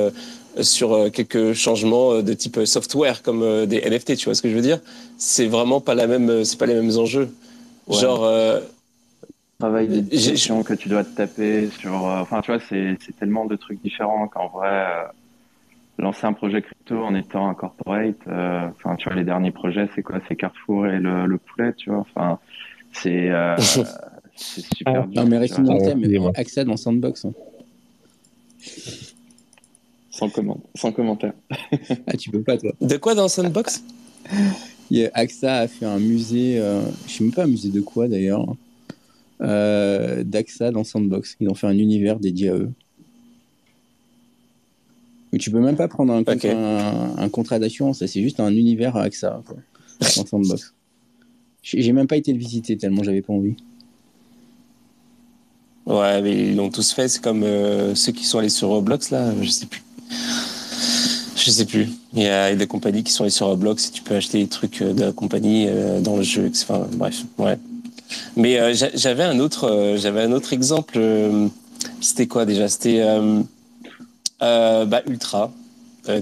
[0.59, 4.17] sur quelques changements de type software comme des NFT.
[4.17, 4.79] Tu vois ce que je veux dire?
[5.17, 7.29] C'est vraiment pas la même, c'est pas les mêmes enjeux.
[7.87, 7.97] Ouais.
[7.97, 8.25] Genre,
[9.61, 11.93] travail d'édition que tu dois te taper sur.
[12.07, 15.03] euh, Enfin, tu vois, c'est c'est tellement de trucs différents qu'en vrai, euh,
[15.99, 19.87] lancer un projet crypto en étant un corporate, euh, enfin, tu vois, les derniers projets,
[19.95, 20.19] c'est quoi?
[20.27, 21.99] C'est Carrefour et le, le poulet, tu vois?
[21.99, 22.39] Enfin,
[22.91, 23.55] c'est euh,
[24.35, 25.21] c'est super dur.
[25.23, 26.65] Non, mais restons dans le Ah, thème.
[26.65, 27.25] dans Sandbox.
[27.25, 27.33] hein.
[30.09, 31.33] Sans, comment- sans commentaire.
[32.07, 32.71] Ah, tu peux pas, toi.
[32.81, 33.83] de quoi dans Sandbox?
[34.91, 37.69] Il y a- AXA a fait un musée, euh, je sais même pas un musée
[37.69, 38.45] de quoi d'ailleurs,
[39.41, 41.37] euh, d'AXA dans Sandbox.
[41.39, 42.71] Ils ont fait un univers dédié à eux.
[45.33, 46.45] Où tu peux même pas prendre un, Ok.
[46.45, 49.57] un, un contrat d'assurance, c'est juste un univers à AXA quoi,
[49.99, 50.73] dans Sandbox.
[51.63, 53.55] J'ai même pas été le visiter tellement j'avais pas envie.
[55.85, 57.07] Ouais, mais ils l'ont tous fait.
[57.07, 59.81] C'est comme euh, ceux qui sont allés sur Roblox, là, je sais plus.
[61.35, 61.89] Je sais plus.
[62.13, 64.47] Il y a des compagnies qui sont allées sur Roblox et tu peux acheter des
[64.47, 66.51] trucs euh, de la compagnie euh, dans le jeu.
[66.53, 67.57] Enfin, bref, ouais.
[68.35, 70.95] Mais euh, j'a- j'avais un autre, euh, j'avais un autre exemple.
[70.97, 71.47] euh,
[72.01, 72.67] C'était quoi déjà?
[72.69, 73.03] C'était
[74.39, 75.51] bah, Ultra,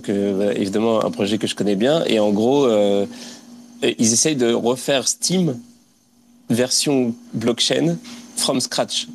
[0.03, 2.03] que évidemment un projet que je connais bien.
[2.05, 2.67] Et en gros,
[3.81, 5.57] ils essayent de refaire Steam
[6.49, 7.97] version blockchain
[8.35, 9.07] from scratch.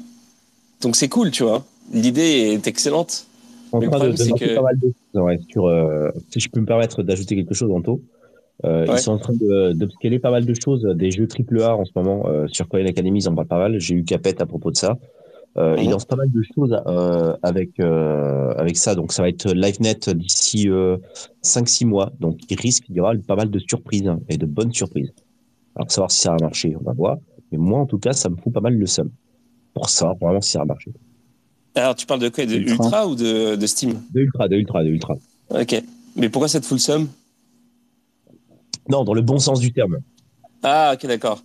[0.80, 1.64] Donc c'est cool, tu vois?
[1.92, 3.26] L'idée est excellente.
[3.72, 5.68] en Le train problème, de c'est que- pas mal de ouais, sur,
[6.32, 8.00] si je peux me permettre d'ajouter quelque chose, Anto.
[8.64, 8.94] Euh, Ouais.
[8.94, 9.32] Ils sont en train
[9.72, 12.24] d'upscaler pas mal de choses, des jeux AAA en ce moment.
[12.28, 13.80] Euh, sur Coin Academy, ils en parlent pas mal.
[13.80, 14.96] J'ai eu Capet à propos de ça.
[15.56, 15.76] Euh.
[15.78, 18.94] Ils lancent pas mal de choses euh, avec, euh, avec ça.
[18.94, 20.96] Donc ça va être LiveNet d'ici euh,
[21.44, 22.12] 5-6 mois.
[22.20, 25.12] Donc il risque d'y avoir pas mal de surprises hein, et de bonnes surprises.
[25.76, 27.18] Alors savoir si ça va marcher, on va voir.
[27.52, 29.10] Mais moi, en tout cas, ça me fout pas mal le seum.
[29.74, 30.92] Pour savoir vraiment si ça va marcher.
[31.76, 32.46] Alors tu parles de quoi?
[32.46, 32.84] De Ultra.
[32.84, 34.00] Ultra, ou de, de Steam?
[34.12, 35.16] De ultra, de ultra, de ultra.
[35.50, 35.82] Ok.
[36.16, 37.08] Mais pourquoi cette full sum
[38.88, 39.98] Non, dans le bon sens du terme.
[40.62, 41.42] Ah, ok, d'accord.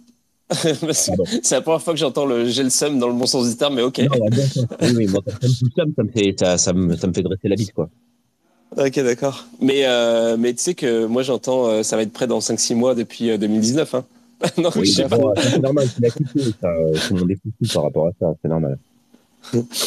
[0.51, 3.55] C'est la première fois que j'entends le j'ai le seum dans le bon sens du
[3.55, 3.99] terme, mais ok.
[3.99, 4.65] Non, bon sens.
[4.81, 7.71] Oui, oui, moi, ça me fait, ça, ça me, ça me fait dresser la bite,
[7.73, 7.89] quoi.
[8.77, 9.45] Ok, d'accord.
[9.61, 12.75] Mais, euh, mais tu sais que moi j'entends euh, ça va être prêt dans 5-6
[12.75, 13.95] mois depuis euh, 2019.
[13.95, 14.05] Hein.
[14.57, 15.17] non, Oui, je sais pas.
[15.17, 16.67] bon, ça, c'est normal, c'est la culture, ça.
[16.67, 18.77] euh, Tout le monde est foutu par rapport à ça, c'est normal.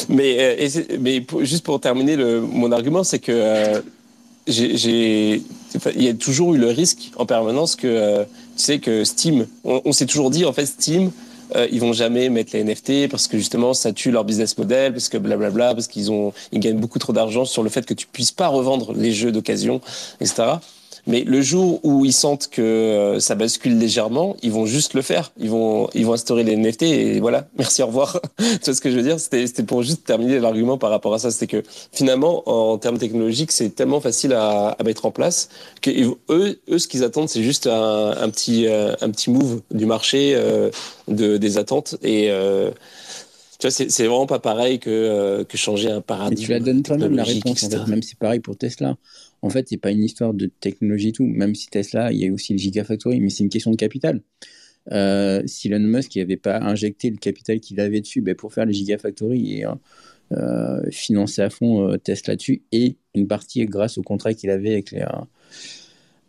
[0.08, 3.80] Mais, euh, et mais juste pour terminer, le, mon argument, c'est que euh,
[4.46, 5.42] j'ai-
[5.94, 8.24] il y a toujours eu le risque en permanence que euh,
[8.56, 11.10] tu sais que Steam, on, s'est toujours dit en fait Steam,
[11.54, 14.92] euh, ils vont jamais mettre les NFT parce que justement ça tue leur business model,
[14.92, 17.94] parce que blablabla, parce qu'ils ont ils gagnent beaucoup trop d'argent sur le fait que
[17.94, 19.80] tu puisses pas revendre les jeux d'occasion,
[20.20, 20.54] etc.
[21.06, 25.02] Mais le jour où ils sentent que euh, ça bascule légèrement, ils vont juste le
[25.02, 25.32] faire.
[25.38, 27.48] Ils vont, ils vont instaurer les NFT et voilà.
[27.58, 28.20] Merci, au revoir.
[28.38, 29.18] tu vois ce que je veux dire?
[29.18, 31.30] C'était, c'était pour juste terminer l'argument par rapport à ça.
[31.30, 31.62] C'était que
[31.92, 35.48] finalement, en termes technologiques, c'est tellement facile à, à mettre en place
[35.80, 35.90] que
[36.30, 39.86] eux, eux, ce qu'ils attendent, c'est juste un, un petit, euh, un petit move du
[39.86, 40.70] marché, euh,
[41.08, 42.70] de, des attentes et euh,
[43.58, 46.42] tu vois, c'est, c'est vraiment pas pareil que, euh, que changer un Et paradigme.
[46.46, 47.86] tu la donnes toi-même la réponse, en fait.
[47.86, 48.96] Même c'est pareil pour Tesla.
[49.42, 51.26] En fait, c'est pas une histoire de technologie et tout.
[51.26, 54.22] Même si Tesla, il y a aussi le Gigafactory, mais c'est une question de capital.
[54.90, 58.66] Euh, si Elon Musk n'avait pas injecté le capital qu'il avait dessus ben, pour faire
[58.66, 59.64] les Gigafactory et
[60.32, 64.90] euh, financer à fond Tesla dessus, et une partie grâce au contrat qu'il avait avec,
[64.92, 65.04] les,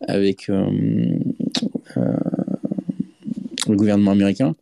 [0.07, 1.19] avec le
[3.67, 4.55] gouvernement américain,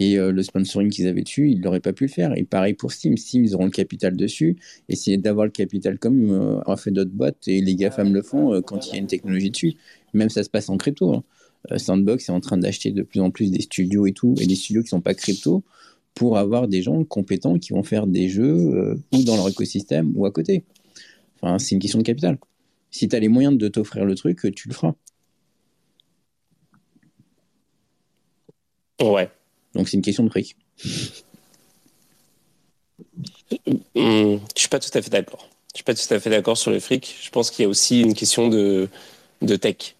[0.00, 2.36] et euh, le sponsoring qu'ils avaient dessus, ils n'auraient pas pu le faire.
[2.36, 3.18] Et pareil pour Steam.
[3.18, 4.56] Steam, ils auront le capital dessus.
[4.88, 8.54] Essayer d'avoir le capital comme euh, ont fait d'autres boîtes et les GAFAM le font
[8.54, 9.74] euh, quand il y a une technologie dessus.
[10.14, 11.14] Même ça se passe en crypto.
[11.14, 11.22] Hein.
[11.76, 14.54] Sandbox est en train d'acheter de plus en plus des studios et tout, et des
[14.54, 15.62] studios qui ne sont pas crypto,
[16.14, 20.24] pour avoir des gens compétents qui vont faire des jeux ou dans leur écosystème ou
[20.24, 20.64] à côté.
[21.36, 22.38] Enfin, c'est une question de capital.
[22.90, 24.94] Si tu as les moyens de t'offrir le truc, tu le feras.
[29.02, 29.30] Ouais.
[29.74, 30.54] Donc c'est une question de prix.
[33.94, 35.48] Je suis pas tout à fait d'accord.
[35.72, 37.16] Je suis pas tout à fait d'accord sur le fric.
[37.22, 38.88] Je pense qu'il y a aussi une question de,
[39.60, 39.94] tech.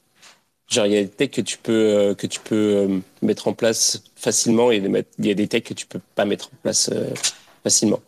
[0.69, 3.49] Genre, il y a des techs que tu peux, euh, que tu peux euh, mettre
[3.49, 6.57] en place facilement et il y a des techs que tu peux pas mettre en
[6.63, 7.07] place euh,
[7.65, 8.01] facilement.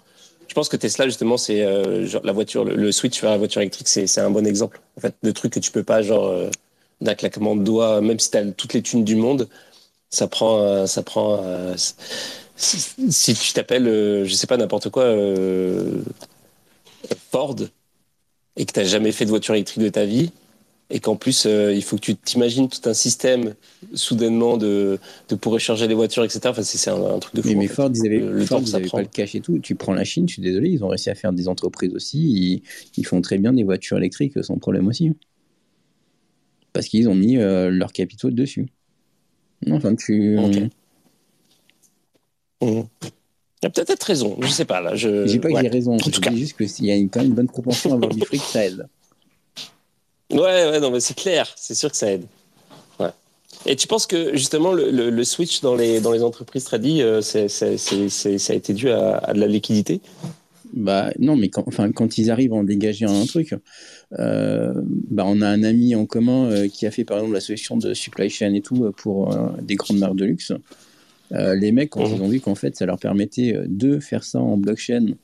[0.47, 4.19] Je pense que Tesla, justement, c'est la voiture, le, switch vers la voiture électrique, c'est
[4.19, 4.83] un bon exemple.
[4.99, 6.31] En fait, de trucs que tu peux pas, genre,
[7.01, 9.49] d'un claquement de doigts, même si tu as toutes les thunes du monde,
[10.13, 11.41] ça prend, euh, ça prend.
[11.43, 11.75] Euh,
[12.57, 15.17] si, tu t'appelles, euh, je sais pas n'importe quoi,
[17.31, 17.57] Ford,
[18.57, 20.31] et que tu n'as jamais fait de voiture électrique de ta vie,
[20.91, 23.55] et qu'en plus il faut que tu t'imagines tout un système
[23.95, 26.41] soudainement de, de pour recharger les voitures, etc.
[26.45, 27.57] Enfin, c'est un, truc de fou.
[27.57, 29.59] Mais, Ford, ils avaient, le, Ford, ils pas le cash et tout.
[29.61, 32.19] Tu prends la Chine, je suis désolé, ils ont réussi à faire des entreprises aussi.
[32.19, 32.63] Ils,
[32.99, 35.11] ils font très bien des voitures électriques sans problème aussi.
[36.75, 38.69] Parce qu'ils ont mis leurs capitaux dessus.
[39.71, 40.39] Enfin, tu.
[40.39, 40.71] Okay.
[42.61, 42.83] Mmh.
[43.61, 44.97] Tu as peut-être raison, je sais pas là.
[44.97, 47.35] Je dis pas que j'ai raison, je dis juste qu'il y a quand même une
[47.35, 48.89] bonne propension à avoir du fric, ça aide.
[50.33, 52.25] Ouais, ouais, non, mais c'est clair, c'est sûr que ça aide.
[52.99, 53.11] Ouais.
[53.67, 57.21] Et tu penses que justement le, le, switch dans les, dans les entreprises tradies, euh,
[57.21, 60.01] ça a été dû à, à de la liquidité?
[60.73, 63.55] Bah non, mais quand, enfin, quand ils arrivent à en dégager un truc,
[64.19, 64.73] euh,
[65.11, 67.77] bah, on a un ami en commun euh, qui a fait par exemple la solution
[67.77, 70.53] de supply chain et tout euh, pour des grandes marques de luxe.
[71.31, 72.17] les mecs, quand mhm.
[72.17, 75.15] ils ont vu qu'en fait ça leur permettait de faire ça en blockchain,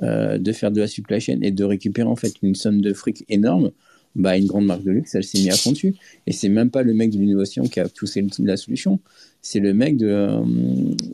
[0.00, 3.24] de faire de la supply chain et de récupérer en fait une somme de fric
[3.28, 3.72] énorme,
[4.14, 5.94] bah, une grande marque de luxe, elle s'est mise à fond dessus.
[6.26, 9.00] Et c'est même pas le mec de l'innovation qui a poussé la solution,
[9.42, 10.40] c'est le mec de,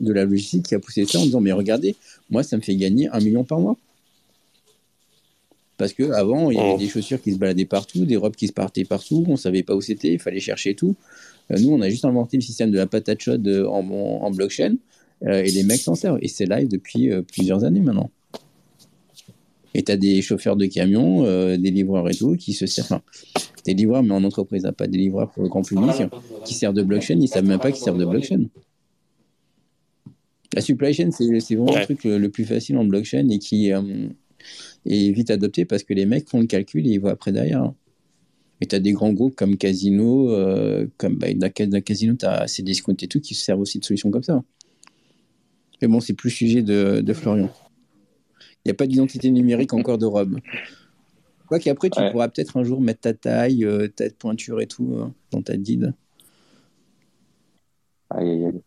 [0.01, 1.95] de la logistique qui a poussé ça en disant Mais regardez,
[2.29, 3.77] moi, ça me fait gagner un million par mois.
[5.77, 6.77] Parce qu'avant, il y avait oh.
[6.77, 9.63] des chaussures qui se baladaient partout, des robes qui se partaient partout, on ne savait
[9.63, 10.95] pas où c'était, il fallait chercher tout.
[11.51, 14.75] Euh, nous, on a juste inventé le système de la patate chaude en, en blockchain
[15.23, 16.19] euh, et les mecs s'en servent.
[16.21, 18.09] Et c'est live depuis euh, plusieurs années maintenant.
[19.77, 21.23] Et tu as des chauffeurs de camions,
[21.57, 22.87] des livreurs et tout, qui se servent.
[22.87, 23.01] Enfin,
[23.65, 25.91] des livreurs, mais en entreprise, hein, pas des livreurs pour le grand public,
[26.45, 28.45] qui servent de blockchain, ils ne savent même pas qu'ils servent de blockchain.
[30.53, 34.07] La supply chain, c'est vraiment le truc le, plus facile en blockchain et qui euh,
[34.85, 37.73] est vite adopté parce que les mecs font le calcul et ils voient après derrière.
[38.61, 42.47] Et tu as des grands groupes comme Casino, euh, comme bah, dans, Casino, tu as
[42.47, 44.43] Cdiscount et tout qui se servent aussi de solutions comme ça.
[45.81, 47.49] Mais bon, c'est plus sujet de, de Florian.
[48.65, 50.39] Il n'y a pas d'identité numérique encore de robe.
[51.47, 55.11] Quoi qu'après, tu pourras peut-être un jour mettre ta taille, euh, ta pointure et tout
[55.29, 55.93] dans ta DID.
[58.09, 58.61] Aïe, aïe, aïe.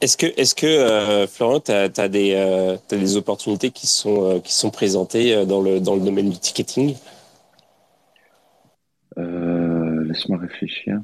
[0.00, 4.40] Est-ce que, est-ce que euh, Florent, tu as, des, euh, des opportunités qui sont, euh,
[4.40, 6.96] qui sont présentées dans le, dans le domaine du ticketing?
[9.16, 11.00] Laisse-moi réfléchir.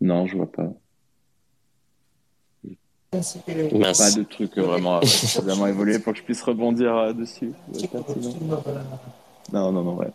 [0.00, 0.49] Non, je vois
[3.10, 3.18] pas.
[3.18, 5.00] Pas de truc vraiment,
[5.36, 7.52] vraiment évolué pour que je puisse rebondir dessus.
[9.52, 10.08] Non, non, non, ouais.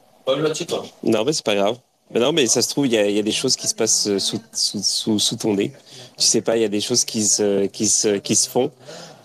[1.03, 1.77] Non, mais c'est pas grave.
[2.11, 4.19] Mais non, mais ça se trouve, il y, a des choses qui se passent euh,
[4.19, 5.71] sous, sous, sous, ton nez.
[6.17, 8.71] Tu sais pas, il y a des choses qui se, qui se, qui se font.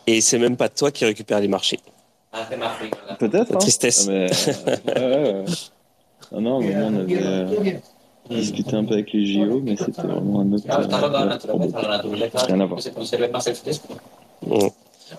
[0.07, 1.79] Et c'est même pas toi qui récupère les marchés.
[3.19, 3.55] Peut-être.
[3.55, 3.59] Hein.
[3.59, 4.09] Tristesse.
[4.09, 4.31] Ah, mais,
[4.97, 5.47] euh,
[6.33, 7.79] Non, non, mais on avait euh,
[8.31, 10.65] discuté un peu avec les JO, mais c'était vraiment un autre.
[12.47, 12.81] rien à voir.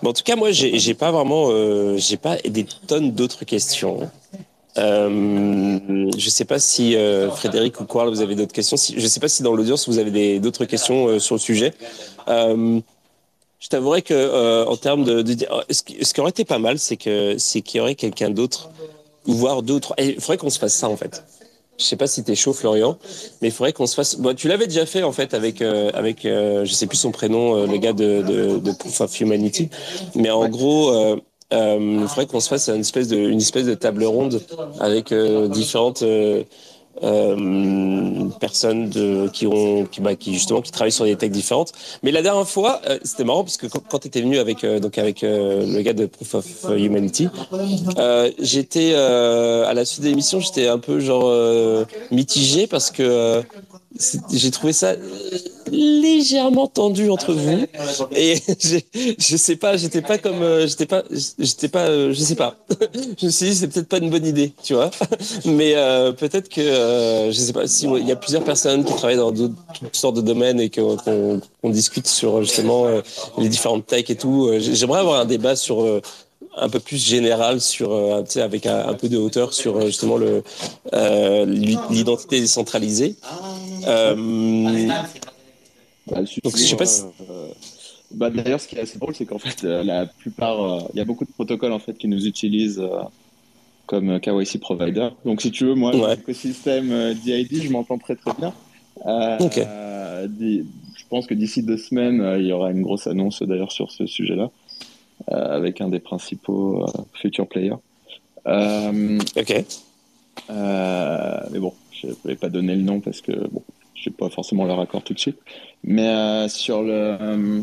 [0.02, 1.50] Bon, en tout cas, moi, j'ai pas vraiment,
[1.96, 4.10] j'ai pas des tonnes d'autres questions.
[4.78, 5.78] Euh,
[6.16, 8.76] je ne sais pas si euh, Frédéric ou Quarl, vous avez d'autres questions.
[8.76, 11.40] Si, je ne sais pas si dans l'audience vous avez d'autres questions euh, sur le
[11.40, 11.74] sujet.
[12.28, 12.80] Euh,
[13.60, 16.78] je t'avouerais que en termes de, de ce, qui, ce, qui, aurait été pas mal,
[16.78, 18.70] c'est que c'est qu'il y aurait quelqu'un d'autre,
[19.24, 19.94] voire deux ou trois.
[19.98, 21.22] Il faudrait qu'on se fasse ça en fait.
[21.82, 22.98] Je sais pas si tu es chaud, Florian,
[23.40, 24.16] mais il faudrait qu'on se fasse.
[24.16, 27.78] Bon, tu l'avais déjà fait en fait avec avec je sais plus son prénom, le
[27.78, 29.68] gars de, de, de Proof of Humanity,
[30.14, 31.16] mais en gros
[31.52, 34.40] euh, il faudrait qu'on se fasse une espèce de, une espèce de table ronde
[34.80, 36.02] avec euh, différentes,
[37.02, 37.36] euh,
[38.22, 41.72] euh, personnes de, qui ont, qui, bah, qui justement, qui travaillent sur des techs différentes.
[42.02, 44.64] Mais la dernière fois, euh, c'était marrant parce que quand, quand tu étais venu avec,
[44.64, 46.46] euh, donc avec le gars de Proof of
[46.76, 47.28] Humanity,
[48.38, 51.32] j'étais à la suite de l'émission, j'étais un peu genre
[52.10, 53.42] mitigé parce que
[54.32, 54.94] j'ai trouvé ça
[55.70, 57.66] légèrement tendu entre vous
[58.14, 58.36] et
[59.18, 61.02] je sais pas j'étais pas comme j'étais pas
[61.38, 62.56] j'étais pas je sais pas
[63.18, 64.90] je me suis dit c'est peut-être pas une bonne idée tu vois
[65.44, 65.74] mais
[66.18, 69.32] peut-être que euh, je sais pas si il y a plusieurs personnes qui travaillent dans
[69.32, 69.54] toutes
[69.92, 73.00] sortes de domaines et qu'on discute sur justement euh,
[73.38, 74.46] les différentes techs et tout.
[74.46, 76.00] Euh, j'aimerais avoir un débat sur
[76.56, 77.92] un peu plus général sur
[78.36, 80.42] avec un, peu de hauteur sur justement le
[81.90, 83.16] l'identité décentralisée.
[86.08, 86.86] Bah, donc je sais pas.
[86.86, 87.04] Si...
[88.10, 91.04] Bah, D'ailleurs, ce qui est assez drôle, c'est qu'en fait, la plupart, il y a
[91.04, 92.82] beaucoup de protocoles en fait qui nous utilisent
[93.86, 95.08] comme KYC provider.
[95.24, 96.16] Donc, si tu veux, moi, ouais.
[96.16, 98.52] l'écosystème euh, DID, je m'entends très très bien.
[99.06, 100.28] Euh,
[100.96, 103.90] je pense que d'ici deux semaines, euh, il y aura une grosse annonce d'ailleurs sur
[103.90, 104.50] ce sujet-là,
[105.28, 107.76] avec un des principaux future players.
[108.46, 109.64] ok.
[110.48, 113.62] mais bon, je ne vais pas donner le nom parce que bon,
[113.94, 115.38] je n'ai pas forcément leur accord tout de suite.
[115.84, 117.62] Mais sur le.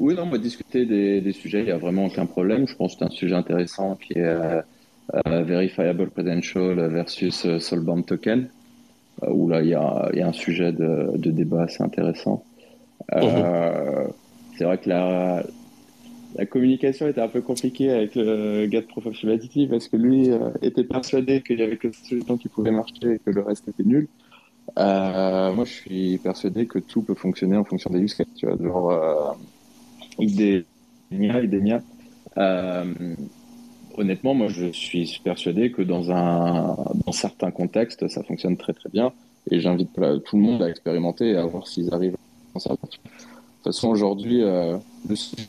[0.00, 2.66] oui, non, on va discuter des, des, sujets, il n'y a vraiment aucun problème.
[2.68, 4.62] Je pense que c'est un sujet intéressant qui est
[5.26, 8.48] euh, verifiable Credential versus euh, Soulbound Token,
[9.22, 12.42] euh, où là il y a, y a, un sujet de, de débat assez intéressant.
[13.12, 14.08] Mhm.
[14.56, 15.42] C'est vrai que la,
[16.34, 20.30] la communication était un peu compliquée avec le gars de Humanity parce que lui
[20.62, 23.68] était persuadé qu'il y avait que ce temps qui pouvait marcher et que le reste
[23.68, 24.08] était nul.
[24.78, 28.26] Euh, moi, je suis persuadé que tout peut fonctionner en fonction des use cases.
[28.36, 29.32] Tu vois, genre euh,
[30.18, 30.64] des
[31.10, 31.82] NIA.
[32.38, 33.14] Euh,
[33.96, 38.88] honnêtement, moi, je suis persuadé que dans, un, dans certains contextes, ça fonctionne très très
[38.88, 39.12] bien.
[39.50, 39.90] Et j'invite
[40.24, 42.16] tout le monde à expérimenter et à voir s'ils arrivent
[42.54, 43.00] à s'en sortir.
[43.64, 44.76] De toute façon, aujourd'hui, euh,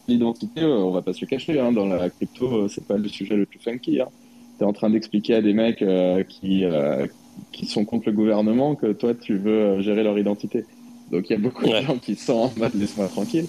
[0.07, 2.95] l'identité, euh, on va pas se le cacher, hein, dans la crypto, euh, c'est pas
[2.95, 3.99] le sujet le plus funky.
[3.99, 4.07] Hein.
[4.57, 6.63] Tu es en train d'expliquer à des mecs euh, qui,
[7.51, 10.63] qui sont contre le gouvernement que toi, tu veux gérer leur identité.
[11.11, 13.47] Donc il y a beaucoup de gens qui sont en mode laisse-moi tranquille.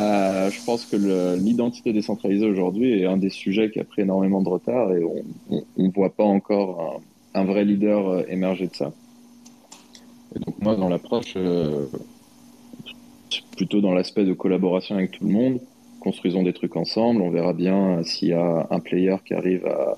[0.00, 4.42] Euh, je pense que l'identité décentralisée aujourd'hui est un des sujets qui a pris énormément
[4.42, 7.00] de retard et on ne voit pas encore
[7.34, 8.92] un, vrai leader euh, émerger de ça.
[10.36, 11.86] Et donc moi, dans l'approche, euh,
[13.56, 15.60] plutôt dans l'aspect de collaboration avec tout le monde,
[16.00, 19.96] construisons des trucs ensemble, on verra bien s'il y a un player qui arrive à,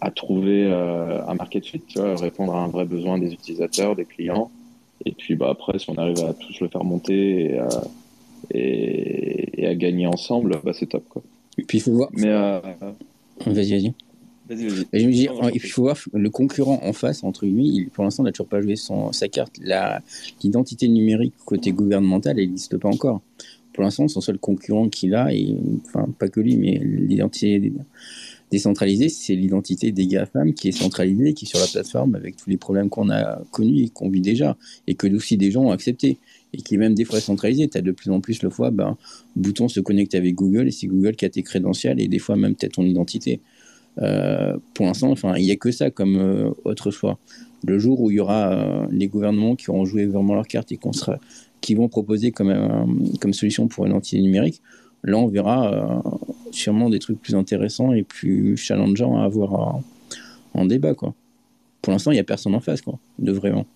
[0.00, 3.96] à trouver euh, un market fit, tu vois, répondre à un vrai besoin des utilisateurs,
[3.96, 4.50] des clients.
[5.04, 7.68] Et puis bah, après, si on arrive à tous le faire monter et à
[8.52, 11.04] et, à gagner ensemble, bah, c'est top.
[11.08, 11.22] Quoi.
[11.58, 12.10] Et puis il faut voir.
[12.12, 12.60] Mais euh,
[13.46, 13.92] vas-y, vas-y.
[14.50, 14.86] Vas-y, vas-y.
[14.92, 18.02] Et je me dis, il faut voir le concurrent en face, entre lui, il, pour
[18.02, 19.60] l'instant, n'a toujours pas joué son, sa carte.
[20.42, 23.22] L'identité numérique côté gouvernemental, elle n'existe pas encore.
[23.72, 25.56] Pour l'instant, son seul concurrent qu'il a, et,
[25.86, 27.72] enfin, pas que lui, mais l'identité
[28.50, 32.50] décentralisée, c'est l'identité des GAFAM qui est centralisée, qui est sur la plateforme avec tous
[32.50, 34.56] les problèmes qu'on a connus et qu'on vit déjà,
[34.88, 36.18] et que aussi des gens ont accepté
[36.52, 37.68] et qui est même des fois centralisé.
[37.68, 38.96] Tu as de plus en plus le fois, ben,
[39.36, 42.34] bouton se connecter avec Google et c'est Google qui a tes crédentials et des fois
[42.34, 43.40] même peut-être ton identité.
[43.98, 47.18] Euh, pour l'instant, enfin, il n'y a que ça comme euh, autre choix.
[47.66, 50.72] Le jour où il y aura euh, les gouvernements qui auront joué vraiment leur carte
[50.72, 51.18] et qu'on sera,
[51.60, 54.62] qui vont proposer comme, comme solution pour une entité numérique,
[55.04, 56.02] là on verra
[56.50, 59.80] sûrement des trucs plus intéressants et plus challengeants à avoir
[60.54, 60.94] en débat.
[60.94, 61.14] Quoi.
[61.82, 63.66] Pour l'instant, il n'y a personne en face quoi, de vraiment.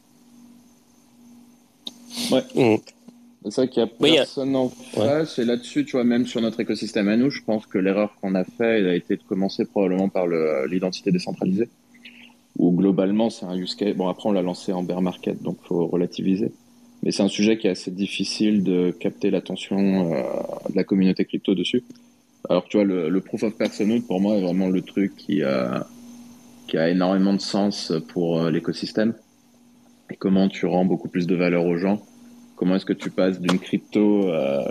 [2.30, 2.42] Ouais.
[2.54, 2.76] Mm.
[3.50, 5.38] C'est vrai qu'il n'y a personne en face.
[5.38, 8.34] Et là-dessus, tu vois, même sur notre écosystème à nous, je pense que l'erreur qu'on
[8.34, 10.26] a fait, elle a été de commencer probablement par
[10.66, 11.68] l'identité décentralisée.
[12.58, 13.94] Où globalement, c'est un use case.
[13.96, 16.52] Bon, après, on l'a lancé en bear market, donc faut relativiser.
[17.02, 20.22] Mais c'est un sujet qui est assez difficile de capter l'attention euh,
[20.70, 21.82] de la communauté crypto dessus.
[22.48, 25.86] Alors, tu vois, le, proof of personhood, pour moi, est vraiment le truc qui a,
[26.66, 29.14] qui a énormément de sens pour euh, l'écosystème
[30.10, 32.02] et comment tu rends beaucoup plus de valeur aux gens.
[32.64, 34.64] Comment est-ce que tu passes d'une crypto euh...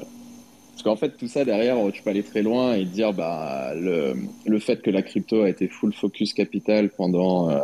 [0.72, 4.16] Parce qu'en fait, tout ça derrière, tu peux aller très loin et dire bah, le,
[4.58, 7.60] fait que la crypto a été full focus capital pendant euh,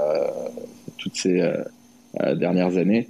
[0.99, 3.07] toutes ces euh, dernières années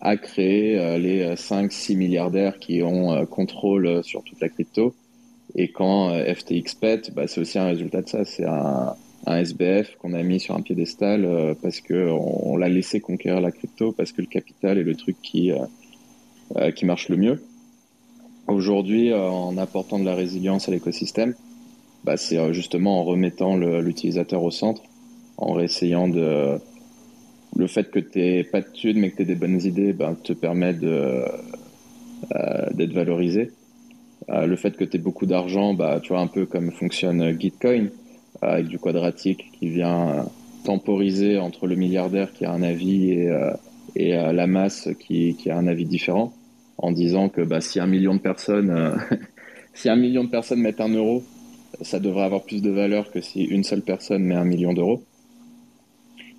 [0.00, 4.94] a créé les 5-6 milliardaires qui ont contrôle sur toute la crypto.
[5.54, 8.24] Et quand FTX pète, bah, c'est aussi un résultat de ça.
[8.24, 8.96] C'est un,
[9.26, 13.92] SBF qu'on a mis sur un piédestal parce que on, l'a laissé conquérir la crypto
[13.92, 15.52] parce que le capital est le truc qui
[16.56, 17.42] euh, euh, qui marche le mieux.
[18.46, 21.34] Aujourd'hui, en apportant de la résilience à l'écosystème,
[22.04, 24.82] bah, c'est justement en remettant l'utilisateur au centre,
[25.36, 26.58] en essayant de
[27.56, 29.92] le fait que tu n'aies pas de thunes mais que tu aies des bonnes idées
[29.92, 31.42] ben, te permet d'être
[32.92, 33.50] valorisé.
[34.28, 37.88] le fait que tu aies beaucoup d'argent, bah, tu vois un peu comme fonctionne Gitcoin,
[38.40, 40.24] avec du quadratique qui vient
[40.64, 43.30] temporiser entre le milliardaire qui a un avis et,
[43.94, 46.32] et la masse qui, qui, a un avis différent,
[46.78, 48.98] en disant que bah, si un million de personnes,
[49.74, 51.22] si un million de personnes mettent un euro,
[51.82, 55.02] ça devrait avoir plus de valeur que si une seule personne met un million d'euros.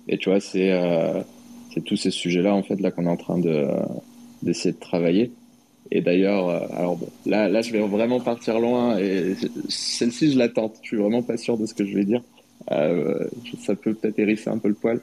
[0.08, 1.20] Et tu vois, c'est euh,
[1.84, 3.66] tous ces sujets-là en fait là qu'on est en train de
[4.42, 5.30] d'essayer de travailler.
[5.92, 9.34] Et d'ailleurs, euh, alors bon, là, là, je vais vraiment partir loin et
[9.68, 10.72] celle-ci, je l'attends.
[10.82, 12.22] Je suis vraiment pas sûr de ce que je vais dire.
[12.70, 13.26] Euh,
[13.60, 15.00] ça peut peut-être hérisser un peu le poil.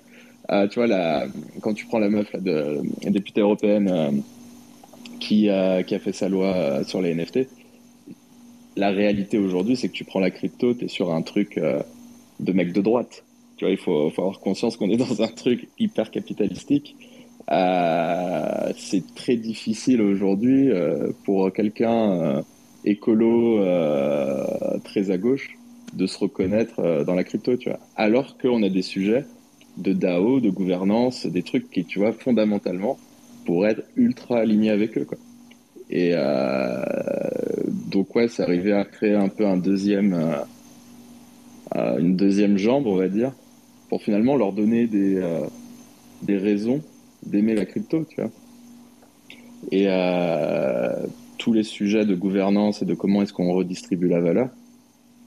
[0.52, 1.26] Euh, tu vois,
[1.62, 4.12] quand tu prends la meuf de députée européenne euh,
[5.20, 7.48] qui, a, fait sa loi euh, sur les NFT,
[8.76, 11.60] la réalité aujourd'hui, c'est que tu prends la crypto, tu es sur un truc
[12.40, 13.24] de mec de droite.
[13.58, 16.96] Tu vois, il faut, avoir conscience qu'on est dans un truc hyper capitalistique.
[17.50, 22.42] Euh, c'est très difficile aujourd'hui euh, pour quelqu'un euh,
[22.84, 23.64] écolo
[24.84, 25.58] très à gauche
[25.94, 27.80] de se reconnaître dans la crypto, tu vois.
[27.96, 29.26] Alors qu'on a des sujets
[29.78, 32.98] de DAO, de gouvernance, des trucs qui, tu vois, fondamentalement,
[33.48, 35.18] pourraient être ultra alignés avec eux, quoi.
[35.90, 36.14] Et
[37.90, 40.14] donc, ouais, c'est arrivé à créer un peu un deuxième,
[41.74, 43.32] une deuxième jambe, on va dire,
[43.88, 45.22] pour finalement leur donner des,
[46.24, 46.82] des raisons
[47.26, 48.32] d'aimer la crypto, tu vois.
[49.72, 50.94] Et euh,
[51.38, 54.50] tous les sujets de gouvernance et de comment est-ce qu'on redistribue la valeur,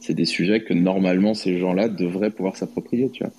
[0.00, 3.32] c'est des sujets que normalement ces gens-là devraient pouvoir s'approprier, tu vois.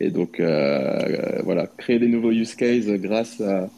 [0.00, 3.68] Et donc, euh, voilà, créer des nouveaux use cases grâce à,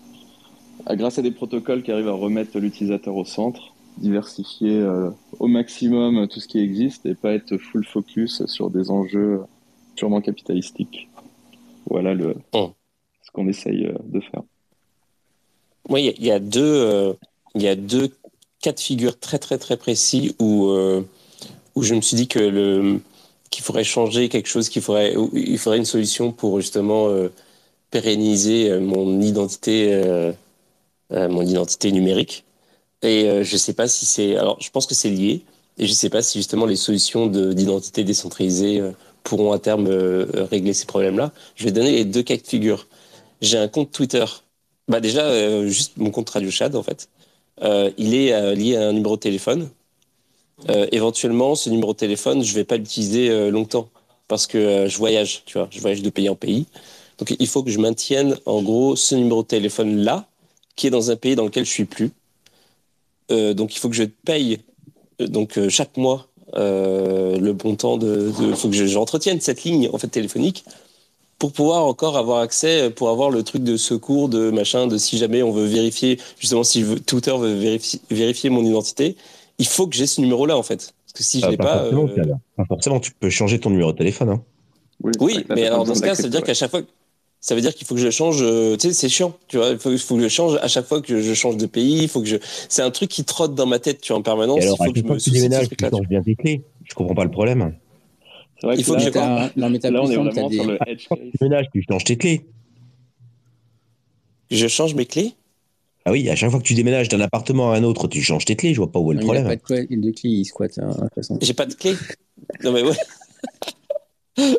[0.91, 6.29] grâce à des protocoles qui arrivent à remettre l'utilisateur au centre, diversifier euh, au maximum
[6.29, 9.41] tout ce qui existe et pas être full focus sur des enjeux
[9.97, 11.09] purement capitalistiques.
[11.87, 12.73] Voilà le, oh
[13.35, 14.43] qu'on essaye euh, de faire.
[15.91, 17.13] Oui, il y, a deux, euh,
[17.55, 18.11] y a deux
[18.63, 21.03] cas de figure très très très précis où, euh,
[21.75, 23.01] où je me suis dit que le
[23.51, 27.09] qu'il faudrait changer quelque chose, qu'il faudrait, il faudrait une solution pour justement
[27.93, 30.33] pérenniser mon identité,
[31.15, 32.45] mon identité numérique.
[33.03, 35.43] Et je sais pas si c'est, alors je pense que c'est lié,
[35.79, 38.83] et je sais pas si justement les solutions d'identité décentralisée
[39.23, 39.89] pourront à terme
[40.51, 41.33] régler ces problèmes-là.
[41.55, 42.87] Je vais donner les deux cas de figure
[43.45, 44.25] j'ai un compte Twitter.
[44.89, 47.09] Bah déjà, euh, juste mon compte Radio Chad, en fait.
[47.63, 49.71] Euh, il est euh, lié à un numéro de téléphone.
[50.93, 53.89] éventuellement, ce numéro de téléphone, je vais pas l'utiliser longtemps
[54.29, 56.67] parce que je voyage, tu vois, je voyage de pays en pays.
[57.19, 60.27] Donc, il faut que je maintienne, en gros, ce numéro de téléphone-là,
[60.77, 62.11] qui est dans un pays dans lequel je suis plus.
[63.31, 64.61] donc, il faut que je paye
[65.21, 68.33] donc chaque mois le bon temps de.
[68.41, 70.65] Il faut que j'entretienne cette ligne en fait téléphonique
[71.39, 75.19] pour pouvoir encore avoir accès, pour avoir le truc de secours, de machin, de si
[75.19, 79.17] jamais on veut vérifier, justement si Twitter veut vérifier, vérifier mon identité,
[79.59, 80.95] il faut que j'ai ce numéro-là en fait.
[81.05, 82.65] Parce que si je ah, l'ai pas, forcément, euh...
[82.67, 84.31] forcément, tu peux changer ton numéro de téléphone.
[84.31, 84.43] Hein.
[85.21, 86.83] Oui, mais alors dans ce cas, ça veut dire qu'à chaque fois,
[87.45, 88.39] ça veut dire qu'il faut que je change.
[88.41, 89.37] Euh, tu sais, c'est chiant.
[89.49, 91.67] Tu vois, il faut, faut, que je change à chaque fois que je change de
[91.67, 92.05] pays.
[92.05, 92.37] Il faut que je.
[92.71, 94.63] C'est un truc qui trotte dans ma tête, tu vois, en permanence.
[94.63, 96.63] alors, il faut que je me tu déménages, tu changes bien tes clés.
[96.85, 97.75] Je comprends pas le problème.
[98.63, 99.11] Vrai il faut que, je
[99.61, 100.57] Non, mais là, on est vraiment des...
[100.57, 101.07] sur le edge
[101.71, 102.47] Tu changes tes clés.
[104.51, 105.35] Je change mes clés?
[106.07, 108.47] Ah oui, à chaque fois que tu déménages d'un appartement à un autre, tu changes
[108.47, 108.73] tes clés.
[108.73, 109.45] Je vois pas où est le problème.
[109.45, 110.79] Il a pas de clés, de clés il squatte.
[110.79, 111.11] Hein,
[111.43, 111.97] J'ai pas de clés.
[112.63, 112.97] Non, mais ouais.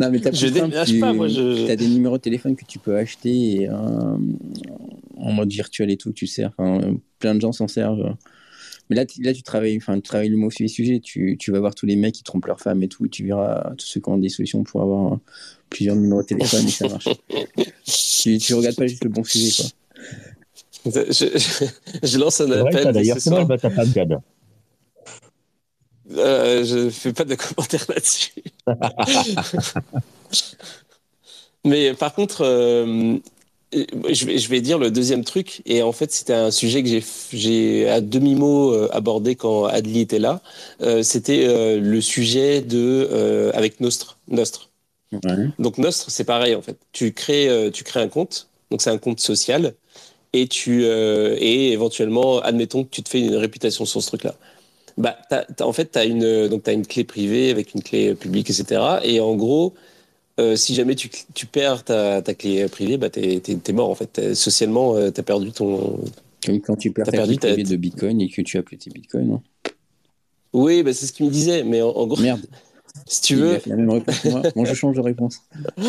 [0.00, 1.00] non, mais je déménage tu...
[1.00, 1.28] pas, moi.
[1.28, 1.70] Je...
[1.70, 4.16] as des numéros de téléphone que tu peux acheter et, euh,
[5.16, 6.52] en mode virtuel et tout, tu sers.
[6.56, 8.14] Enfin, plein de gens s'en servent.
[8.88, 11.00] Mais là, là tu travailles, enfin, tu travailles le mot sur les sujets.
[11.00, 13.06] Tu, tu, vas voir tous les mecs qui trompent leurs femmes et tout.
[13.08, 15.16] tu verras tous ceux qui ont des solutions pour avoir euh,
[15.70, 17.08] plusieurs numéros de téléphone et ça marche.
[17.84, 19.70] tu, tu regardes pas juste le bon sujet, quoi.
[20.86, 21.00] Je,
[22.04, 22.92] je, lance un appel.
[22.92, 23.92] D'ailleurs, c'est mal, ta femme,
[26.12, 28.32] euh, je fais pas de commentaires là-dessus.
[31.64, 33.18] Mais par contre, euh,
[33.74, 37.00] je vais, je vais dire le deuxième truc, et en fait, c'était un sujet que
[37.32, 40.40] j'ai à demi-mot euh, abordé quand Adli était là.
[40.80, 44.18] Euh, c'était le sujet de avec Nostre.
[44.28, 44.70] Nostre.
[45.58, 46.76] Donc Nostre, c'est pareil en fait.
[46.92, 49.74] Tu crées, tu crées un compte, donc c'est un compte social,
[50.32, 54.34] et tu et éventuellement, admettons que tu te fais une réputation sur ce truc-là.
[54.98, 55.18] Bah,
[55.60, 58.80] en fait, tu as une donc as une clé privée avec une clé publique, etc.
[59.02, 59.74] Et en gros,
[60.40, 63.94] euh, si jamais tu, tu perds ta, ta, clé privée, bah t'es es, mort en
[63.94, 64.34] fait.
[64.34, 66.00] Socialement, euh, tu as perdu ton.
[66.44, 68.90] Comme quand tu perds ta clé privée de Bitcoin et que tu as plus tes
[68.90, 69.42] Bitcoins, non
[70.52, 72.20] Oui, bah, c'est ce qu'il me disait, mais en, gros.
[72.20, 72.46] Merde.
[73.06, 73.60] Si tu veux.
[73.66, 74.64] la même réponse moi.
[74.64, 75.42] je change de réponse.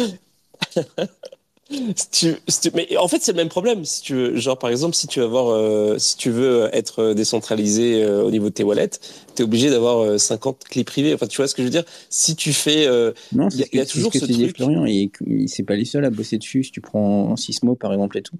[1.70, 3.84] Mais en fait, c'est le même problème.
[3.84, 7.14] Si tu veux, genre, par exemple, si tu veux avoir, euh, si tu veux être
[7.14, 9.00] décentralisé euh, au niveau de tes wallets,
[9.38, 11.14] tu es obligé d'avoir euh, 50 clés privées.
[11.14, 11.86] Enfin, tu vois ce que je veux dire?
[12.10, 14.56] Si tu fais, euh, Non, Il y a- toujours ce que ce truc.
[14.58, 15.10] Florian, et
[15.48, 16.64] c'est pas les seuls à bosser dessus.
[16.64, 18.38] Si tu prends Sismo par exemple et tout,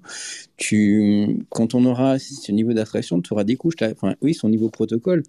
[0.56, 3.80] tu, quand on aura ce niveau d'abstraction, tu auras des couches.
[3.80, 3.90] là.
[3.92, 5.22] Enfin, oui, son niveau protocole,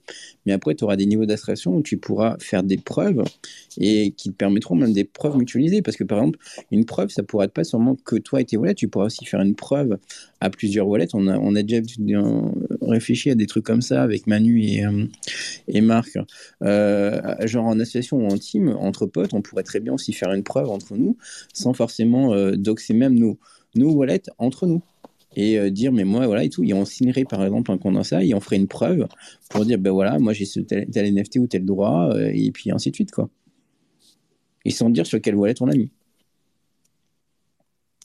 [0.45, 3.23] mais après, tu auras des niveaux d'abstraction où tu pourras faire des preuves
[3.79, 5.81] et qui te permettront même des preuves mutualisées.
[5.81, 6.39] Parce que par exemple,
[6.71, 9.25] une preuve, ça pourra être pas seulement que toi et tes wallets, tu pourras aussi
[9.25, 9.97] faire une preuve
[10.41, 11.07] à plusieurs wallets.
[11.13, 12.41] On a, on a déjà euh,
[12.81, 15.05] réfléchi à des trucs comme ça avec Manu et, euh,
[15.67, 16.17] et Marc.
[16.63, 20.31] Euh, genre en association ou en team, entre potes, on pourrait très bien aussi faire
[20.31, 21.17] une preuve entre nous,
[21.53, 23.37] sans forcément euh, doxer même nos,
[23.75, 24.81] nos wallets entre nous.
[25.35, 26.63] Et euh, dire, mais moi, voilà, et tout.
[26.63, 29.07] Et on signerait par exemple un condensat et on ferait une preuve
[29.49, 32.71] pour dire, ben voilà, moi j'ai ce tel, tel NFT ou tel droit, et puis
[32.71, 33.29] ainsi de suite, quoi.
[34.65, 35.89] Et sans dire sur quelle wallet on l'a mis.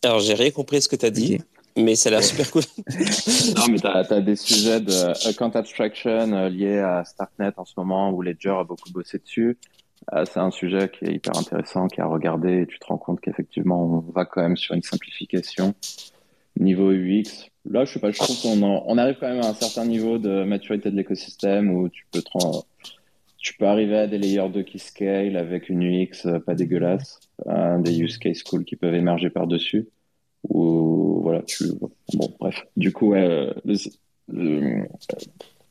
[0.03, 1.39] alors j'ai rien compris ce que tu as dit.
[1.77, 2.63] Mais ça a super cool.
[3.57, 7.75] Non, mais tu as, des sujets de account abstraction euh, liés à Starknet en ce
[7.77, 9.59] moment, où Ledger a beaucoup bossé dessus.
[10.13, 12.87] Euh, c'est un sujet qui est hyper intéressant, qui est à regarder, et tu te
[12.87, 15.75] rends compte qu'effectivement, on va quand même sur une simplification.
[16.59, 19.55] Niveau UX, là, je sais pas, je trouve qu'on on arrive quand même à un
[19.55, 22.23] certain niveau de maturité de l'écosystème où tu peux
[23.45, 27.21] tu peux arriver à des layers 2 qui scale avec une UX euh, pas dégueulasse,
[27.47, 29.87] euh, des use case cool qui peuvent émerger par-dessus.
[30.49, 31.65] Ou voilà, tu
[32.15, 32.65] bon bref.
[32.77, 33.53] Du coup, euh,
[34.29, 34.87] le-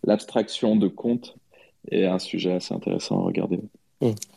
[0.04, 1.36] l'abstraction de compte
[1.92, 3.60] est un sujet assez intéressant à regarder.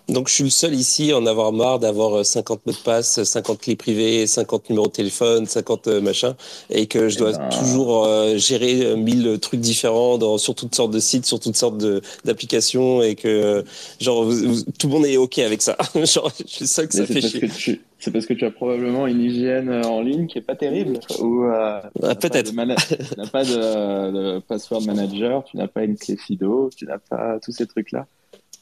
[0.08, 2.78] Donc je suis le seul ici à en avoir marre d'avoir euh, 50 mots de
[2.78, 6.34] passe, 50 clés privées, 50 numéros de téléphone, 50 euh, machins,
[6.70, 10.54] et que je Eh dois ben- toujours euh, gérer euh, 1000 trucs différents dans, sur
[10.54, 11.84] toutes sortes de sites, sur toutes sortes
[12.24, 13.62] d'applications, et que euh,
[14.00, 15.76] genre vous- vous- tout le monde est ok avec ça.
[15.96, 17.48] genre je suis le seul que ça fait chier.
[17.48, 20.54] tu c'est parce que tu as probablement une hygiène euh, en ligne qui est pas
[20.54, 22.50] terrible ou euh, Ah, peut-être.
[22.50, 26.98] tu n'as pas de, de password manager, tu n'as pas une clé FIDO, tu n'as
[26.98, 28.06] pas tous ces trucs là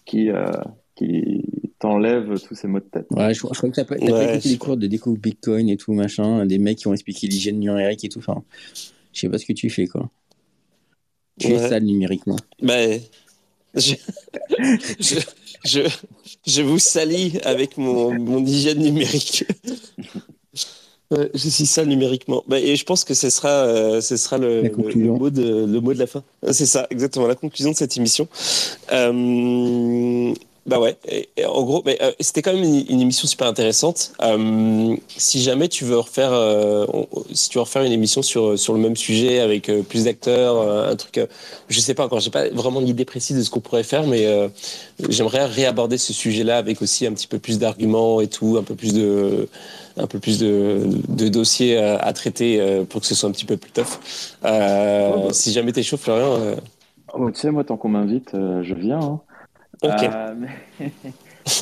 [0.06, 0.44] qui euh,
[0.94, 1.42] qui
[1.78, 3.06] t'enlèvent tous ces mots de tête.
[3.10, 5.12] Ouais, je, je crois que t'as pas, t'as Ouais, pas écouté les cours de déco
[5.14, 8.20] Bitcoin et tout, machin, des mecs qui ont expliqué l'hygiène numérique et tout.
[8.20, 8.42] Enfin,
[9.12, 10.10] je sais pas ce que tu fais, quoi.
[11.40, 11.68] Tu es Ouais.
[11.68, 12.36] sale numériquement.
[12.62, 13.00] Ben,
[13.74, 13.94] je,
[15.00, 15.16] je,
[15.64, 15.80] je,
[16.46, 19.44] je vous salis avec mon, mon hygiène numérique.
[21.10, 22.44] Ouais, je suis sale numériquement.
[22.48, 25.80] Ben, et je pense que ce sera, euh, ce sera le, le mot de, le
[25.80, 26.22] mot de la fin.
[26.52, 28.26] C'est ça, exactement, la conclusion de cette émission.
[28.92, 30.32] Euh,
[30.66, 33.46] bah ouais, et- et en gros, mais, euh, c'était quand même une, une émission super
[33.46, 34.12] intéressante.
[34.22, 38.58] Euh, si jamais tu veux refaire, euh, on- si tu veux refaire une émission sur,
[38.58, 41.20] sur le même sujet avec plus d'acteurs, un truc,
[41.68, 44.26] je sais pas encore, j'ai pas vraiment d'idée précise de ce qu'on pourrait faire, mais
[45.10, 48.74] j'aimerais réaborder ce sujet-là avec aussi un petit peu plus d'arguments et tout, un peu
[48.74, 49.48] plus de,
[49.98, 53.44] un peu plus de, de dossiers à, à traiter pour que ce soit un petit
[53.44, 53.98] peu plus tough.
[55.06, 55.32] Oh, bah.
[55.32, 56.56] Si jamais t'es chaud, Florian.
[57.12, 59.00] Oh, tu sais, moi, tant qu'on m'invite, je viens.
[59.00, 59.20] hein.
[59.84, 60.46] Euh,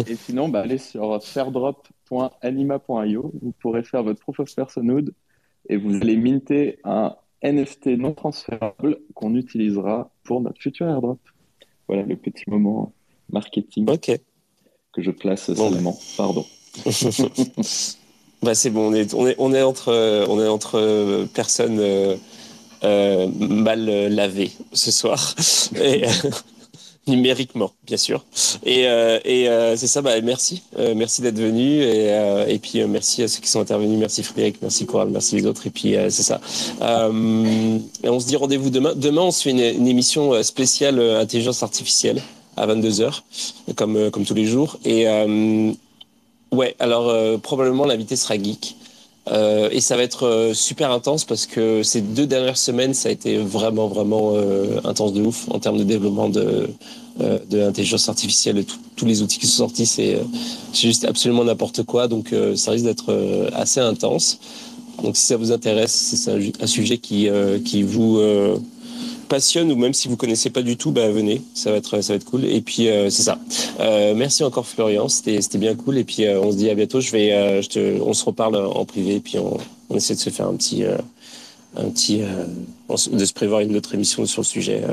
[0.07, 3.33] Et sinon, bah, allez sur fairdrop.anima.io.
[3.43, 5.13] Vous pourrez faire votre proof of personhood
[5.69, 11.19] et vous allez minter un NFT non transférable qu'on utilisera pour notre futur airdrop.
[11.89, 12.93] Voilà le petit moment
[13.31, 13.87] marketing
[14.93, 15.99] que je place Bon, salement.
[16.17, 16.45] Pardon.
[18.43, 21.79] bah c'est bon, on est, on est, on est entre, on est entre euh, personnes
[21.81, 22.17] euh,
[22.85, 25.35] euh, mal lavées ce soir.
[25.77, 26.05] Et,
[27.07, 28.25] numériquement, bien sûr.
[28.65, 30.63] Et, euh, et euh, c'est ça, bah, merci.
[30.79, 31.83] Euh, merci d'être venu.
[31.83, 33.99] Et, euh, et puis, euh, merci à ceux qui sont intervenus.
[33.99, 35.67] Merci Frédéric, merci Coral, merci les autres.
[35.67, 36.41] Et puis, euh, c'est ça.
[36.81, 38.93] Et on se dit rendez-vous demain.
[38.95, 42.23] Demain, on se fait une, une émission spéciale intelligence artificielle
[42.57, 43.23] à 22h,
[43.77, 44.79] comme, comme tous les jours.
[44.85, 45.07] Et
[46.53, 48.77] ouais, alors probablement l'invité sera geek.
[49.31, 53.09] Euh, et ça va être euh, super intense parce que ces deux dernières semaines, ça
[53.09, 56.69] a été vraiment, vraiment euh, intense de ouf en termes de développement de,
[57.21, 58.67] de l'intelligence artificielle et
[58.97, 59.87] tous les outils qui sont sortis.
[59.87, 60.19] C'est
[60.75, 62.09] juste absolument n'importe quoi.
[62.09, 64.39] Donc, ça risque d'être assez intense.
[65.03, 67.29] Donc, si ça vous intéresse, c'est un, un sujet qui,
[67.65, 68.19] qui vous
[69.33, 71.41] passionne ou même si vous connaissez pas du tout, bah, venez.
[71.55, 72.45] Ça va être, ça va être cool.
[72.45, 73.39] Et puis, euh, c'est ça.
[73.81, 76.75] Euh, merci encore Florian, c'était c'était bien cool et puis euh, on se dit à
[76.75, 77.01] bientôt.
[77.01, 79.57] Je vais, euh, je te, on se reparle en privé et puis on,
[79.89, 80.99] on essaie de se faire un petit, euh,
[81.77, 82.45] un petit, euh,
[83.11, 84.93] de se prévoir une autre émission sur le sujet euh,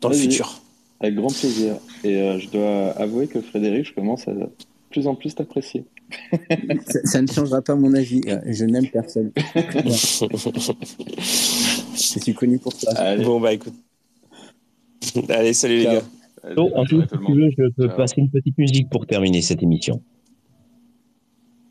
[0.00, 0.62] dans le futur.
[1.00, 1.74] Avec grand plaisir.
[2.02, 4.48] Et euh, je dois avouer que Frédéric, je commence à de
[4.88, 5.84] plus en plus t'apprécier.
[6.88, 8.22] ça, ça ne changera pas mon avis.
[8.46, 9.32] Je n'aime personne.
[12.00, 13.16] Je suis connu pour ça.
[13.16, 13.74] Bon, bah écoute.
[15.28, 16.02] Allez, salut les gars.
[16.56, 19.62] En tout, cas, si tu veux, je peux passer une petite musique pour terminer cette
[19.62, 20.00] émission.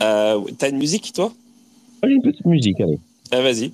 [0.04, 1.34] Euh, t'as une musique, toi?
[2.02, 3.00] Allez, une petite musique, allez.
[3.32, 3.74] Ah, vas-y.